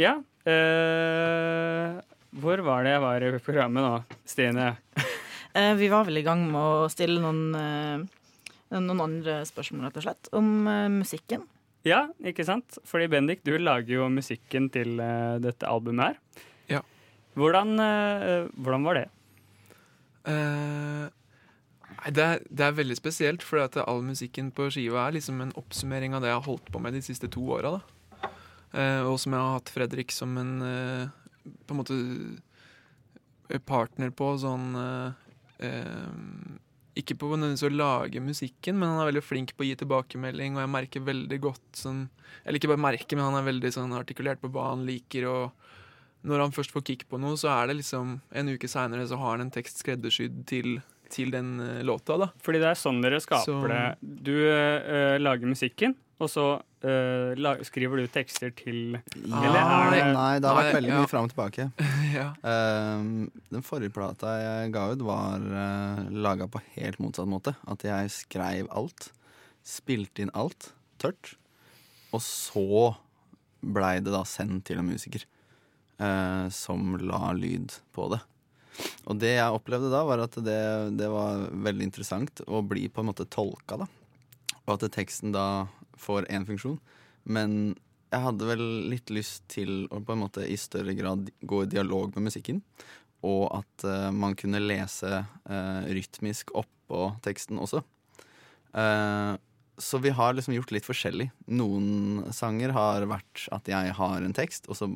ja 0.00 0.14
uh, 0.48 1.98
Hvor 2.40 2.62
var 2.64 2.86
det 2.86 2.94
jeg 2.94 3.02
var 3.02 3.26
i 3.26 3.32
programmet 3.44 3.84
nå, 3.84 4.20
Stine? 4.28 4.70
Eh, 5.56 5.72
vi 5.74 5.88
var 5.90 6.04
vel 6.06 6.20
i 6.20 6.22
gang 6.22 6.42
med 6.52 6.60
å 6.60 6.88
stille 6.92 7.18
noen, 7.18 8.04
noen 8.68 9.00
andre 9.02 9.38
spørsmål, 9.48 9.86
rett 9.88 9.96
og 9.96 10.04
slett, 10.04 10.28
om 10.36 10.68
musikken. 10.92 11.46
Ja, 11.88 12.02
ikke 12.20 12.44
sant? 12.46 12.76
Fordi 12.86 13.08
Bendik, 13.10 13.40
du 13.48 13.56
lager 13.56 13.94
jo 13.96 14.10
musikken 14.12 14.68
til 14.70 15.00
dette 15.42 15.66
albumet 15.66 16.12
her. 16.12 16.44
Ja. 16.76 16.82
Hvordan, 17.34 17.74
hvordan 18.60 18.86
var 18.86 19.00
det? 19.00 19.06
Eh, 20.28 21.08
Nei, 21.08 21.17
det 22.06 22.24
er, 22.24 22.42
det 22.46 22.64
er 22.64 22.76
veldig 22.78 22.96
spesielt, 22.98 23.42
for 23.42 23.62
all 23.82 24.02
musikken 24.06 24.52
på 24.54 24.68
skiva 24.70 25.06
er 25.06 25.16
liksom 25.16 25.40
en 25.42 25.54
oppsummering 25.58 26.14
av 26.14 26.22
det 26.22 26.30
jeg 26.30 26.38
har 26.38 26.46
holdt 26.46 26.68
på 26.72 26.82
med 26.82 26.94
de 26.94 27.02
siste 27.02 27.30
to 27.34 27.42
åra. 27.56 27.80
Eh, 28.70 29.02
og 29.02 29.16
som 29.20 29.34
jeg 29.34 29.40
har 29.42 29.56
hatt 29.56 29.72
Fredrik 29.72 30.12
som 30.12 30.36
en 30.38 30.54
eh, 30.62 31.08
på 31.66 31.74
en 31.74 31.80
måte 31.80 31.96
partner 33.64 34.10
på 34.12 34.34
sånn 34.40 34.74
eh, 34.76 35.12
eh, 35.64 36.10
Ikke 37.00 37.16
på 37.16 37.30
nødvendigvis 37.32 37.64
å 37.68 37.72
lage 37.72 38.20
musikken, 38.24 38.76
men 38.76 38.92
han 38.92 39.00
er 39.02 39.10
veldig 39.12 39.24
flink 39.24 39.54
på 39.56 39.64
å 39.64 39.68
gi 39.70 39.78
tilbakemelding, 39.80 40.56
og 40.56 40.64
jeg 40.64 40.74
merker 40.74 41.06
veldig 41.06 41.40
godt 41.48 41.80
sånn 41.80 42.04
Eller 42.44 42.60
ikke 42.60 42.72
bare 42.74 42.86
merker, 42.90 43.16
men 43.16 43.30
han 43.30 43.40
er 43.40 43.48
veldig 43.48 43.72
sånn 43.74 43.96
artikulert 43.96 44.42
på 44.42 44.52
hva 44.52 44.72
han 44.74 44.84
liker, 44.88 45.28
og 45.30 46.28
når 46.28 46.42
han 46.42 46.54
først 46.54 46.74
får 46.74 46.84
kick 46.84 47.06
på 47.08 47.20
noe, 47.22 47.38
så 47.38 47.52
er 47.54 47.70
det 47.70 47.80
liksom 47.80 48.18
En 48.34 48.52
uke 48.52 48.68
seinere 48.68 49.06
så 49.08 49.20
har 49.20 49.36
han 49.36 49.46
en 49.46 49.54
tekst 49.54 49.80
skreddersydd 49.84 50.44
til 50.50 50.80
til 51.12 51.32
den 51.34 51.56
uh, 51.60 51.80
låta, 51.86 52.18
da. 52.20 52.30
Fordi 52.44 52.60
det 52.62 52.68
er 52.70 52.78
sånn 52.78 53.00
dere 53.04 53.20
skaper 53.22 53.44
Så- 53.46 53.70
det. 53.72 53.84
Du 54.28 54.34
uh, 54.34 55.16
lager 55.20 55.50
musikken, 55.50 55.96
og 56.18 56.30
så 56.32 56.46
uh, 56.58 57.30
la 57.38 57.54
skriver 57.66 58.02
du 58.02 58.08
tekster 58.10 58.50
til 58.58 58.96
Eller 58.98 59.58
er 59.60 59.92
det 59.94 60.00
Nei, 60.16 60.32
det 60.42 60.50
har 60.50 60.58
vært 60.58 60.78
veldig 60.80 60.90
ja. 60.92 61.00
mye 61.02 61.10
fram 61.10 61.28
og 61.28 61.34
tilbake. 61.34 61.68
ja. 62.18 62.28
uh, 62.42 63.28
den 63.54 63.66
forrige 63.66 63.94
plata 63.94 64.34
jeg 64.42 64.72
ga 64.74 64.86
ut, 64.92 65.04
var 65.06 65.44
uh, 65.44 66.06
laga 66.10 66.50
på 66.50 66.62
helt 66.76 67.00
motsatt 67.02 67.30
måte. 67.30 67.54
At 67.70 67.86
jeg 67.86 68.14
skreiv 68.14 68.70
alt, 68.74 69.10
spilte 69.66 70.24
inn 70.24 70.34
alt 70.34 70.72
tørt, 70.98 71.36
og 72.10 72.22
så 72.24 72.94
blei 73.60 73.98
det 74.02 74.14
da 74.14 74.22
sendt 74.26 74.68
til 74.68 74.80
en 74.80 74.88
musiker 74.88 75.24
eh, 75.98 76.46
som 76.54 76.96
la 77.02 77.32
lyd 77.36 77.74
på 77.94 78.08
det. 78.12 78.20
Og 79.08 79.18
det 79.20 79.34
jeg 79.36 79.56
opplevde 79.56 79.90
da, 79.92 80.04
var 80.06 80.22
at 80.24 80.36
det, 80.44 80.60
det 80.98 81.08
var 81.10 81.48
veldig 81.52 81.88
interessant 81.88 82.42
å 82.46 82.62
bli 82.66 82.86
på 82.92 83.02
en 83.02 83.10
måte 83.10 83.28
tolka, 83.30 83.80
da. 83.82 83.88
Og 84.66 84.74
at 84.76 84.88
teksten 84.94 85.32
da 85.32 85.66
får 85.98 86.28
én 86.32 86.46
funksjon. 86.48 86.78
Men 87.28 87.74
jeg 88.08 88.24
hadde 88.24 88.48
vel 88.48 88.64
litt 88.92 89.10
lyst 89.12 89.44
til 89.52 89.86
å 89.92 90.00
på 90.00 90.14
en 90.14 90.22
måte 90.22 90.46
i 90.48 90.56
større 90.60 90.94
grad 90.96 91.28
gå 91.40 91.64
i 91.64 91.70
dialog 91.72 92.14
med 92.16 92.30
musikken. 92.30 92.62
Og 93.26 93.48
at 93.50 93.84
uh, 93.88 94.08
man 94.14 94.36
kunne 94.38 94.62
lese 94.62 95.10
uh, 95.24 95.82
rytmisk 95.88 96.52
oppå 96.56 97.10
teksten 97.24 97.58
også. 97.60 97.82
Uh, 98.76 99.34
så 99.78 100.00
vi 100.02 100.12
har 100.14 100.34
liksom 100.34 100.56
gjort 100.56 100.72
litt 100.74 100.86
forskjellig. 100.86 101.28
Noen 101.54 102.28
sanger 102.34 102.72
har 102.74 103.06
vært 103.10 103.46
at 103.54 103.68
jeg 103.70 103.94
har 103.98 104.24
en 104.24 104.36
tekst, 104.36 104.66
og 104.70 104.78
så 104.78 104.90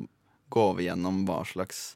går 0.53 0.73
vi 0.79 0.87
gjennom 0.89 1.23
hva 1.27 1.41
slags 1.47 1.93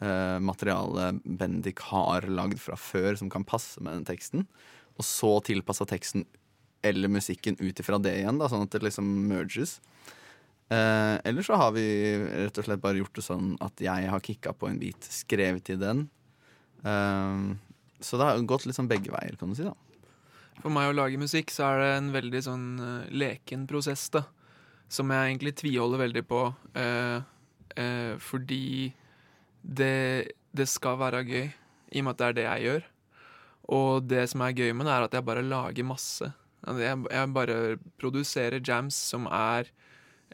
eh, 0.00 0.38
materiale 0.42 1.12
Bendik 1.24 1.80
har 1.90 2.26
lagd 2.28 2.60
fra 2.62 2.76
før 2.80 3.16
som 3.20 3.30
kan 3.32 3.46
passe 3.46 3.82
med 3.82 3.98
den 3.98 4.08
teksten. 4.08 4.46
Og 4.96 5.04
så 5.04 5.36
tilpassa 5.44 5.86
teksten 5.88 6.26
eller 6.86 7.10
musikken 7.10 7.56
ut 7.58 7.80
ifra 7.80 7.98
det 7.98 8.14
igjen, 8.20 8.38
da, 8.38 8.48
sånn 8.50 8.66
at 8.66 8.74
det 8.74 8.84
liksom 8.84 9.06
merges. 9.28 9.78
Eh, 10.70 11.16
eller 11.26 11.46
så 11.46 11.58
har 11.58 11.72
vi 11.76 11.86
rett 12.18 12.58
og 12.58 12.66
slett 12.66 12.82
bare 12.82 13.00
gjort 13.00 13.16
det 13.16 13.24
sånn 13.26 13.54
at 13.64 13.82
jeg 13.82 14.10
har 14.10 14.24
kicka 14.24 14.54
på 14.56 14.70
en 14.70 14.78
bit, 14.82 15.08
skrevet 15.10 15.66
til 15.66 15.80
den. 15.82 16.06
Eh, 16.84 17.42
så 18.00 18.20
det 18.20 18.28
har 18.28 18.46
gått 18.48 18.68
litt 18.68 18.78
sånn 18.78 18.90
begge 18.90 19.12
veier, 19.14 19.38
kan 19.40 19.52
du 19.52 19.58
si. 19.58 19.66
da 19.66 19.74
For 20.62 20.72
meg 20.72 20.92
å 20.92 20.96
lage 20.96 21.20
musikk 21.20 21.52
så 21.54 21.70
er 21.70 21.82
det 21.82 21.92
en 21.96 22.12
veldig 22.14 22.42
sånn 22.44 22.66
leken 23.14 23.66
prosess, 23.70 24.08
da. 24.14 24.26
Som 24.92 25.10
jeg 25.10 25.32
egentlig 25.32 25.56
tviholder 25.58 25.98
veldig 25.98 26.22
på. 26.30 26.40
Uh, 26.78 27.18
fordi 28.22 28.92
det, 29.66 30.32
det 30.56 30.68
skal 30.70 30.98
være 31.00 31.24
gøy, 31.26 31.48
i 31.92 32.02
og 32.02 32.06
med 32.06 32.14
at 32.14 32.18
det 32.18 32.26
er 32.26 32.36
det 32.38 32.46
jeg 32.46 32.66
gjør. 32.66 32.90
Og 33.76 34.06
det 34.06 34.28
som 34.30 34.44
er 34.46 34.54
gøy 34.54 34.70
med 34.72 34.86
det, 34.86 34.94
er 34.94 35.06
at 35.08 35.14
jeg 35.14 35.26
bare 35.26 35.42
lager 35.42 35.86
masse. 35.86 36.32
Altså, 36.66 36.82
Jeg, 36.82 37.04
jeg 37.10 37.34
bare 37.34 37.78
produserer 37.98 38.60
jams 38.68 38.94
som 38.94 39.26
er 39.26 39.68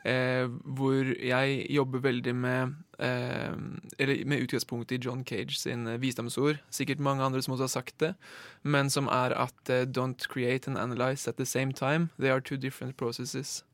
eh, 0.05 0.47
Hvor 0.49 1.11
jeg 1.27 1.67
jobber 1.71 1.99
veldig 1.99 2.35
med 2.35 2.75
eh, 2.99 3.53
Eller 3.99 4.25
med 4.25 4.43
utgangspunkt 4.43 4.93
i 4.93 5.01
John 5.05 5.25
Cage 5.25 5.59
sin 5.59 6.01
visdomsord. 6.01 6.57
Sikkert 6.71 7.01
mange 7.01 7.23
andre 7.25 7.43
som 7.43 7.53
også 7.53 7.63
har 7.63 7.69
sagt 7.69 8.01
det. 8.01 8.15
Men 8.63 8.91
som 8.91 9.07
er 9.07 9.37
at 9.37 9.71
eh, 9.71 9.85
don't 9.85 10.29
create 10.29 10.69
and 10.71 10.79
analyze 10.79 11.29
at 11.29 11.37
the 11.37 11.47
same 11.47 11.73
time. 11.73 12.09
They 12.19 12.31
are 12.31 12.41
two 12.41 12.57
different 12.57 12.97
processes. 12.97 13.65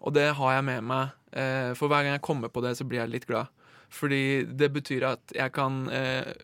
Og 0.00 0.14
det 0.14 0.34
har 0.34 0.52
jeg 0.52 0.64
med 0.64 0.80
meg. 0.82 1.08
Eh, 1.32 1.74
for 1.74 1.88
hver 1.88 2.02
gang 2.02 2.12
jeg 2.12 2.22
kommer 2.22 2.48
på 2.48 2.60
det, 2.60 2.76
så 2.76 2.84
blir 2.84 3.00
jeg 3.00 3.08
litt 3.08 3.26
glad. 3.26 3.46
Fordi 3.94 4.42
det 4.58 4.72
betyr 4.74 5.06
at 5.12 5.34
jeg 5.36 5.52
kan 5.54 5.84
eh, 5.94 6.34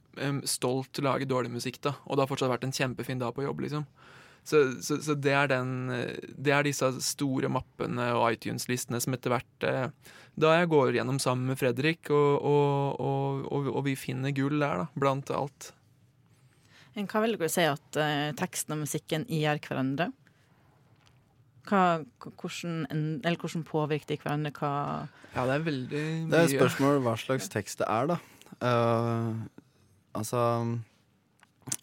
stolt 0.48 1.00
lage 1.02 1.26
dårlig 1.28 1.50
musikk, 1.56 1.80
da. 1.82 1.96
Og 2.06 2.16
det 2.16 2.24
har 2.24 2.30
fortsatt 2.30 2.52
vært 2.52 2.68
en 2.68 2.76
kjempefin 2.76 3.22
dag 3.22 3.34
på 3.34 3.44
jobb, 3.46 3.64
liksom. 3.66 3.86
Så, 4.44 4.82
så, 4.82 4.96
så 5.02 5.14
det, 5.14 5.32
er 5.36 5.50
den, 5.50 5.90
eh, 5.92 6.30
det 6.38 6.54
er 6.54 6.64
disse 6.66 6.88
store 7.04 7.50
mappene 7.52 8.10
og 8.16 8.30
iTunes-listene 8.32 9.00
som 9.02 9.16
etter 9.16 9.34
hvert 9.34 9.66
eh, 9.68 10.14
Da 10.40 10.54
jeg 10.56 10.70
går 10.72 10.94
gjennom 10.96 11.18
sammen 11.20 11.50
med 11.50 11.60
Fredrik, 11.60 12.08
og, 12.14 12.38
og, 12.40 13.02
og, 13.02 13.68
og, 13.74 13.82
vi 13.86 13.98
finner 13.98 14.34
gull 14.34 14.56
der, 14.62 14.84
da, 14.84 14.88
blant 14.94 15.32
alt. 15.34 15.72
Hva 16.96 17.22
vil 17.22 17.36
du 17.38 17.46
si 17.50 17.66
at 17.66 18.00
eh, 18.00 18.30
teksten 18.38 18.76
og 18.76 18.84
musikken 18.86 19.26
gir 19.30 19.60
hverandre? 19.66 20.10
Hva, 21.70 22.02
hvordan, 22.40 22.86
eller 23.22 23.38
hvordan 23.38 23.62
påvirker 23.68 24.08
de 24.10 24.16
hverandre? 24.18 24.50
Hva 24.56 24.70
Ja, 25.36 25.44
det 25.46 25.54
er 25.54 25.66
veldig 25.68 26.00
mye 26.02 26.30
Det 26.32 26.38
er 26.38 26.44
et 26.48 26.56
spørsmål 26.56 26.94
hva 27.04 27.14
slags 27.20 27.46
tekst 27.52 27.78
det 27.82 27.88
er, 27.90 28.04
da. 28.10 28.16
Uh, 28.60 29.28
altså 30.18 30.40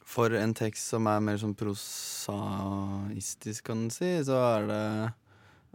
For 0.04 0.28
en 0.36 0.54
tekst 0.58 0.91
som 0.91 1.08
er 1.08 1.23
mer 1.23 1.38
sånn 1.39 1.56
prosaistisk, 1.58 3.63
kan 3.69 3.86
en 3.86 3.93
si, 3.93 4.12
så 4.28 4.38
er 4.58 4.62
det 4.71 4.84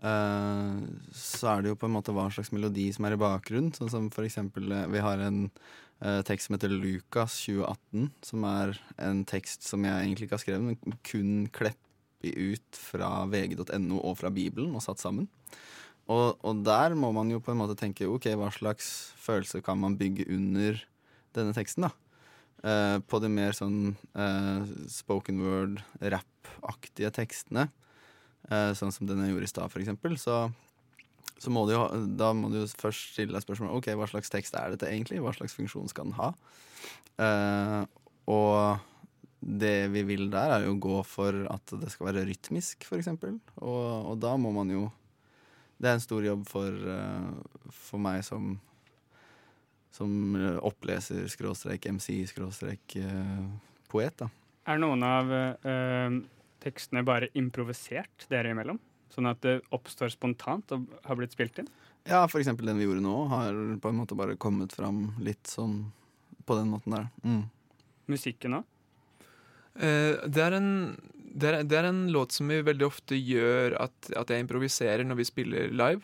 Uh, 0.03 0.83
Så 1.15 1.47
er 1.47 1.63
det 1.63 1.71
jo 1.71 1.77
på 1.79 1.87
en 1.87 1.95
måte 1.95 2.11
hva 2.15 2.25
slags 2.35 2.51
melodi 2.51 2.89
som 2.95 3.07
er 3.07 3.15
i 3.15 3.23
bakgrunnen. 3.23 3.71
Sånn 3.77 3.91
som 3.93 4.09
for 4.11 4.27
eksempel 4.27 4.65
eh, 4.75 4.89
Vi 4.91 5.01
har 5.05 5.19
en 5.23 5.45
uh, 6.03 6.23
tekst 6.27 6.49
som 6.49 6.57
heter 6.57 6.75
Lukas 6.75 7.37
2018, 7.45 8.09
som 8.27 8.47
er 8.49 8.75
en 8.99 9.23
tekst 9.31 9.63
som 9.69 9.87
jeg 9.87 9.95
egentlig 9.95 10.27
ikke 10.27 10.39
har 10.41 10.43
skrevet, 10.43 10.65
men 10.73 10.99
kun 11.07 11.31
kleppet 11.55 11.92
ut 12.31 12.79
fra 12.79 13.25
vg.no 13.27 13.99
og 13.99 14.15
fra 14.21 14.31
Bibelen 14.31 14.77
og 14.77 14.85
satt 14.85 15.03
sammen. 15.03 15.27
Og, 16.11 16.39
og 16.43 16.63
der 16.67 16.97
må 16.99 17.13
man 17.15 17.31
jo 17.31 17.41
på 17.43 17.53
en 17.53 17.61
måte 17.61 17.77
tenke 17.79 18.09
ok, 18.11 18.31
hva 18.39 18.51
slags 18.55 19.13
følelse 19.23 19.63
kan 19.65 19.79
man 19.83 19.99
bygge 19.99 20.27
under 20.35 20.81
denne 21.37 21.55
teksten, 21.57 21.89
da. 21.89 21.93
Eh, 22.63 22.97
på 23.11 23.19
de 23.23 23.31
mer 23.33 23.55
sånn 23.57 23.95
eh, 24.15 24.67
spoken 24.91 25.41
word, 25.43 25.81
rap-aktige 25.99 27.11
tekstene, 27.15 27.69
eh, 28.51 28.71
sånn 28.79 28.95
som 28.95 29.09
den 29.09 29.23
jeg 29.25 29.33
gjorde 29.33 29.49
i 29.49 29.51
stad, 29.51 29.79
eksempel, 29.81 30.15
så, 30.21 30.45
så 31.43 31.55
må 31.55 31.65
du 31.67 31.75
jo, 31.75 31.87
da 32.19 32.31
må 32.37 32.53
du 32.53 32.61
jo 32.61 32.69
først 32.79 33.17
stille 33.17 33.35
deg 33.35 33.43
spørsmålet 33.47 33.81
ok, 33.81 33.91
hva 33.99 34.11
slags 34.11 34.31
tekst 34.31 34.59
er 34.59 34.75
dette 34.75 34.91
egentlig? 34.91 35.23
Hva 35.25 35.35
slags 35.35 35.57
funksjon 35.59 35.91
skal 35.91 36.11
den 36.11 36.19
ha? 36.21 36.31
Eh, 37.23 37.81
og 38.31 38.92
det 39.43 39.91
vi 39.91 40.05
vil 40.07 40.29
der, 40.31 40.57
er 40.57 40.67
jo 40.67 40.77
å 40.77 40.83
gå 40.83 40.99
for 41.07 41.37
at 41.51 41.75
det 41.81 41.91
skal 41.91 42.13
være 42.13 42.27
rytmisk, 42.29 42.87
eksempel. 42.95 43.41
Og, 43.59 44.13
og 44.13 44.21
da 44.23 44.37
må 44.39 44.55
man 44.55 44.71
jo 44.71 44.89
Det 45.83 45.89
er 45.91 45.97
en 45.99 46.05
stor 46.05 46.23
jobb 46.23 46.45
for, 46.47 46.71
eh, 46.71 47.71
for 47.75 47.99
meg 47.99 48.21
som 48.23 48.53
som 49.93 50.37
oppleser, 50.65 51.27
skråstrek, 51.29 51.87
MC, 51.87 52.23
skråstrek, 52.27 52.97
eh, 52.97 53.43
poet, 53.93 54.15
da. 54.17 54.29
Er 54.65 54.79
noen 54.81 55.03
av 55.05 55.33
eh, 55.35 56.17
tekstene 56.63 57.03
bare 57.05 57.29
improvisert 57.39 58.27
dere 58.31 58.55
imellom? 58.55 58.79
Sånn 59.13 59.29
at 59.29 59.43
det 59.45 59.59
oppstår 59.75 60.13
spontant 60.15 60.73
og 60.73 60.87
har 61.05 61.19
blitt 61.19 61.35
spilt 61.37 61.61
inn? 61.61 61.69
Ja, 62.09 62.25
for 62.31 62.41
eksempel 62.41 62.71
den 62.71 62.81
vi 62.81 62.87
gjorde 62.87 63.05
nå, 63.05 63.17
har 63.31 63.59
på 63.83 63.93
en 63.93 63.99
måte 63.99 64.17
bare 64.19 64.39
kommet 64.41 64.73
fram 64.75 65.11
litt 65.23 65.51
sånn 65.51 65.93
på 66.47 66.57
den 66.59 66.73
måten 66.73 66.97
der. 66.97 67.11
Mm. 67.27 67.43
Musikken 68.11 68.63
òg? 68.63 68.69
Eh, 69.75 70.23
det, 70.29 70.43
er 70.43 70.57
en, 70.59 70.71
det, 71.17 71.49
er, 71.49 71.63
det 71.65 71.79
er 71.79 71.89
en 71.89 72.07
låt 72.13 72.37
som 72.37 72.51
vi 72.53 72.61
veldig 72.65 72.89
ofte 72.89 73.19
gjør 73.19 73.79
at, 73.81 74.13
at 74.17 74.33
jeg 74.33 74.45
improviserer 74.45 75.07
når 75.07 75.23
vi 75.23 75.29
spiller 75.29 75.73
live. 75.73 76.03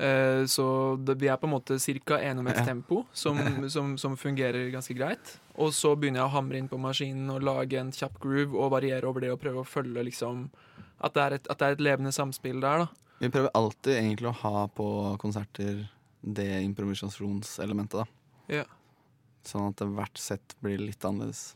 Eh, 0.00 0.46
så 0.46 0.96
det, 0.96 1.14
vi 1.20 1.28
er 1.28 1.36
på 1.36 1.48
en 1.48 1.54
måte 1.56 1.76
ca. 1.78 2.20
enig 2.20 2.40
om 2.40 2.48
et 2.48 2.64
tempo 2.64 3.04
som, 3.12 3.38
som, 3.74 3.96
som 3.98 4.16
fungerer 4.16 4.70
ganske 4.70 4.94
greit. 4.94 5.36
Og 5.60 5.74
så 5.74 5.94
begynner 5.96 6.22
jeg 6.22 6.30
å 6.30 6.36
hamre 6.36 6.60
inn 6.60 6.70
på 6.70 6.80
maskinen 6.80 7.30
og 7.34 7.44
lage 7.44 7.80
en 7.80 7.92
kjapp 7.92 8.18
groove 8.22 8.56
og 8.56 8.72
variere 8.76 9.08
over 9.08 9.26
det 9.26 9.34
og 9.34 9.40
prøve 9.42 9.62
å 9.62 9.68
følge 9.68 10.06
liksom 10.06 10.48
At 11.04 11.14
det 11.16 11.22
er 11.22 11.34
et, 11.38 11.46
at 11.48 11.58
det 11.60 11.66
er 11.66 11.76
et 11.76 11.84
levende 11.84 12.12
samspill 12.12 12.60
der, 12.60 12.84
da. 12.84 13.14
Vi 13.20 13.28
prøver 13.32 13.52
alltid 13.56 13.98
egentlig 13.98 14.30
å 14.30 14.38
ha 14.40 14.66
på 14.72 14.86
konserter 15.20 15.82
det 16.20 16.48
improvisasjonselementet, 16.64 18.00
da. 18.00 18.56
Ja. 18.60 18.64
Sånn 19.44 19.70
at 19.70 19.80
hvert 19.80 20.20
sett 20.20 20.56
blir 20.60 20.80
litt 20.80 21.04
annerledes. 21.04 21.54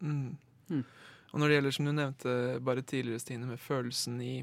Mm. 0.00 0.36
Mm. 0.70 0.84
Og 1.32 1.40
når 1.40 1.48
det 1.48 1.56
gjelder, 1.58 1.74
som 1.76 1.88
du 1.88 1.92
nevnte 1.92 2.34
bare 2.64 2.84
tidligere, 2.86 3.20
Stine, 3.22 3.48
med 3.48 3.60
følelsen 3.60 4.20
i, 4.24 4.34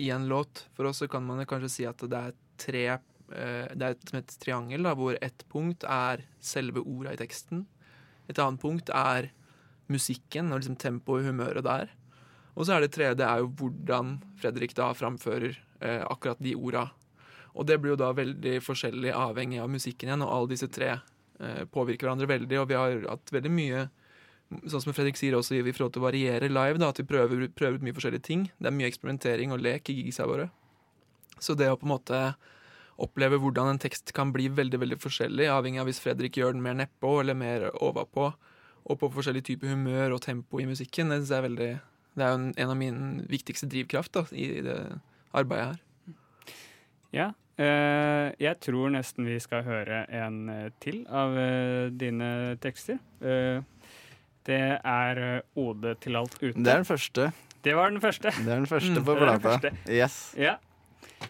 i 0.00 0.10
en 0.10 0.26
låt 0.30 0.64
For 0.76 0.88
oss 0.88 1.02
så 1.02 1.08
kan 1.10 1.22
man 1.26 1.44
kanskje 1.46 1.72
si 1.72 1.86
at 1.88 2.02
det 2.02 2.18
er 2.18 2.38
tre 2.60 2.84
eh, 2.90 3.68
Det 3.70 3.86
er 3.86 3.94
et, 3.94 4.14
et 4.18 4.36
triangel, 4.42 4.86
da, 4.86 4.96
hvor 4.98 5.18
ett 5.20 5.44
punkt 5.52 5.86
er 5.86 6.24
selve 6.42 6.82
orda 6.82 7.14
i 7.14 7.20
teksten. 7.20 7.66
Et 8.30 8.38
annet 8.38 8.62
punkt 8.62 8.90
er 8.94 9.30
musikken 9.90 10.52
og 10.52 10.60
liksom 10.60 10.78
tempoet 10.78 11.24
og 11.24 11.30
humøret 11.30 11.66
der. 11.66 11.94
Og 12.54 12.66
så 12.66 12.76
er 12.76 12.84
det 12.84 12.94
tredje 12.94 13.26
er 13.26 13.42
jo 13.42 13.50
hvordan 13.58 14.18
Fredrik 14.40 14.74
da 14.78 14.90
framfører 14.96 15.54
eh, 15.54 16.02
akkurat 16.02 16.40
de 16.42 16.56
orda. 16.58 16.88
Og 17.54 17.66
det 17.66 17.80
blir 17.80 17.94
jo 17.94 18.00
da 18.00 18.12
veldig 18.14 18.58
forskjellig 18.62 19.14
avhengig 19.16 19.58
av 19.62 19.70
musikken 19.70 20.10
igjen, 20.10 20.22
og 20.26 20.34
alle 20.34 20.52
disse 20.52 20.68
tre 20.70 20.92
eh, 20.94 21.64
påvirker 21.70 22.06
hverandre 22.06 22.30
veldig, 22.30 22.60
og 22.60 22.68
vi 22.70 22.78
har 22.78 23.08
hatt 23.08 23.32
veldig 23.34 23.52
mye 23.54 23.86
Sånn 24.50 24.82
som 24.82 24.94
Fredrik 24.94 25.18
sier 25.18 25.36
også, 25.38 25.54
i 25.60 25.72
forhold 25.72 25.94
til 25.94 26.02
å 26.02 26.08
variere 26.08 26.48
live, 26.50 26.80
da, 26.82 26.88
at 26.90 26.98
vi 26.98 27.06
prøver, 27.06 27.46
prøver 27.54 27.78
ut 27.78 27.84
mye 27.86 27.94
forskjellige 27.94 28.26
ting. 28.26 28.48
Det 28.58 28.70
er 28.70 28.74
mye 28.74 28.88
eksperimentering 28.90 29.54
og 29.54 29.62
lek 29.62 29.92
i 29.92 30.00
gigsa 30.00 30.26
våre. 30.26 30.48
Så 31.40 31.54
det 31.56 31.70
å 31.70 31.78
på 31.78 31.86
en 31.86 31.94
måte 31.94 32.22
oppleve 33.00 33.38
hvordan 33.40 33.72
en 33.72 33.80
tekst 33.80 34.12
kan 34.16 34.32
bli 34.34 34.48
veldig 34.52 34.80
veldig 34.82 34.98
forskjellig, 35.00 35.46
avhengig 35.48 35.80
av 35.80 35.88
hvis 35.88 36.02
Fredrik 36.02 36.36
gjør 36.36 36.56
den 36.56 36.64
mer 36.64 36.76
nedpå 36.82 37.14
eller 37.22 37.38
mer 37.38 37.68
overpå, 37.78 38.32
og 38.90 38.98
på 39.00 39.12
forskjellig 39.14 39.44
type 39.46 39.68
humør 39.68 40.16
og 40.16 40.24
tempo 40.24 40.60
i 40.60 40.66
musikken, 40.68 41.12
det 41.14 41.30
er 41.36 41.46
veldig 41.46 41.70
Det 42.18 42.26
er 42.26 42.34
en 42.34 42.70
av 42.72 42.76
mine 42.76 43.22
viktigste 43.30 43.68
drivkraft 43.70 44.12
da, 44.16 44.24
i, 44.34 44.48
i 44.58 44.62
det 44.66 44.76
arbeidet 45.30 45.66
her. 45.68 46.16
Ja. 47.14 47.28
eh, 47.54 48.34
jeg 48.42 48.58
tror 48.66 48.90
nesten 48.90 49.28
vi 49.30 49.38
skal 49.38 49.62
høre 49.62 50.02
en 50.10 50.48
eh, 50.50 50.72
til 50.82 51.04
av 51.06 51.38
eh, 51.38 51.86
dine 51.94 52.58
tekster. 52.58 52.98
Det 54.50 54.58
er 54.82 55.20
eh, 55.22 55.40
Ode 55.62 55.94
til 56.02 56.16
alt 56.18 56.34
ute. 56.40 56.56
Det 56.58 56.72
er 56.72 56.80
den 56.82 56.88
første. 56.88 57.28
Det 57.64 57.74
var 57.76 57.90
den 57.92 58.00
første. 58.02 58.32
Det 58.34 58.50
er 58.50 58.58
den 58.62 58.66
første 58.74 58.96
Mm, 58.98 59.04
på 59.06 59.14
plata. 59.20 59.70
Yes. 59.88 60.16
Ja. 60.38 60.56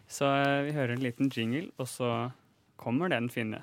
Så 0.08 0.24
eh, 0.40 0.60
vi 0.68 0.72
hører 0.76 0.96
en 0.96 1.04
liten 1.04 1.30
jingle, 1.36 1.66
og 1.78 1.88
så 1.90 2.10
kommer 2.80 3.08
den 3.12 3.28
fine. 3.30 3.60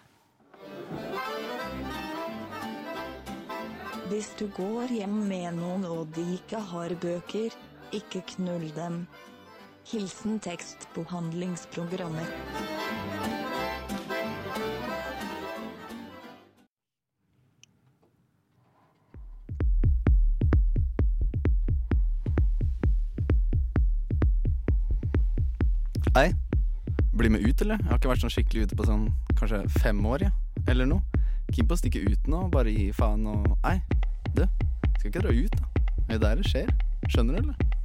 Hvis 4.08 4.30
du 4.40 4.46
går 4.56 4.88
hjem 4.96 5.18
med 5.28 5.58
noen 5.58 5.84
og 5.90 6.14
de 6.16 6.24
ikke 6.38 6.60
har 6.70 6.94
bøker, 7.02 7.52
ikke 7.96 8.22
knull 8.36 8.70
dem. 8.76 9.02
Hilsen 9.88 10.38
tekstbehandlingsprogrammet. 10.44 12.28
Bli 27.20 27.32
med 27.34 27.46
ut, 27.46 27.62
eller? 27.66 27.80
Jeg 27.82 27.92
har 27.92 28.02
ikke 28.02 28.12
vært 28.12 28.26
sånn 28.26 28.34
skikkelig 28.34 28.68
ute 28.68 28.78
på 28.80 28.88
sånn 28.88 29.08
kanskje 29.38 29.64
fem 29.82 30.00
år, 30.06 30.28
ja. 30.28 30.34
Eller 30.68 30.90
noe. 30.90 31.24
Keen 31.54 31.68
på 31.68 31.78
å 31.78 31.80
stikke 31.80 32.04
ut 32.04 32.28
nå, 32.28 32.48
bare 32.54 32.74
gi 32.74 32.90
faen 32.96 33.24
og 33.32 33.54
Nei, 33.64 33.78
du, 34.36 34.44
skal 34.98 35.10
ikke 35.10 35.24
dra 35.24 35.34
ut, 35.34 35.58
da. 35.58 35.86
Det 36.08 36.18
er 36.18 36.24
der 36.24 36.42
det 36.42 36.52
skjer. 36.52 36.72
Skjønner 37.08 37.38
du, 37.38 37.48
eller? 37.48 37.76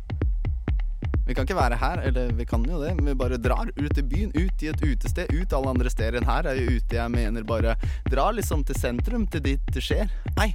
Vi 1.27 1.37
kan 1.39 1.47
ikke 1.47 1.57
være 1.57 1.79
her, 1.79 2.03
eller 2.09 2.33
vi 2.35 2.45
kan 2.45 2.65
jo 2.67 2.81
det, 2.83 2.97
men 2.99 3.13
vi 3.13 3.15
bare 3.15 3.39
drar 3.39 3.71
ut 3.77 3.99
i 3.99 4.03
byen, 4.03 4.33
ut 4.35 4.63
i 4.63 4.71
et 4.73 4.83
utested, 4.83 5.31
ut 5.31 5.55
alle 5.55 5.71
andre 5.71 5.91
steder 5.93 6.19
enn 6.19 6.27
her 6.27 6.49
er 6.51 6.59
jo 6.59 6.77
ute, 6.77 6.99
jeg 6.99 7.15
mener 7.15 7.47
bare 7.47 7.77
Dra 8.11 8.31
liksom 8.35 8.65
til 8.67 8.79
sentrum, 8.79 9.29
til 9.31 9.45
dit 9.47 9.73
det 9.73 9.85
skjer. 9.87 10.11
Nei, 10.37 10.51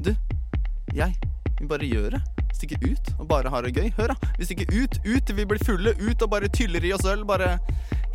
du, 0.00 0.14
jeg, 0.96 1.14
vi 1.60 1.68
bare 1.68 1.86
gjør 1.86 2.16
det. 2.16 2.39
Stikke 2.56 2.78
ut 2.84 3.12
og 3.18 3.28
bare 3.30 3.52
ha 3.52 3.62
det 3.64 3.72
gøy. 3.76 3.90
Hør, 3.98 4.12
da. 4.14 4.32
Vi 4.38 4.48
stikker 4.48 4.74
ut, 4.74 4.98
ut 5.06 5.32
vi 5.36 5.46
blir 5.52 5.64
fulle, 5.64 5.94
ut 6.00 6.22
og 6.26 6.32
bare 6.32 6.50
tyller 6.52 6.84
i 6.84 6.92
oss 6.96 7.06
øl. 7.08 7.24
Bare 7.28 7.56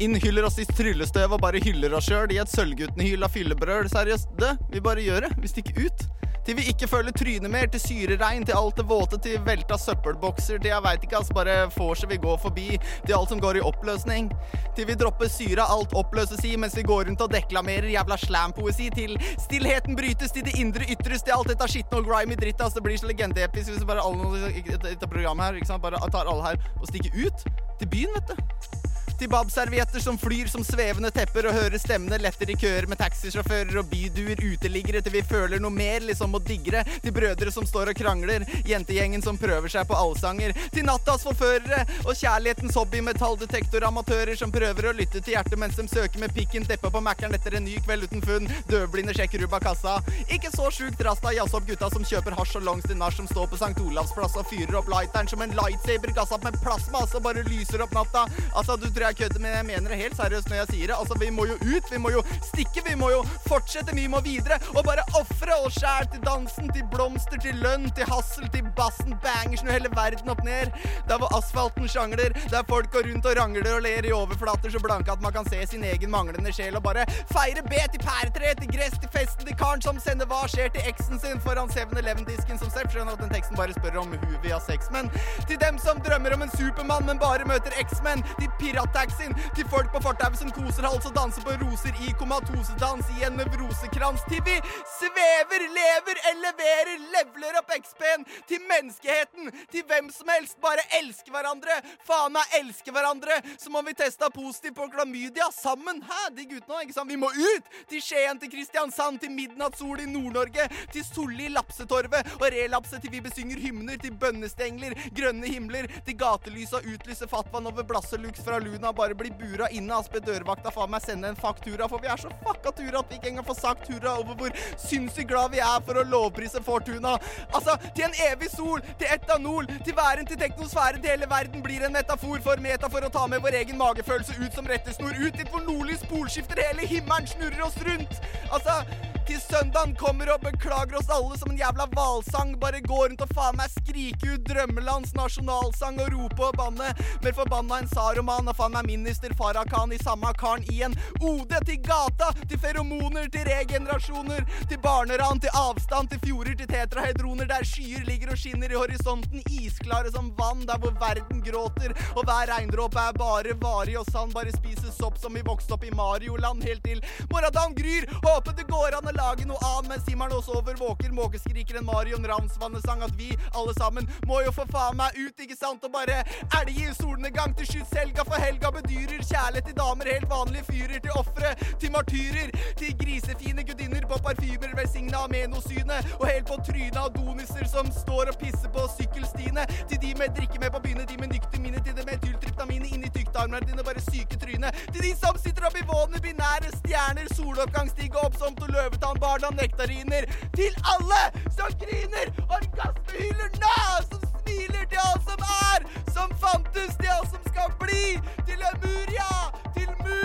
innhyller 0.04 0.45
oss 0.48 0.60
i 0.60 0.67
tryllestøv 0.69 1.38
og 1.38 1.41
bare 1.43 1.62
hyller 1.63 1.95
oss 1.95 2.10
sjøl 2.10 2.34
i 2.36 2.41
et 2.41 2.52
Sølvgutten-hyll 2.52 3.24
av 3.26 3.34
fyllebrøl. 3.34 3.89
Seriøst, 3.91 4.36
det. 4.41 4.56
Vi 4.74 4.84
bare 4.84 5.06
gjør 5.06 5.28
det. 5.28 5.34
Vi 5.41 5.52
stikker 5.54 5.86
ut. 5.86 6.08
Til 6.45 6.60
vi 6.60 6.67
ikke 6.69 6.86
føler 6.86 7.13
trynet 7.15 7.49
mer, 7.49 7.65
til 7.73 7.81
syreregn, 7.81 8.43
til 8.45 8.53
alt 8.53 8.77
det 8.77 8.86
våte, 8.86 9.17
til 9.21 9.39
velta 9.47 9.79
søppelbokser, 9.81 10.60
til 10.62 10.69
jeg 10.69 10.86
veit 10.86 11.08
ikke, 11.08 11.17
ass, 11.17 11.31
bare 11.34 11.55
vorset 11.73 12.12
vi 12.12 12.19
går 12.21 12.38
forbi, 12.43 12.67
til 13.08 13.15
alt 13.17 13.34
som 13.34 13.41
går 13.41 13.58
i 13.58 13.63
oppløsning. 13.65 14.29
Til 14.77 14.86
vi 14.91 14.97
dropper 14.99 15.31
syra, 15.31 15.65
alt 15.73 15.95
oppløses 15.97 16.45
i, 16.45 16.53
mens 16.62 16.77
vi 16.77 16.86
går 16.86 17.10
rundt 17.10 17.25
og 17.25 17.34
deklamerer 17.34 17.89
jævla 17.95 18.19
slampoesi, 18.21 18.91
til 18.93 19.17
stillheten 19.47 19.97
brytes, 19.97 20.36
til 20.36 20.45
det 20.45 20.53
indre 20.62 20.86
ytres, 20.86 21.25
til 21.25 21.34
alt 21.34 21.49
dette 21.49 21.71
skitne 21.73 22.03
og 22.03 22.10
grimy 22.12 22.38
drittet, 22.38 22.62
altså 22.62 22.77
det 22.77 22.88
blir 22.91 23.01
så 23.01 23.10
legendeepisk 23.10 23.73
hvis 23.73 23.81
vi 23.81 23.89
bare 23.89 24.05
alle 24.05 24.53
dette 24.86 25.10
programmet 25.10 25.49
her, 25.49 25.62
ikke 25.62 25.73
sant, 25.73 25.81
bare 25.81 26.01
tar 26.13 26.29
alle 26.29 26.51
her 26.51 26.73
og 26.77 26.91
stikker 26.91 27.25
ut 27.25 27.47
til 27.81 27.89
byen, 27.89 28.19
vet 28.19 28.36
du. 28.36 28.85
Til 29.15 29.30
babservietter 29.32 30.04
som 30.04 30.17
flyr 30.19 30.49
som 30.51 30.63
svevende 30.67 31.08
tepper 31.15 31.47
og 31.47 31.56
hører 31.56 31.80
stemmene 31.80 32.17
letter 32.19 32.49
i 32.51 32.58
køer 32.60 32.88
med 32.91 32.99
taxisjåfører 32.99 33.78
og 33.80 33.88
byduer, 33.88 34.41
uteliggere 34.43 34.99
til 35.06 35.13
vi 35.15 35.21
føler 35.23 35.62
noe 35.63 35.71
mer, 35.71 36.04
liksom 36.04 36.36
å 36.36 36.41
digre. 36.43 36.82
Til 37.04 37.13
brødre 37.15 37.54
som 37.54 37.67
står 37.67 37.93
og 37.93 37.99
krangler, 37.99 38.43
jentegjengen 38.67 39.23
som 39.23 39.39
prøver 39.39 39.71
seg 39.71 39.88
på 39.88 39.95
allsanger. 39.95 40.51
Til 40.73 40.84
nattas 40.88 41.23
forførere 41.23 41.86
og 42.04 42.12
kjærlighetens 42.12 42.75
hobby, 42.75 42.99
metalldetektoramatører 43.08 44.36
som 44.39 44.51
prøver 44.51 44.89
å 44.89 44.95
lytte 44.97 45.21
til 45.21 45.38
hjertet 45.38 45.60
mens 45.63 45.80
de 45.80 45.88
søker 45.88 46.19
med 46.19 46.36
pikken 46.36 46.67
deppa 46.67 46.91
på 46.91 47.04
Mækkern 47.06 47.38
etter 47.38 47.56
en 47.56 47.65
ny 47.69 47.78
kveld 47.86 48.10
uten 48.10 48.25
funn. 48.25 48.51
Døvblinde 48.67 49.15
sjekker 49.15 49.45
Ruba 49.45 49.62
kassa. 49.63 49.95
Ikke 50.28 50.51
så 50.51 50.67
sjukt 50.75 51.04
rasta 51.08 51.32
jazz 51.36 51.56
opp 51.56 51.67
gutta 51.69 51.89
som 51.93 52.04
kjøper 52.04 52.36
hasj 52.36 52.60
og 52.60 52.67
longs 52.67 52.89
til 52.89 52.99
nach 52.99 53.15
som 53.15 53.32
står 53.32 53.47
på 53.54 53.62
St. 53.62 53.80
Olavs 53.86 54.12
plass 54.17 54.36
og 54.36 54.51
fyrer 54.51 54.75
opp 54.82 54.91
lighteren 54.91 55.32
som 55.32 55.43
en 55.45 55.56
lightsaber 55.56 56.12
gassa 56.19 56.41
med 56.43 56.60
plasma, 56.60 57.06
altså 57.06 57.23
bare 57.23 57.47
lyser 57.47 57.84
opp 57.86 57.95
natta. 57.95 58.25
Altså, 58.51 58.75
du 58.82 58.89
jeg 59.12 59.18
kødder, 59.22 59.41
men 59.44 59.52
jeg 59.58 59.65
mener 59.72 59.94
det 59.94 60.00
helt 60.00 60.18
seriøst 60.18 60.50
når 60.52 60.60
jeg 60.62 60.70
sier 60.74 60.91
det. 60.91 60.98
Altså, 61.00 61.18
vi 61.24 61.30
må 61.38 61.46
jo 61.50 61.56
ut, 61.62 61.91
vi 61.91 62.00
må 62.02 62.12
jo 62.13 62.24
stikke, 62.50 62.84
vi 62.89 62.96
må 63.00 63.10
jo 63.13 63.22
fortsette, 63.48 63.96
vi 63.96 64.08
må 64.12 64.22
videre. 64.26 64.60
Og 64.76 64.86
bare 64.88 65.06
ofre 65.20 65.58
oss 65.65 65.80
sjæl 65.82 66.10
til 66.13 66.24
dansen, 66.26 66.72
til 66.76 66.86
blomster, 66.94 67.39
til 67.41 67.60
lønn, 67.63 67.89
til 67.98 68.10
hassel, 68.10 68.48
til 68.54 68.65
bassen, 68.78 69.15
bangers, 69.26 69.63
og 69.65 69.74
hele 69.74 69.91
verden 69.96 70.34
opp 70.34 70.44
ned. 70.48 70.74
Der 71.10 71.22
hvor 71.22 71.32
asfalten 71.38 71.88
sjangler, 71.91 72.34
der 72.52 72.65
folk 72.70 72.91
går 72.94 73.10
rundt 73.10 73.30
og 73.30 73.38
rangler 73.39 73.72
og 73.76 73.84
ler 73.86 74.10
i 74.10 74.13
overflater 74.15 74.74
så 74.74 74.82
blanke 74.84 75.12
at 75.12 75.22
man 75.22 75.34
kan 75.36 75.50
se 75.50 75.62
sin 75.70 75.84
egen 75.84 76.12
manglende 76.12 76.54
sjel 76.54 76.76
og 76.76 76.84
bare 76.84 77.06
feire 77.32 77.63
B 77.70 77.80
til 77.94 78.02
pæretre, 78.04 78.54
til 78.62 78.72
gress, 78.76 78.98
til 79.02 79.12
festen, 79.13 79.46
til 79.48 79.58
karen 79.60 79.82
som 79.86 80.00
sender 80.02 80.30
hva 80.30 80.44
skjer 80.52 80.72
til 80.76 80.89
eksen 80.89 81.22
sin 81.22 81.41
foran 81.46 81.72
7-Eleven-disken 81.72 82.60
som 82.62 82.72
selv 82.74 82.91
skjønner 82.91 83.15
at 83.15 83.24
den 83.24 83.34
teksten 83.34 83.60
bare 83.60 83.76
spør 83.78 84.02
om 84.04 84.13
hun 84.13 84.38
vil 84.44 84.56
ha 84.56 84.62
sex, 84.65 84.89
men 84.96 85.12
til 85.50 85.60
dem 85.62 85.80
som 85.82 86.02
drømmer 86.06 86.36
om 86.36 86.46
en 86.46 86.54
supermann, 86.58 87.06
men 87.10 87.22
bare 87.22 87.48
møter 87.48 87.76
eksmenn, 87.82 88.24
de 88.39 88.50
til 88.60 88.80
pirattaxien, 88.95 89.34
til 89.55 89.67
folk 89.67 89.91
på 89.91 90.01
fortauet 90.03 90.39
som 90.39 90.51
koser 90.55 90.86
hals 90.88 91.05
og 91.08 91.15
danser 91.15 91.43
på 91.43 91.55
roser 91.62 91.95
i 92.05 92.13
komatosedans 92.19 93.10
i 93.17 93.25
en 93.27 93.36
nevrosekrans, 93.39 94.23
til 94.29 94.41
vi 94.45 94.55
svever, 94.95 95.65
lever, 95.75 96.21
eleverer, 96.31 97.03
levler 97.13 97.60
opp 97.60 97.73
XP-en, 97.75 98.25
til 98.47 98.63
menneskeheten, 98.69 99.51
til 99.71 99.84
hvem 99.89 100.10
som 100.15 100.31
helst, 100.31 100.58
bare 100.63 100.84
elsker 101.01 101.34
hverandre, 101.34 101.79
faen 102.08 102.36
meg 102.36 102.55
elsker 102.62 102.95
hverandre, 102.95 103.39
som 103.60 103.75
om 103.75 103.86
vi 103.86 103.95
testa 103.97 104.29
positivt 104.34 104.77
på 104.79 104.88
klamydia 104.93 105.49
sammen, 105.53 106.01
hæ, 106.05 106.21
de 106.38 106.47
guttene, 106.53 106.86
ikke 106.86 106.97
sant, 106.97 107.12
vi 107.12 107.19
må 107.19 107.31
ut, 107.31 107.71
til 107.91 108.03
Skien, 108.03 108.39
til 108.39 108.51
Kristiansand, 108.53 109.19
til 109.23 109.34
midnattssol 109.36 110.03
i 110.03 110.10
Nord-Norge, 110.10 110.69
til 110.93 111.05
Solli, 111.08 111.49
Lapsetorvet 111.55 112.36
og 112.39 112.47
relapse 112.51 112.99
til 113.01 113.12
vi 113.13 113.21
besynger 113.23 113.60
hymner, 113.62 113.99
til 114.01 114.15
bønnestengler, 114.19 114.95
grønne 115.15 115.51
himler, 115.51 115.89
til 116.08 116.17
gatelys 116.19 116.73
og 116.75 116.88
utlyse 116.93 117.27
fatwaen 117.29 117.69
over 117.69 117.86
blasselux 117.88 118.41
fra 118.45 118.60
Luna, 118.63 118.85
bare 118.93 119.15
bli 119.17 119.32
bura 119.39 119.69
inne, 119.71 119.95
aspe 119.98 120.21
dørvakta, 120.21 120.71
faen 120.76 120.91
meg 120.91 121.02
sende 121.06 121.32
en 121.32 121.39
faktura, 121.39 121.88
for 121.89 122.04
vi 122.04 122.12
er 122.12 122.21
så 122.21 122.30
fucka 122.43 122.74
tura 122.76 123.02
at 123.02 123.10
vi 123.10 123.19
ikke 123.19 123.32
engang 123.32 123.48
får 123.48 123.60
sagt 123.62 123.89
hurra 123.91 124.17
over 124.19 124.38
hvor 124.39 124.60
sinnssykt 124.82 125.30
glad 125.32 125.56
vi 125.56 125.63
er 125.63 125.82
for 125.88 125.98
å 125.98 126.06
lovprise 126.12 126.62
Fortuna. 126.65 127.15
Altså, 127.54 127.78
til 127.95 128.08
en 128.10 128.19
evig 128.28 128.52
sol, 128.54 128.84
til 129.00 129.10
etanol, 129.15 129.69
til 129.86 129.98
væren, 129.98 130.28
til 130.28 130.39
teknosfæren, 130.41 131.02
til 131.02 131.15
hele 131.15 131.30
verden 131.32 131.63
blir 131.65 131.86
en 131.86 131.95
metafor 131.95 132.43
for 132.45 132.62
meta 132.62 132.91
for 132.91 133.06
å 133.06 133.12
ta 133.13 133.26
med 133.32 133.43
vår 133.45 133.60
egen 133.63 133.80
magefølelse 133.82 134.38
ut 134.41 134.56
som 134.56 134.69
rettesnor, 134.69 135.17
ut 135.17 135.39
dit 135.39 135.52
hvor 135.52 135.65
nordlys 135.65 136.06
polskifter 136.12 136.62
hele 136.67 136.88
himmelen 136.89 137.28
snurrer 137.30 137.67
oss 137.67 137.78
rundt. 137.88 138.21
Altså, 138.52 138.82
til 139.26 139.39
søndagen 139.41 139.95
kommer 139.98 140.30
og 140.36 140.43
beklager 140.43 141.00
oss 141.00 141.08
alle 141.10 141.38
som 141.39 141.50
en 141.50 141.58
jævla 141.58 141.88
hvalsang, 141.95 142.52
bare 142.62 142.82
går 142.86 143.08
rundt 143.08 143.24
og 143.26 143.32
faen 143.34 143.58
meg 143.58 143.71
skrike 143.74 144.36
ut 144.36 144.43
drømmelands 144.45 145.15
nasjonalsang 145.17 145.98
og 146.04 146.12
rope 146.13 146.45
og 146.45 146.60
banne. 146.60 146.91
Mer 147.24 147.34
forbanna 147.34 147.80
enn 147.82 147.89
Saroman 147.89 148.52
og 148.52 148.58
faen 148.60 148.74
meg 148.75 148.89
minister 148.91 149.31
Farrakhan 149.39 149.93
i 149.95 149.99
samme 150.03 150.31
karen 150.39 150.63
i 150.71 150.81
en 150.83 150.95
ode 151.21 151.59
til 151.67 151.79
gata, 151.83 152.31
til 152.49 152.59
feromoner, 152.59 153.29
til 153.31 153.47
regenerasjoner, 153.47 154.43
til 154.69 154.79
barneran, 154.83 155.39
til 155.39 155.53
avstand, 155.55 156.09
til 156.11 156.19
fjorder, 156.25 156.57
til 156.59 156.67
tetrahedroner 156.71 157.47
der 157.49 157.63
skyer 157.67 158.03
ligger 158.09 158.33
og 158.33 158.39
skinner 158.41 158.71
i 158.71 158.79
horisonten, 158.79 159.43
isklare 159.61 160.11
som 160.11 160.31
vann, 160.39 160.65
der 160.67 160.81
hvor 160.81 160.95
verden 160.99 161.43
gråter, 161.45 161.95
og 162.15 162.27
hver 162.27 162.51
regndråpe 162.51 162.99
er 162.99 163.19
bare 163.19 163.55
varig 163.61 163.97
og 163.99 164.09
sann, 164.11 164.33
bare 164.35 164.53
spiser 164.55 164.91
sopp 164.95 165.19
som 165.21 165.35
vi 165.35 165.45
vokste 165.45 165.77
opp 165.77 165.85
i 165.88 165.93
Marioland, 165.95 166.63
helt 166.67 166.83
til 166.83 167.03
morgendagen 167.31 167.77
gryr, 167.79 168.09
håper 168.25 168.57
det 168.57 168.67
går 168.71 168.99
an 168.99 169.11
å 169.11 169.15
lage 169.15 169.47
noe 169.47 169.61
annet 169.71 169.93
mens 169.93 170.09
himmelen 170.09 170.35
også 170.39 170.59
over 170.59 170.75
våker, 170.79 171.13
måkeskriker 171.15 171.79
en 171.79 171.88
Marion 171.88 172.27
Ravnsvannesang 172.27 173.05
at 173.05 173.15
vi 173.19 173.31
alle 173.53 173.73
sammen 173.79 174.09
må 174.27 174.41
jo 174.45 174.53
for 174.55 174.69
faen 174.73 174.99
meg 174.99 175.15
ut, 175.15 175.35
ikke 175.39 175.57
sant, 175.57 175.83
og 175.85 175.93
bare 175.93 176.21
elge 176.61 176.89
i 176.89 176.93
solnedgang 176.97 177.55
til 177.57 177.69
skytshelga 177.71 178.25
for 178.27 178.41
helga 178.41 178.64
bedyrer 178.73 179.21
kjærlighet 179.21 179.65
til 179.69 179.78
damer, 179.78 180.10
helt 180.13 180.30
vanlige 180.30 180.63
fyrer, 180.69 180.99
til 180.99 181.12
ofre, 181.21 181.51
til 181.82 181.91
martyrer, 181.91 182.49
til 182.80 182.97
grisefine 183.01 183.63
gudinner 183.69 184.08
på 184.12 184.19
parfymer 184.28 184.75
velsigna 184.80 185.23
av 185.23 185.32
menosynet, 185.34 186.12
og 186.19 186.25
helt 186.30 186.47
på 186.51 186.58
trynet 186.69 186.99
av 187.01 187.12
doniser 187.17 187.65
som 187.71 187.91
står 188.01 188.32
og 188.34 188.39
pisser 188.41 188.71
på 188.75 188.86
sykkelstiene, 188.97 189.65
til 189.89 190.01
de 190.04 190.13
med 190.19 190.36
drikke 190.38 190.60
med 190.63 190.71
på 190.75 190.84
byene, 190.86 191.08
de 191.10 191.17
med 191.21 191.34
nyktemine, 191.36 191.84
til 191.86 191.97
det 191.97 192.06
med 192.10 192.17
etyltryptamine 192.19 192.91
inni 192.93 193.12
tyktarmene 193.17 193.63
dine, 193.67 193.88
bare 193.88 194.06
syke 194.10 194.39
tryne, 194.41 194.73
til 194.91 195.01
de 195.08 195.15
som 195.21 195.39
sitter 195.43 195.69
oppi 195.69 195.86
våne 195.89 196.21
binære 196.28 196.73
stjerner, 196.80 197.32
soloppgang 197.38 197.91
stiger 197.93 198.23
opp 198.25 198.38
som 198.41 198.56
to 198.60 198.69
løvetann, 198.71 199.21
og 199.25 199.54
nektariner, 199.56 200.25
til 200.56 200.73
alle 200.93 201.21
som 201.58 201.69
griner, 201.82 202.32
orgasmehyller 202.49 203.60
nå, 203.62 203.75
som 204.10 204.35
smiler 204.45 204.86
til 204.91 204.99
alt 205.10 205.23
som 205.29 205.41
er, 205.69 205.79
som 206.15 206.29
fantes, 206.43 206.93
til 207.01 207.10
alt 207.17 207.29
som 207.34 207.43
skal 207.51 207.69
bli, 207.84 208.05
til 208.47 208.58
Lemuria, 208.63 209.31
til 209.75 209.89
Mu, 210.03 210.21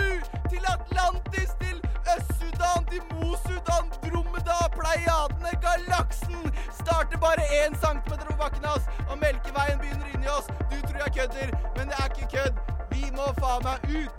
til 0.51 0.63
Atlantis, 0.75 1.51
til 1.63 1.77
Øst-Sudan, 2.13 2.81
til 2.91 3.01
Mo-Sudan, 3.11 3.85
Dromedar, 4.03 4.65
Pleiadene, 4.77 5.51
galaksen. 5.65 6.43
Starter 6.81 7.17
bare 7.25 7.43
én 7.61 7.73
centimeter 7.83 8.25
over 8.29 8.37
bakken 8.43 8.65
hans, 8.71 8.85
og 9.09 9.15
Melkeveien 9.23 9.79
begynner 9.81 10.07
inni 10.13 10.27
oss. 10.37 10.47
Du 10.71 10.77
tror 10.87 10.99
jeg 11.05 11.11
kødder, 11.17 11.49
men 11.77 11.83
det 11.89 11.97
er 12.01 12.07
ikke 12.11 12.27
kødd. 12.35 12.55
Vi 12.93 13.03
må 13.17 13.25
faen 13.41 13.63
meg 13.67 13.79
ut. 14.01 14.17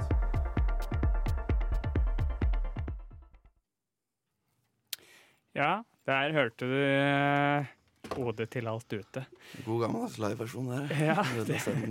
Ja, 5.54 5.72
der 6.06 6.32
hørte 6.32 6.64
du 6.66 6.72
eh, 6.72 7.66
Ode 8.18 8.46
til 8.50 8.66
alt 8.68 8.92
ute. 8.92 9.22
God 9.64 9.84
gammeldags 9.84 10.18
liveversjon 10.20 10.72
der. 10.72 10.90
Ja. 10.98 11.22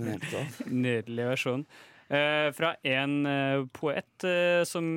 Nydelig 0.84 1.30
versjon. 1.32 1.64
Eh, 2.12 2.50
fra 2.52 2.74
en 2.84 3.14
eh, 3.26 3.62
poet 3.72 4.26
eh, 4.28 4.60
som 4.68 4.88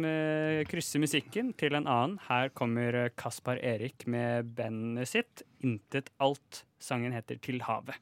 krysser 0.68 1.00
musikken, 1.00 1.54
til 1.56 1.78
en 1.78 1.88
annen. 1.88 2.18
Her 2.28 2.52
kommer 2.52 2.98
Kaspar 3.16 3.62
Erik 3.64 4.08
med 4.08 4.52
bandet 4.58 5.08
sitt 5.14 5.46
'Intet 5.64 6.12
alt'. 6.20 6.66
Sangen 6.80 7.14
heter 7.14 7.40
'Til 7.40 7.62
havet'. 7.62 7.96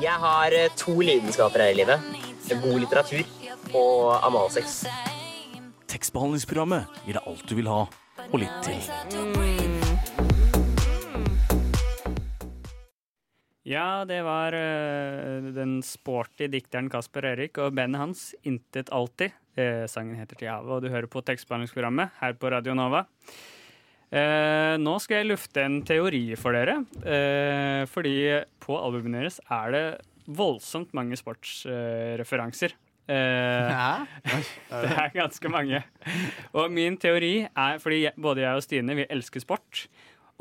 Jeg 0.00 0.12
har 0.12 0.50
to 0.76 1.00
lidenskaper 1.00 1.58
her 1.60 1.70
i 1.70 1.74
livet. 1.74 2.00
God 2.62 2.80
litteratur 2.80 3.24
og 3.74 4.26
analsex. 4.26 4.84
Tekstbehandlingsprogrammet 5.88 6.86
gir 7.06 7.18
deg 7.18 7.26
alt 7.26 7.44
du 7.48 7.54
vil 7.58 7.68
ha, 7.68 7.84
og 8.30 8.38
litt 8.38 8.64
til. 8.64 9.79
Ja, 13.70 14.02
det 14.02 14.18
var 14.26 14.54
uh, 14.56 15.46
den 15.54 15.78
sporty 15.86 16.48
dikteren 16.50 16.88
Kasper 16.90 17.28
Erik 17.28 17.58
og 17.62 17.76
bandet 17.78 18.02
hans 18.02 18.22
Intet 18.42 18.90
alltid. 18.90 19.36
Uh, 19.54 19.86
sangen 19.90 20.18
heter 20.18 20.38
Til 20.38 20.50
havet, 20.50 20.72
og 20.74 20.82
du 20.82 20.90
hører 20.90 21.06
på 21.10 21.22
tekstbehandlingsprogrammet 21.22 22.16
her 22.18 22.34
på 22.40 22.50
Radio 22.50 22.74
Nova. 22.74 23.04
Uh, 24.10 24.74
nå 24.82 24.96
skal 24.98 25.20
jeg 25.20 25.28
lufte 25.30 25.62
en 25.62 25.76
teori 25.86 26.24
for 26.40 26.56
dere. 26.56 26.80
Fordi 27.92 28.14
på 28.58 28.78
albumet 28.78 29.20
deres 29.20 29.38
er 29.46 29.74
det 29.76 29.84
voldsomt 30.26 30.90
mange 30.96 31.18
sportsreferanser. 31.18 32.74
ja. 33.10 33.92
det 34.82 34.96
er 34.96 35.14
ganske 35.14 35.52
mange. 35.52 35.82
Og 36.58 36.74
min 36.74 36.98
teori 36.98 37.44
er 37.46 37.78
fordi 37.82 38.00
jeg, 38.08 38.16
både 38.18 38.42
jeg 38.42 38.58
og 38.58 38.66
Stine 38.66 38.98
vi 38.98 39.06
elsker 39.06 39.46
sport. 39.46 39.84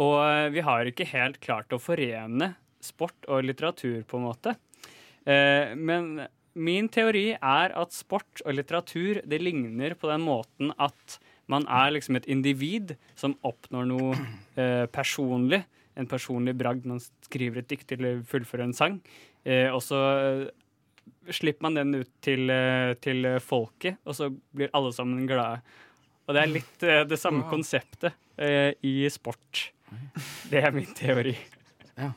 Og 0.01 0.17
vi 0.55 0.65
har 0.65 0.89
ikke 0.89 1.07
helt 1.13 1.37
klart 1.43 1.77
å 1.77 1.81
forene 1.81 2.53
sport 2.83 3.27
og 3.27 3.45
litteratur, 3.47 4.03
på 4.07 4.19
en 4.19 4.27
måte. 4.27 4.55
Eh, 5.25 5.75
men 5.75 6.27
min 6.59 6.87
teori 6.91 7.33
er 7.35 7.73
at 7.77 7.95
sport 7.95 8.41
og 8.45 8.55
litteratur 8.57 9.21
det 9.29 9.41
ligner 9.41 9.95
på 9.99 10.09
den 10.09 10.23
måten 10.25 10.73
at 10.81 11.19
man 11.49 11.65
er 11.65 11.91
liksom 11.95 12.17
et 12.19 12.27
individ 12.29 12.93
som 13.17 13.35
oppnår 13.47 13.87
noe 13.89 14.13
eh, 14.59 14.85
personlig. 14.93 15.63
En 15.99 16.07
personlig 16.07 16.53
bragd. 16.55 16.85
Man 16.87 17.01
skriver 17.25 17.59
et 17.61 17.69
dikt 17.71 17.91
eller 17.95 18.21
fullfører 18.29 18.67
en 18.67 18.75
sang. 18.77 18.99
Eh, 19.43 19.67
og 19.73 19.81
så 19.83 19.99
eh, 20.21 21.33
slipper 21.33 21.65
man 21.65 21.79
den 21.79 22.01
ut 22.03 22.11
til, 22.23 22.49
eh, 22.53 22.93
til 23.01 23.25
folket, 23.43 23.97
og 24.05 24.15
så 24.17 24.29
blir 24.29 24.71
alle 24.77 24.93
sammen 24.95 25.25
glade. 25.29 25.63
Og 26.29 26.37
det 26.37 26.43
er 26.43 26.53
litt 26.53 26.85
eh, 26.85 27.03
det 27.09 27.17
samme 27.17 27.47
konseptet 27.49 28.13
eh, 28.37 28.75
i 28.85 29.09
sport. 29.09 29.71
Det 30.51 30.61
er 30.61 30.75
min 30.75 30.89
teori. 30.93 31.33
Ja. 31.97 32.11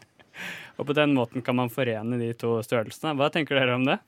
Og 0.78 0.88
på 0.88 0.96
den 0.96 1.12
måten 1.16 1.44
kan 1.44 1.58
man 1.58 1.72
forene 1.72 2.18
de 2.20 2.32
to 2.38 2.56
størrelsene. 2.64 3.14
Hva 3.18 3.28
tenker 3.32 3.58
dere 3.58 3.76
om 3.76 3.86
det? 3.86 3.98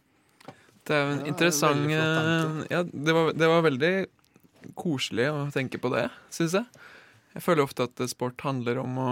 Det 0.84 0.96
er 0.96 1.04
jo 1.04 1.12
en 1.14 1.28
interessant 1.30 1.86
eh, 1.88 2.58
Ja, 2.72 2.82
det 2.84 3.14
var, 3.16 3.30
det 3.32 3.48
var 3.48 3.64
veldig 3.64 3.94
koselig 4.80 5.28
å 5.32 5.46
tenke 5.52 5.80
på 5.80 5.90
det, 5.92 6.08
syns 6.32 6.56
jeg. 6.56 6.84
Jeg 7.34 7.44
føler 7.44 7.66
ofte 7.66 7.88
at 7.88 8.00
sport 8.08 8.40
handler 8.46 8.80
om 8.80 8.98
å 9.00 9.10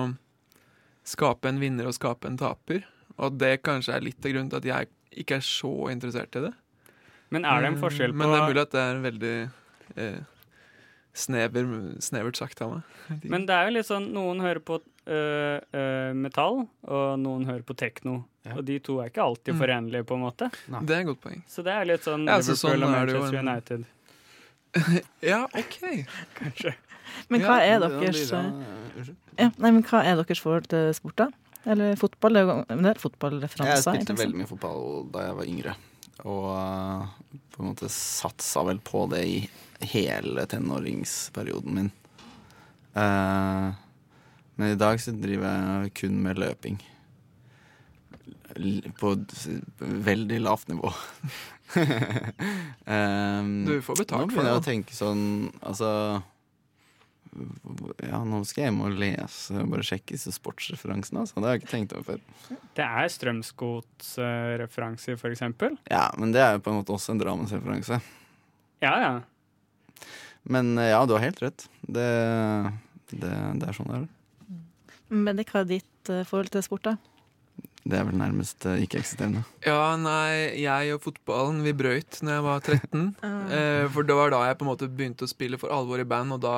skape 1.09 1.51
en 1.51 1.61
vinner 1.61 1.89
og 1.89 1.97
skape 1.97 2.29
en 2.31 2.39
taper. 2.41 2.85
Og 3.19 3.39
det 3.41 3.59
kanskje 3.67 3.97
er 3.97 4.05
litt 4.05 4.25
av 4.25 4.33
grunnen 4.33 4.53
til 4.53 4.63
at 4.63 4.69
jeg 4.69 4.93
ikke 5.25 5.41
er 5.41 5.47
så 5.47 5.73
interessert 5.93 6.39
i 6.39 6.47
det. 6.47 6.53
Men 7.33 7.49
er 7.49 7.65
det 7.65 7.73
en 7.73 7.81
forskjell 7.81 8.13
på 8.13 8.21
Men 8.21 8.33
det 8.33 8.39
er 8.39 8.49
mulig 8.49 8.63
at 8.63 8.73
det 8.75 8.83
er 8.85 9.03
veldig 9.07 9.35
eh, 10.05 10.21
snever, 11.17 11.69
snevert 12.05 12.41
sagt 12.41 12.63
av 12.65 12.77
meg. 12.77 13.25
Men 13.25 13.47
det 13.49 13.57
er 13.57 13.69
jo 13.69 13.77
litt 13.79 13.89
sånn 13.89 14.11
noen 14.15 14.43
hører 14.45 14.63
på 14.65 14.79
øh, 15.07 15.59
øh, 15.75 16.13
metall, 16.17 16.67
og 16.87 17.19
noen 17.21 17.45
hører 17.49 17.63
på 17.67 17.75
tekno. 17.77 18.21
Og 18.57 18.65
de 18.67 18.79
to 18.83 18.99
er 19.01 19.11
ikke 19.11 19.23
alltid 19.23 19.55
Mm. 19.55 19.59
forenlige, 19.61 20.05
på 20.05 20.15
en 20.15 20.21
måte. 20.25 20.51
Det 20.83 20.91
er 20.97 21.01
et 21.01 21.07
godt 21.07 21.21
poeng. 21.23 21.43
Så 21.49 21.63
det 21.63 21.73
er 21.73 21.85
litt 21.85 22.03
sånn 22.03 22.27
Ja, 22.27 22.37
altså, 22.41 22.53
Liverpool 22.53 22.73
sånn 22.73 22.83
og 22.83 22.89
er 22.89 23.07
Manchester 23.07 23.39
en- 23.39 23.49
United. 23.49 23.85
Ja, 25.33 25.45
OK. 25.45 25.79
Kanskje. 26.41 26.75
Men 27.29 27.41
hva 27.45 27.59
er 27.61 27.79
deres 27.83 28.33
eh, 28.33 28.51
ja, 29.39 29.51
nei, 29.59 29.71
men 29.71 29.83
hva 29.85 30.01
er 30.05 30.17
deres 30.17 30.41
forhold 30.41 30.67
til 30.73 30.93
sport, 30.97 31.17
da? 31.17 31.27
Eller 31.67 31.95
fotball? 31.97 32.33
Det 32.35 32.89
er 32.91 32.99
fotballreferanser. 32.99 33.95
Jeg 33.95 34.05
spilte 34.07 34.17
veldig 34.19 34.39
mye 34.41 34.49
fotball 34.51 35.07
da 35.13 35.27
jeg 35.29 35.37
var 35.39 35.45
yngre. 35.53 35.75
Og 36.25 36.47
uh, 36.57 37.07
på 37.53 37.63
en 37.63 37.69
måte 37.71 37.89
satsa 37.93 38.65
vel 38.67 38.79
på 38.83 39.05
det 39.13 39.23
i 39.29 39.37
hele 39.93 40.45
tenåringsperioden 40.51 41.75
min. 41.79 41.91
Uh, 42.97 43.73
men 44.57 44.75
i 44.75 44.79
dag 44.81 45.01
så 45.01 45.15
driver 45.17 45.49
jeg 45.49 45.95
kun 46.03 46.19
med 46.25 46.41
løping. 46.41 46.81
På 49.01 49.15
veldig 49.79 50.41
lavt 50.45 50.69
nivå. 50.69 50.93
um, 52.85 53.65
Du 53.69 53.79
får 53.81 53.97
betalt 54.03 54.11
Nå 54.13 54.27
for 54.27 54.35
begynner 54.35 54.51
jeg 54.51 54.59
det, 54.59 54.61
å 54.61 54.67
tenke 54.67 54.93
sånn 54.93 55.23
Altså 55.65 55.89
Ja, 58.05 58.19
nå 58.29 58.43
skal 58.45 58.67
jeg 58.67 58.69
hjem 58.69 58.83
og 58.85 58.99
lese 59.01 59.57
og 59.57 59.73
bare 59.73 59.87
sjekke 59.89 60.13
disse 60.19 60.35
sportsreferansene. 60.37 61.23
Altså. 61.25 61.39
Det 61.39 61.49
har 61.49 61.57
jeg 61.57 61.63
ikke 61.63 61.73
tenkt 61.73 61.97
over 61.97 62.05
før. 62.11 62.59
Det 62.77 62.85
er 62.85 63.13
Strømsgods 63.17 64.11
øh, 64.21 64.67
for 64.77 65.31
eksempel. 65.33 65.79
Ja, 65.89 66.11
men 66.21 66.37
det 66.37 66.45
er 66.45 66.59
jo 66.59 66.65
på 66.67 66.75
en 66.75 66.83
måte 66.83 66.93
også 66.93 67.15
en 67.15 67.23
Drammensreferanse. 67.23 68.03
Ja, 68.85 68.93
ja. 69.01 69.15
Men 70.45 70.77
eh, 70.77 70.93
ja, 70.93 71.01
du 71.09 71.17
har 71.17 71.25
helt 71.25 71.41
rett. 71.41 71.65
Det, 71.81 72.11
det, 73.15 73.33
det 73.33 73.71
er 73.71 73.81
sånn 73.81 73.89
det 73.89 74.03
er. 74.03 74.11
Men 75.13 75.37
det, 75.37 75.49
hva 75.53 75.63
er 75.63 75.73
ditt 75.77 76.13
eh, 76.13 76.25
forhold 76.29 76.53
til 76.55 76.65
sport, 76.65 76.89
da? 76.89 76.97
Det 77.83 77.99
er 77.99 78.07
vel 78.07 78.19
nærmest 78.19 78.63
eh, 78.71 78.85
ikke-eksisterende. 78.85 79.43
Ja, 79.67 79.97
nei, 79.99 80.55
jeg 80.63 80.95
og 80.95 81.03
fotballen, 81.03 81.65
vi 81.67 81.75
brøyt 81.75 82.21
når 82.23 82.37
jeg 82.37 82.45
var 82.47 82.63
13. 82.63 83.09
eh, 83.57 83.89
for 83.93 84.07
det 84.07 84.19
var 84.19 84.31
da 84.35 84.45
jeg 84.47 84.59
på 84.59 84.67
en 84.67 84.71
måte 84.71 84.89
begynte 84.91 85.27
å 85.27 85.31
spille 85.31 85.59
for 85.59 85.75
alvor 85.75 86.03
i 86.03 86.07
band, 86.09 86.37
og 86.37 86.45
da 86.45 86.57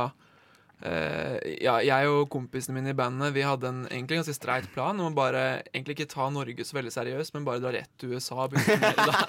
eh, 0.84 1.38
Ja, 1.64 1.78
jeg 1.80 2.11
og 2.12 2.28
kompisene 2.32 2.76
mine 2.76 2.92
i 2.92 2.98
bandet, 2.98 3.32
vi 3.36 3.46
hadde 3.46 3.70
en 3.72 3.86
egentlig 3.88 4.20
ganske 4.20 4.36
streit 4.36 4.68
plan 4.74 5.00
om 5.00 5.09
å 5.09 5.16
bare 5.16 5.64
egentlig 5.72 5.96
ikke 5.96 6.12
ta 6.12 6.28
Norge 6.32 6.66
så 6.68 6.76
veldig 6.76 6.92
seriøst, 6.92 7.34
men 7.34 7.48
bare 7.48 7.62
dra 7.64 7.72
rett 7.72 7.90
til 7.98 8.12
USA 8.12 8.44
og 8.44 8.59
spille. 8.61 9.16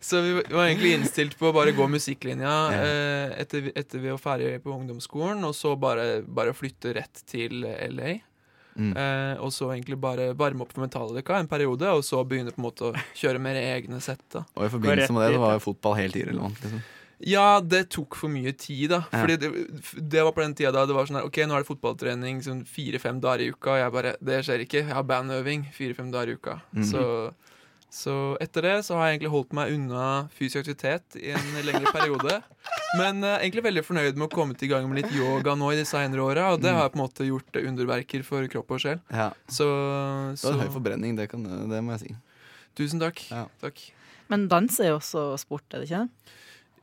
Så 0.00 0.22
vi 0.24 0.30
var 0.48 0.64
egentlig 0.64 0.94
innstilt 0.96 1.34
på 1.36 1.50
å 1.50 1.52
bare 1.52 1.74
gå 1.76 1.84
musikklinja 1.92 2.52
eh, 2.72 3.34
etter, 3.42 3.66
etter 3.76 4.00
vi 4.00 4.08
var 4.08 4.22
ferdig 4.22 4.54
på 4.64 4.72
ungdomsskolen, 4.72 5.44
og 5.44 5.52
så 5.52 5.74
bare, 5.76 6.22
bare 6.24 6.54
flytte 6.56 6.94
rett 6.96 7.20
til 7.28 7.66
LA. 7.68 8.14
Mm. 8.76 8.92
Eh, 8.96 9.34
og 9.42 9.52
så 9.54 9.72
egentlig 9.74 9.98
bare 10.00 10.30
varme 10.38 10.64
opp 10.64 10.72
for 10.74 10.84
Metallica 10.84 11.40
en 11.40 11.50
periode, 11.50 11.90
og 11.90 12.04
så 12.06 12.22
begynne 12.26 12.54
på 12.54 12.62
en 12.62 12.68
måte 12.68 12.90
å 12.90 12.94
kjøre 13.18 13.42
mer 13.42 13.58
egne 13.60 14.00
sett. 14.04 14.22
da 14.32 14.44
Og 14.56 14.66
i 14.66 14.72
forbindelse 14.72 15.12
med 15.16 15.26
det, 15.26 15.36
så 15.36 15.44
var 15.44 15.58
jo 15.58 15.66
fotball 15.66 15.98
helt 16.00 16.18
irrelevant. 16.20 16.64
Liksom. 16.64 16.82
Ja, 17.28 17.60
det 17.60 17.82
tok 17.92 18.16
for 18.16 18.32
mye 18.32 18.52
tid, 18.56 18.88
da. 18.94 19.02
Ja. 19.12 19.20
Fordi 19.20 19.36
det, 19.42 19.50
det 20.14 20.22
var 20.24 20.32
på 20.32 20.40
den 20.40 20.54
tida 20.56 20.72
da 20.72 20.86
det 20.88 20.96
var 20.96 21.08
sånn 21.08 21.18
her 21.20 21.28
OK, 21.28 21.42
nå 21.44 21.56
er 21.56 21.64
det 21.64 21.68
fotballtrening 21.68 22.40
sånn 22.46 22.62
fire-fem 22.64 23.20
dager 23.20 23.44
i 23.44 23.50
uka, 23.52 23.74
og 23.74 23.82
jeg 23.82 23.94
bare 23.96 24.14
Det 24.24 24.38
skjer 24.46 24.64
ikke. 24.64 24.82
Jeg 24.86 24.96
har 24.96 25.04
bandøving 25.08 25.66
fire-fem 25.76 26.08
dager 26.14 26.32
i 26.32 26.38
uka. 26.40 26.56
Mhm. 26.72 26.86
Så, 26.88 27.04
så 27.90 28.14
etter 28.42 28.62
det 28.68 28.74
så 28.86 28.96
har 28.96 29.08
jeg 29.08 29.18
egentlig 29.18 29.32
holdt 29.32 29.54
meg 29.58 29.72
unna 29.74 30.04
fysisk 30.36 30.62
aktivitet 30.62 31.18
i 31.18 31.32
en 31.34 31.48
lengre 31.66 31.90
periode. 31.90 32.36
Men 32.98 33.22
uh, 33.26 33.36
egentlig 33.40 33.64
veldig 33.66 33.84
fornøyd 33.86 34.18
med 34.18 34.28
å 34.28 34.32
komme 34.32 34.54
til 34.58 34.70
gang 34.70 34.86
med 34.90 35.02
litt 35.02 35.14
yoga 35.14 35.56
nå 35.58 35.72
i 35.74 35.78
de 35.80 35.86
senere 35.88 36.22
åra, 36.22 36.48
og 36.54 36.62
det 36.62 36.70
har 36.70 36.84
har 36.86 36.92
på 36.94 37.00
en 37.00 37.04
måte 37.04 37.26
gjort 37.26 37.60
underverker 37.60 38.22
for 38.26 38.46
kropp 38.50 38.70
og 38.76 38.82
sjel. 38.82 39.00
Ja. 39.10 39.30
Så, 39.46 39.66
så. 40.38 40.50
Det 40.50 40.56
har 40.56 40.68
høy 40.68 40.74
forbrenning, 40.78 41.18
det, 41.18 41.28
kan, 41.32 41.44
det 41.44 41.82
må 41.84 41.96
jeg 41.98 42.06
si. 42.06 42.14
Tusen 42.78 43.02
takk. 43.02 43.22
Ja. 43.30 43.46
Takk. 43.62 43.82
Men 44.30 44.46
dans 44.50 44.78
er 44.80 44.92
jo 44.92 45.00
også 45.00 45.24
sport, 45.42 45.66
er 45.74 45.82
det 45.82 45.90
ikke? 45.90 46.04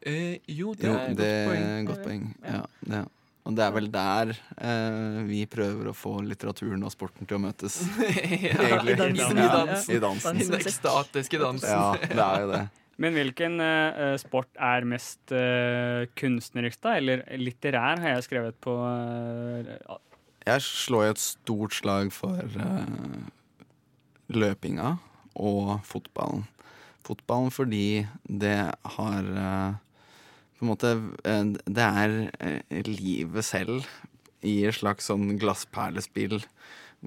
Eh, 0.08 0.34
jo, 0.52 0.74
det 0.78 0.90
Jo, 0.90 0.94
er 0.94 1.12
et 1.12 1.18
det 1.18 1.32
godt 1.48 1.56
er 1.58 1.78
et 1.80 1.88
godt 1.88 2.04
poeng. 2.06 2.28
Ja, 2.44 2.64
det. 2.92 3.06
Og 3.48 3.56
det 3.56 3.64
er 3.64 3.72
vel 3.72 3.86
der 3.92 4.34
eh, 4.60 5.20
vi 5.28 5.46
prøver 5.48 5.88
å 5.88 5.96
få 5.96 6.18
litteraturen 6.26 6.82
og 6.84 6.92
sporten 6.92 7.28
til 7.28 7.38
å 7.38 7.44
møtes. 7.46 7.80
Ja, 8.48 8.60
egentlig. 8.66 8.98
i 8.98 9.00
dansen. 9.00 9.40
Ja, 9.40 9.46
I 9.48 9.54
dansen. 9.54 9.94
I 9.96 10.02
dansen. 10.04 10.42
Den 10.42 10.58
ekstatiske 10.58 11.40
dansen. 11.40 11.72
Ja, 11.72 11.94
det 11.96 12.26
er 12.26 12.44
jo 12.44 12.52
det. 12.52 12.66
Men 12.98 13.14
hvilken 13.14 13.62
øh, 13.62 14.16
sport 14.20 14.50
er 14.58 14.86
mest 14.90 15.32
øh, 15.32 16.10
kunstnerisk, 16.18 16.82
da? 16.84 16.98
Eller 16.98 17.24
litterær, 17.38 18.02
har 18.02 18.16
jeg 18.18 18.26
skrevet 18.26 18.58
på 18.64 18.74
øh, 18.90 19.70
Jeg 20.48 20.66
slår 20.66 21.08
jo 21.08 21.16
et 21.16 21.24
stort 21.24 21.78
slag 21.78 22.12
for 22.16 22.42
eh, 22.42 23.20
løpinga 24.34 24.96
og 25.38 25.78
fotballen. 25.88 26.48
Fotballen 27.06 27.54
fordi 27.54 28.08
det 28.26 28.58
har 28.98 29.30
eh, 29.46 29.78
På 30.58 30.66
en 30.66 30.72
måte 30.72 30.94
eh, 31.24 31.44
Det 31.66 31.86
er 31.86 32.18
eh, 32.42 32.82
livet 32.88 33.46
selv 33.46 33.86
i 34.46 34.60
et 34.70 34.78
slags 34.78 35.10
sånn 35.10 35.36
glassperlespill 35.42 36.40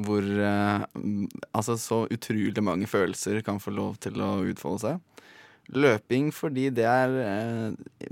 hvor 0.01 0.23
eh, 0.23 0.83
altså 1.51 1.77
så 1.79 2.05
utrolig 2.15 2.63
mange 2.63 2.87
følelser 2.91 3.41
kan 3.47 3.59
få 3.63 3.75
lov 3.75 3.99
til 4.03 4.19
å 4.23 4.33
utfolde 4.47 4.83
seg. 4.85 5.27
Løping 5.71 6.31
fordi 6.35 6.69
det 6.75 6.87
er 6.87 7.13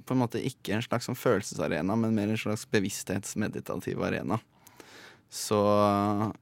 på 0.07 0.15
en 0.15 0.21
måte 0.21 0.43
ikke 0.43 0.77
en 0.77 0.85
slags 0.85 1.09
sånn 1.09 1.19
følelsesarena, 1.19 1.97
men 1.99 2.15
mer 2.15 2.31
en 2.31 2.39
slags 2.39 2.67
bevissthetsmeditativ 2.71 4.03
arena. 4.07 4.39
Så 5.31 5.59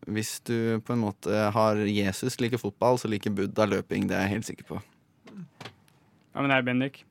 hvis 0.05 0.37
du 0.45 0.79
på 0.85 0.93
en 0.93 1.05
måte 1.07 1.49
har 1.57 1.81
Jesus 1.89 2.37
liker 2.43 2.61
fotball, 2.61 3.01
så 3.01 3.09
liker 3.09 3.33
Buddha 3.35 3.65
løping. 3.69 4.09
Det 4.11 4.19
er 4.19 4.27
jeg 4.27 4.35
helt 4.37 4.51
sikker 4.51 4.69
på. 4.75 4.83
Hva 6.37 6.45
med 6.45 6.53
deg, 6.53 6.67
Bendik? 6.69 7.05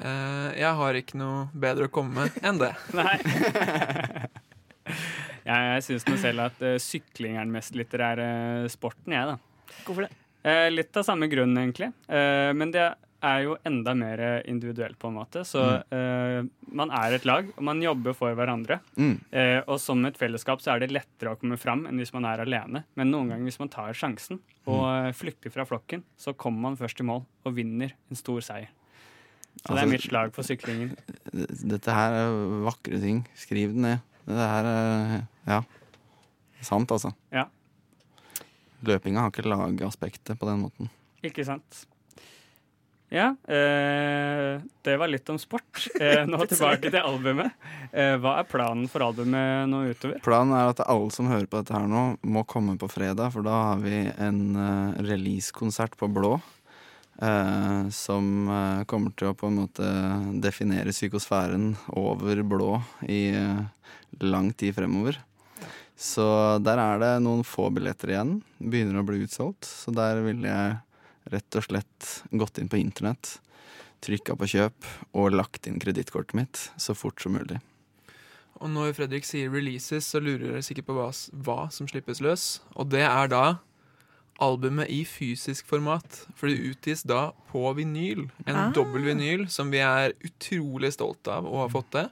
Eh, 0.00 0.48
jeg 0.60 0.72
har 0.80 0.96
ikke 0.96 1.18
noe 1.20 1.48
bedre 1.52 1.88
å 1.88 1.92
komme 1.92 2.24
med 2.24 2.38
enn 2.46 2.58
det. 2.62 2.72
Nei. 2.98 3.16
jeg 5.50 5.68
jeg 5.74 5.84
syns 5.86 6.06
nå 6.08 6.16
selv 6.20 6.46
at 6.48 6.64
øh, 6.64 6.78
sykling 6.82 7.36
er 7.36 7.44
den 7.46 7.54
mest 7.54 7.76
litterære 7.78 8.30
sporten, 8.72 9.14
jeg, 9.16 9.34
da. 9.34 9.38
Hvorfor 9.86 10.06
det? 10.06 10.12
Eh, 10.46 10.66
litt 10.72 10.96
av 10.96 11.04
samme 11.06 11.28
grunn, 11.30 11.52
egentlig. 11.60 11.90
Eh, 12.08 12.50
men 12.56 12.72
det 12.74 12.86
er 13.20 13.42
jo 13.44 13.58
enda 13.68 13.92
mer 13.92 14.20
individuelt, 14.48 14.96
på 14.98 15.10
en 15.10 15.18
måte. 15.18 15.42
Så 15.44 15.60
Mm. 15.60 15.92
eh, 15.92 16.48
man 16.72 16.90
er 16.96 17.12
et 17.18 17.26
lag, 17.28 17.50
og 17.52 17.62
man 17.68 17.82
jobber 17.84 18.14
for 18.16 18.32
hverandre. 18.38 18.78
Mm. 18.96 19.18
Eh, 19.36 19.60
og 19.68 19.76
som 19.82 20.00
et 20.08 20.16
fellesskap 20.16 20.62
så 20.64 20.72
er 20.72 20.80
det 20.86 20.94
lettere 20.96 21.34
å 21.34 21.38
komme 21.38 21.58
fram 21.60 21.84
enn 21.86 22.00
hvis 22.00 22.14
man 22.16 22.24
er 22.24 22.40
alene. 22.46 22.84
Men 22.96 23.10
noen 23.12 23.28
ganger 23.28 23.44
hvis 23.50 23.60
man 23.60 23.68
tar 23.68 23.92
sjansen 23.92 24.40
og 24.64 24.80
Mm. 24.80 25.08
eh, 25.08 25.12
flykter 25.12 25.52
fra 25.52 25.66
flokken, 25.68 26.02
så 26.16 26.32
kommer 26.32 26.60
man 26.70 26.76
først 26.80 27.00
i 27.00 27.04
mål 27.04 27.26
og 27.44 27.54
vinner 27.54 27.92
en 28.08 28.16
stor 28.16 28.40
seier. 28.40 28.68
Så 29.60 29.74
det 29.74 29.74
Altså, 29.74 29.82
er 29.82 29.90
mitt 29.90 30.06
slag 30.06 30.32
for 30.32 30.46
syklingen. 30.46 30.94
Dette 31.68 31.92
her 31.92 32.16
er 32.16 32.38
vakre 32.64 33.00
ting. 33.02 33.24
Skriv 33.36 33.74
det 33.74 33.84
ned. 33.84 34.06
Det 34.24 34.50
her 34.54 34.70
er 34.70 35.26
Ja. 35.46 35.62
Sant, 36.60 36.90
altså. 36.92 37.12
Ja. 37.32 37.46
Løpinga 38.84 39.24
har 39.24 39.32
ikke 39.32 39.48
lagaspektet 39.48 40.38
på 40.38 40.48
den 40.48 40.64
måten. 40.64 40.90
Ikke 41.24 41.44
sant? 41.44 41.86
Ja, 43.10 43.34
eh, 43.50 44.60
det 44.86 44.92
var 44.96 45.10
litt 45.10 45.28
om 45.32 45.38
sport. 45.38 45.82
Eh, 45.98 46.22
nå 46.30 46.38
tilbake 46.50 46.92
til 46.92 47.00
albumet. 47.02 47.56
Eh, 47.90 48.14
hva 48.22 48.36
er 48.38 48.46
planen 48.46 48.86
for 48.88 49.02
albumet 49.02 49.66
nå 49.68 49.82
utover? 49.90 50.20
Planen 50.22 50.54
er 50.54 50.70
at 50.70 50.84
alle 50.86 51.10
som 51.10 51.26
hører 51.26 51.48
på 51.50 51.58
dette 51.58 51.74
her 51.74 51.88
nå, 51.90 52.04
må 52.22 52.44
komme 52.46 52.76
på 52.78 52.88
fredag, 52.92 53.32
for 53.34 53.46
da 53.46 53.56
har 53.72 53.82
vi 53.82 54.04
en 54.14 54.40
uh, 54.54 54.94
releasekonsert 55.02 55.98
på 55.98 56.06
Blå. 56.14 56.36
Eh, 57.20 57.88
som 57.94 58.48
eh, 58.48 58.84
kommer 58.90 59.14
til 59.14 59.30
å 59.30 59.36
på 59.36 59.50
en 59.50 59.58
måte 59.62 59.88
definere 60.42 60.94
psykosfæren 60.94 61.74
over 62.00 62.42
blå 62.46 62.78
i 63.08 63.28
eh, 63.36 63.62
lang 64.24 64.52
tid 64.52 64.76
fremover. 64.78 65.20
Så 66.00 66.24
der 66.64 66.80
er 66.80 67.00
det 67.02 67.12
noen 67.24 67.44
få 67.44 67.68
billetter 67.76 68.14
igjen. 68.14 68.38
Begynner 68.58 69.02
å 69.02 69.06
bli 69.06 69.20
utsolgt. 69.26 69.68
Så 69.68 69.92
der 69.92 70.22
ville 70.24 70.48
jeg 70.48 70.78
rett 71.30 71.58
og 71.60 71.66
slett 71.66 72.12
gått 72.32 72.58
inn 72.58 72.70
på 72.72 72.80
internett, 72.80 73.36
trykka 74.00 74.36
på 74.40 74.48
kjøp 74.48 74.88
og 75.12 75.34
lagt 75.36 75.68
inn 75.68 75.76
kredittkortet 75.82 76.38
mitt 76.38 76.62
så 76.80 76.96
fort 76.96 77.20
som 77.20 77.36
mulig. 77.36 77.60
Og 78.60 78.68
når 78.72 78.94
Fredrik 78.96 79.24
sier 79.24 79.52
releases, 79.52 80.08
så 80.08 80.20
lurer 80.20 80.46
dere 80.46 80.64
sikkert 80.64 80.88
på 80.90 80.96
hva, 80.96 81.08
hva 81.44 81.60
som 81.72 81.88
slippes 81.88 82.20
løs. 82.24 82.48
Og 82.76 82.90
det 82.92 83.04
er 83.06 83.30
da 83.32 83.44
albumet 84.40 84.88
i 84.90 85.04
fysisk 85.04 85.66
format. 85.66 86.26
For 86.34 86.48
det 86.48 86.58
utgis 86.74 87.02
da 87.06 87.32
på 87.52 87.74
vinyl. 87.76 88.30
En 88.46 88.56
Ah. 88.56 88.70
dobbel 88.72 89.02
vinyl 89.04 89.48
som 89.50 89.70
vi 89.70 89.78
er 89.78 90.12
utrolig 90.24 90.92
stolte 90.92 91.28
av 91.32 91.44
å 91.44 91.62
ha 91.64 91.68
fått 91.68 91.90
til. 91.90 92.10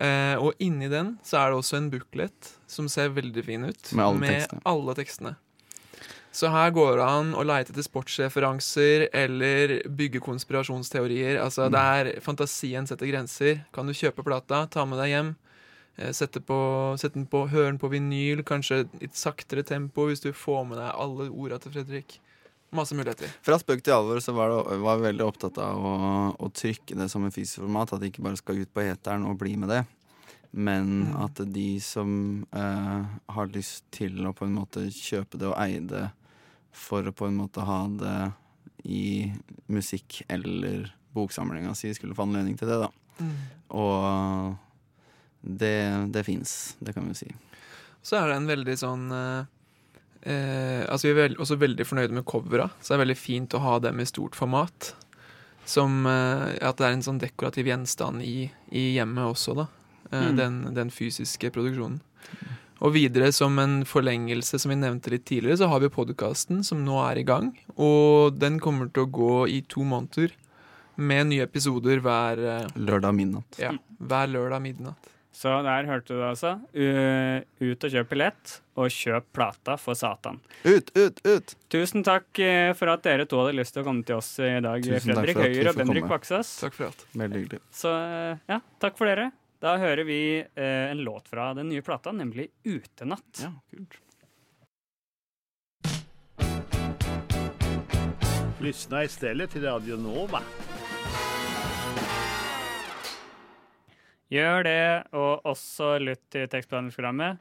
Eh, 0.00 0.36
og 0.40 0.54
inni 0.60 0.88
den 0.88 1.18
så 1.22 1.36
er 1.38 1.50
det 1.50 1.58
også 1.60 1.76
en 1.76 1.90
booklet 1.90 2.52
som 2.66 2.88
ser 2.88 3.10
veldig 3.10 3.44
fin 3.44 3.64
ut. 3.64 3.92
Med 3.92 4.04
alle 4.04 4.20
tekstene. 4.30 4.62
alle 4.64 4.94
tekstene. 4.94 5.36
Så 6.32 6.48
her 6.48 6.70
går 6.70 6.96
det 6.96 7.04
an 7.04 7.32
å 7.34 7.42
leite 7.44 7.72
etter 7.72 7.82
sportsreferanser 7.82 9.08
eller 9.12 9.82
bygge 9.88 10.20
konspirasjonsteorier. 10.22 11.40
Altså 11.42 11.66
Mm. 11.68 11.72
det 11.72 11.80
er 12.16 12.20
fantasien 12.20 12.86
setter 12.86 13.06
grenser. 13.10 13.64
Kan 13.72 13.86
du 13.86 13.92
kjøpe 13.92 14.22
plata, 14.24 14.66
ta 14.70 14.84
med 14.84 14.98
deg 15.00 15.08
hjem, 15.10 15.36
sette, 16.16 16.40
på, 16.40 16.56
sette 17.00 17.18
den 17.18 17.28
på, 17.30 17.44
høre 17.52 17.70
den 17.70 17.78
på 17.82 17.90
vinyl, 17.92 18.42
kanskje 18.46 18.82
i 19.00 19.06
et 19.08 19.16
saktere 19.18 19.64
tempo 19.66 20.08
hvis 20.08 20.22
du 20.24 20.30
får 20.36 20.66
med 20.70 20.80
deg 20.80 20.90
alle 20.94 21.28
orda 21.30 21.58
til 21.62 21.74
Fredrik. 21.76 22.18
Masse 22.72 22.94
muligheter. 22.94 23.32
Fra 23.42 23.56
spøk 23.58 23.80
til 23.82 23.96
alvor 23.96 24.20
så 24.22 24.30
var, 24.36 24.52
det, 24.52 24.76
var 24.78 25.00
vi 25.00 25.08
veldig 25.08 25.24
opptatt 25.26 25.56
av 25.58 25.80
å, 25.82 25.94
å 26.38 26.50
trykke 26.54 26.94
det 27.00 27.08
som 27.10 27.24
en 27.26 27.32
fysisk 27.34 27.64
format. 27.64 27.90
At 27.96 28.04
det 28.04 28.12
ikke 28.12 28.22
bare 28.28 28.38
skal 28.38 28.60
ut 28.62 28.70
på 28.70 28.84
eteren 28.84 29.26
og 29.26 29.40
bli 29.42 29.56
med 29.58 29.72
det. 29.74 29.80
Men 30.50 30.86
Mm. 31.10 31.16
at 31.24 31.40
de 31.54 31.80
som 31.82 32.12
eh, 32.54 33.02
har 33.34 33.50
lyst 33.54 33.84
til 33.94 34.16
å 34.26 34.32
på 34.34 34.46
en 34.46 34.54
måte 34.56 34.86
kjøpe 34.90 35.38
det 35.38 35.46
og 35.46 35.58
eie 35.62 35.82
det 35.86 36.08
for 36.74 37.06
å 37.06 37.12
på 37.14 37.26
en 37.26 37.36
måte 37.38 37.62
ha 37.66 37.80
det 38.00 38.32
i 38.86 39.30
musikk 39.70 40.22
eller 40.30 40.88
boksamlinga 41.14 41.74
si, 41.78 41.90
skulle 41.94 42.14
få 42.18 42.26
anledning 42.26 42.58
til 42.58 42.70
det, 42.70 42.80
da. 42.82 42.90
Mm. 43.20 43.36
Og 43.78 44.56
det, 45.42 45.74
det 46.12 46.24
fins, 46.26 46.76
det 46.80 46.94
kan 46.94 47.08
vi 47.08 47.14
si. 47.14 47.30
Så 48.02 48.16
er 48.20 48.28
det 48.30 48.36
en 48.40 48.48
veldig 48.48 48.76
sånn 48.80 49.06
eh, 49.12 49.44
eh, 50.22 50.84
Altså 50.88 51.08
Vi 51.08 51.12
er 51.12 51.18
veld, 51.22 51.38
også 51.40 51.58
veldig 51.60 51.84
fornøyde 51.88 52.16
med 52.16 52.24
covera. 52.28 52.70
Så 52.80 52.92
det 52.92 52.98
er 52.98 53.02
veldig 53.06 53.18
fint 53.20 53.56
å 53.56 53.60
ha 53.64 53.78
dem 53.84 54.00
i 54.00 54.06
stort 54.08 54.36
format. 54.38 54.94
Som 55.68 56.06
eh, 56.08 56.56
At 56.64 56.80
det 56.80 56.86
er 56.88 56.96
en 56.96 57.04
sånn 57.04 57.20
dekorativ 57.20 57.68
gjenstand 57.68 58.24
i, 58.24 58.48
i 58.72 58.86
hjemmet 58.96 59.28
også, 59.34 59.56
da. 59.64 59.66
Eh, 59.66 59.76
Mm. 60.10 60.36
den, 60.40 60.54
den 60.74 60.88
fysiske 60.90 61.52
produksjonen. 61.54 62.00
Og 62.80 62.94
videre, 62.96 63.28
som 63.36 63.58
en 63.60 63.84
forlengelse, 63.84 64.58
som 64.58 64.70
vi 64.72 64.76
nevnte 64.80 65.10
litt 65.12 65.26
tidligere, 65.28 65.58
så 65.60 65.68
har 65.68 65.82
vi 65.84 65.90
podkasten 65.92 66.64
som 66.64 66.80
nå 66.82 66.96
er 67.04 67.20
i 67.20 67.24
gang. 67.28 67.50
Og 67.76 68.32
den 68.40 68.56
kommer 68.58 68.88
til 68.90 69.04
å 69.04 69.10
gå 69.12 69.34
i 69.52 69.60
to 69.68 69.84
måneder. 69.86 70.32
Med 70.96 71.28
nye 71.30 71.44
episoder 71.46 72.00
hver 72.02 72.40
eh, 72.42 72.66
Lørdag 72.80 73.14
midnatt. 73.14 73.60
Ja, 73.60 73.70
hver 74.00 74.32
lørdag 74.32 74.64
midnatt. 74.64 75.12
Så 75.32 75.52
der 75.62 75.86
hørte 75.86 76.12
du 76.12 76.18
det 76.18 76.26
altså. 76.26 76.56
U 76.74 77.70
ut 77.70 77.84
og 77.86 77.92
kjøp 77.94 78.08
billett, 78.10 78.54
og 78.80 78.90
kjøp 78.92 79.28
plata 79.36 79.76
for 79.80 79.98
Satan. 79.98 80.40
Ut, 80.66 80.90
ut, 80.98 81.20
ut! 81.24 81.54
Tusen 81.70 82.04
takk 82.06 82.40
eh, 82.42 82.72
for 82.76 82.92
at 82.92 83.04
dere 83.06 83.28
to 83.30 83.40
hadde 83.44 83.54
lyst 83.60 83.76
til 83.76 83.84
å 83.84 83.86
komme 83.86 84.04
til 84.06 84.18
oss 84.18 84.32
i 84.42 84.56
dag, 84.64 84.82
Tusen 84.84 85.14
Fredrik 85.14 85.40
Høyer 85.40 85.70
og 85.70 85.78
Bendrik 85.78 86.08
Vaksas. 86.10 86.50
Baksas. 86.50 86.54
Takk 86.64 86.76
for 86.76 86.90
alt. 86.90 87.06
Veldig 87.22 87.44
hyggelig. 87.44 87.62
Så 87.82 87.94
eh, 87.94 88.42
ja, 88.50 88.60
takk 88.82 88.98
for 88.98 89.10
dere. 89.10 89.30
Da 89.60 89.76
hører 89.76 90.06
vi 90.08 90.20
eh, 90.40 90.86
en 90.90 91.02
låt 91.04 91.28
fra 91.28 91.50
den 91.54 91.68
nye 91.68 91.84
plata, 91.84 92.12
nemlig 92.16 92.50
'Utenatt'. 92.64 93.44
Ja, 93.44 93.52
kult. 93.70 94.00
Lyssna 98.60 99.04
istället 99.04 99.50
till 99.50 99.62
Radio 99.62 99.96
Nova. 99.96 100.42
Gjør 104.30 104.62
det, 104.66 104.82
og 105.16 105.46
også 105.50 105.96
lytt 106.02 106.22
til 106.30 106.46
tekstbehandlingsprogrammet. 106.50 107.40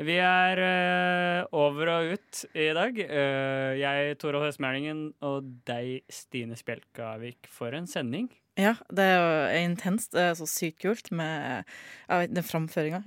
Vi 0.00 0.16
er 0.22 0.60
uh, 0.64 1.48
over 1.60 1.90
og 1.92 2.12
ut 2.14 2.42
i 2.54 2.70
dag. 2.76 3.00
Uh, 3.04 3.72
jeg, 3.76 4.16
Tore 4.20 4.40
Høsmælingen, 4.44 5.10
og 5.24 5.48
deg, 5.68 6.06
Stine 6.12 6.56
Spjelkavik, 6.56 7.48
for 7.52 7.76
en 7.76 7.88
sending. 7.90 8.30
Ja, 8.60 8.74
det 8.92 9.06
er 9.06 9.16
jo 9.16 9.64
intenst. 9.64 10.12
Det 10.12 10.24
er 10.30 10.36
så 10.36 10.48
sykt 10.48 10.80
kult 10.84 11.10
med 11.16 11.64
ja, 12.08 12.20
den 12.28 12.44
framføringa. 12.44 13.00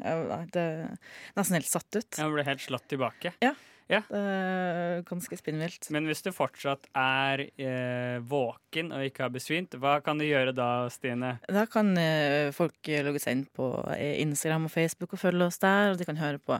Det 0.54 0.64
er 0.64 0.96
nesten 1.38 1.60
helt 1.60 1.70
satt 1.70 2.00
ut. 2.00 2.18
Jeg 2.18 2.34
ble 2.34 2.46
helt 2.48 2.66
slått 2.66 2.88
tilbake. 2.94 3.34
Ja. 3.44 3.54
Ja. 3.92 4.00
Det 4.08 4.20
er 4.20 5.04
ganske 5.08 5.38
spinnvilt. 5.38 5.90
Men 5.94 6.08
hvis 6.10 6.24
du 6.26 6.32
fortsatt 6.36 6.88
er 6.98 7.46
eh, 7.52 8.18
våken 8.30 8.94
og 8.96 9.06
ikke 9.08 9.26
har 9.26 9.34
besvimt, 9.34 9.76
hva 9.80 9.98
kan 10.06 10.20
du 10.20 10.26
gjøre 10.28 10.54
da, 10.56 10.70
Stine? 10.94 11.36
Da 11.52 11.66
kan 11.70 11.92
eh, 12.00 12.52
folk 12.56 12.92
logge 13.06 13.22
seg 13.24 13.38
inn 13.38 13.46
på 13.56 13.70
eh, 13.98 14.20
Instagram 14.24 14.70
og 14.70 14.74
Facebook 14.74 15.16
og 15.16 15.24
følge 15.24 15.50
oss 15.50 15.62
der. 15.64 15.94
Og 15.94 16.00
de 16.00 16.08
kan 16.08 16.22
høre 16.22 16.42
på 16.42 16.60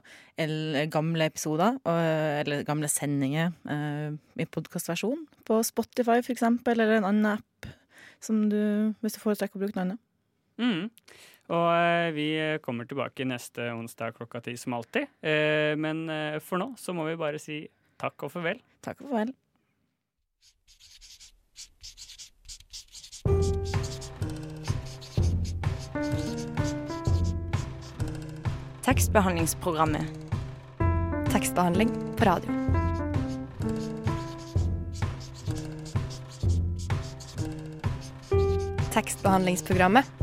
gamle 0.94 1.28
episoder, 1.30 1.78
eller 1.86 2.64
gamle 2.68 2.90
sendinger 2.90 3.54
i 4.40 4.46
podkastversjon. 4.50 5.28
På 5.48 5.60
Spotify, 5.66 6.20
eksempel, 6.34 6.80
eller 6.80 7.00
en 7.00 7.10
annen 7.12 7.30
app 7.36 7.70
som 8.24 8.48
du, 8.50 8.60
hvis 9.04 9.18
du 9.18 9.22
foretrekker 9.22 9.60
å 9.60 9.64
bruke 9.64 9.78
noe 9.78 9.86
annet. 9.86 10.02
Mm. 10.62 10.90
Og 11.52 11.68
eh, 11.76 12.10
vi 12.16 12.28
kommer 12.64 12.88
tilbake 12.88 13.28
neste 13.28 13.68
onsdag 13.76 14.16
klokka 14.16 14.40
ti 14.46 14.56
som 14.58 14.78
alltid. 14.78 15.10
Eh, 15.20 15.76
men 15.76 16.08
eh, 16.10 16.40
for 16.40 16.62
nå 16.62 16.72
så 16.80 16.96
må 16.96 17.08
vi 17.10 17.20
bare 17.20 17.42
si 17.42 17.66
takk 18.00 18.28
og 18.28 18.32
farvel. 18.32 18.64
Takk 18.84 19.04
og 19.04 19.12
farvel. 19.12 19.34
Tekstbehandlingsprogrammet. 28.84 30.06
Tekstbehandling 31.32 31.92
på 32.20 32.26
radio. 32.28 32.52
Tekstbehandlingsprogrammet. 38.94 40.23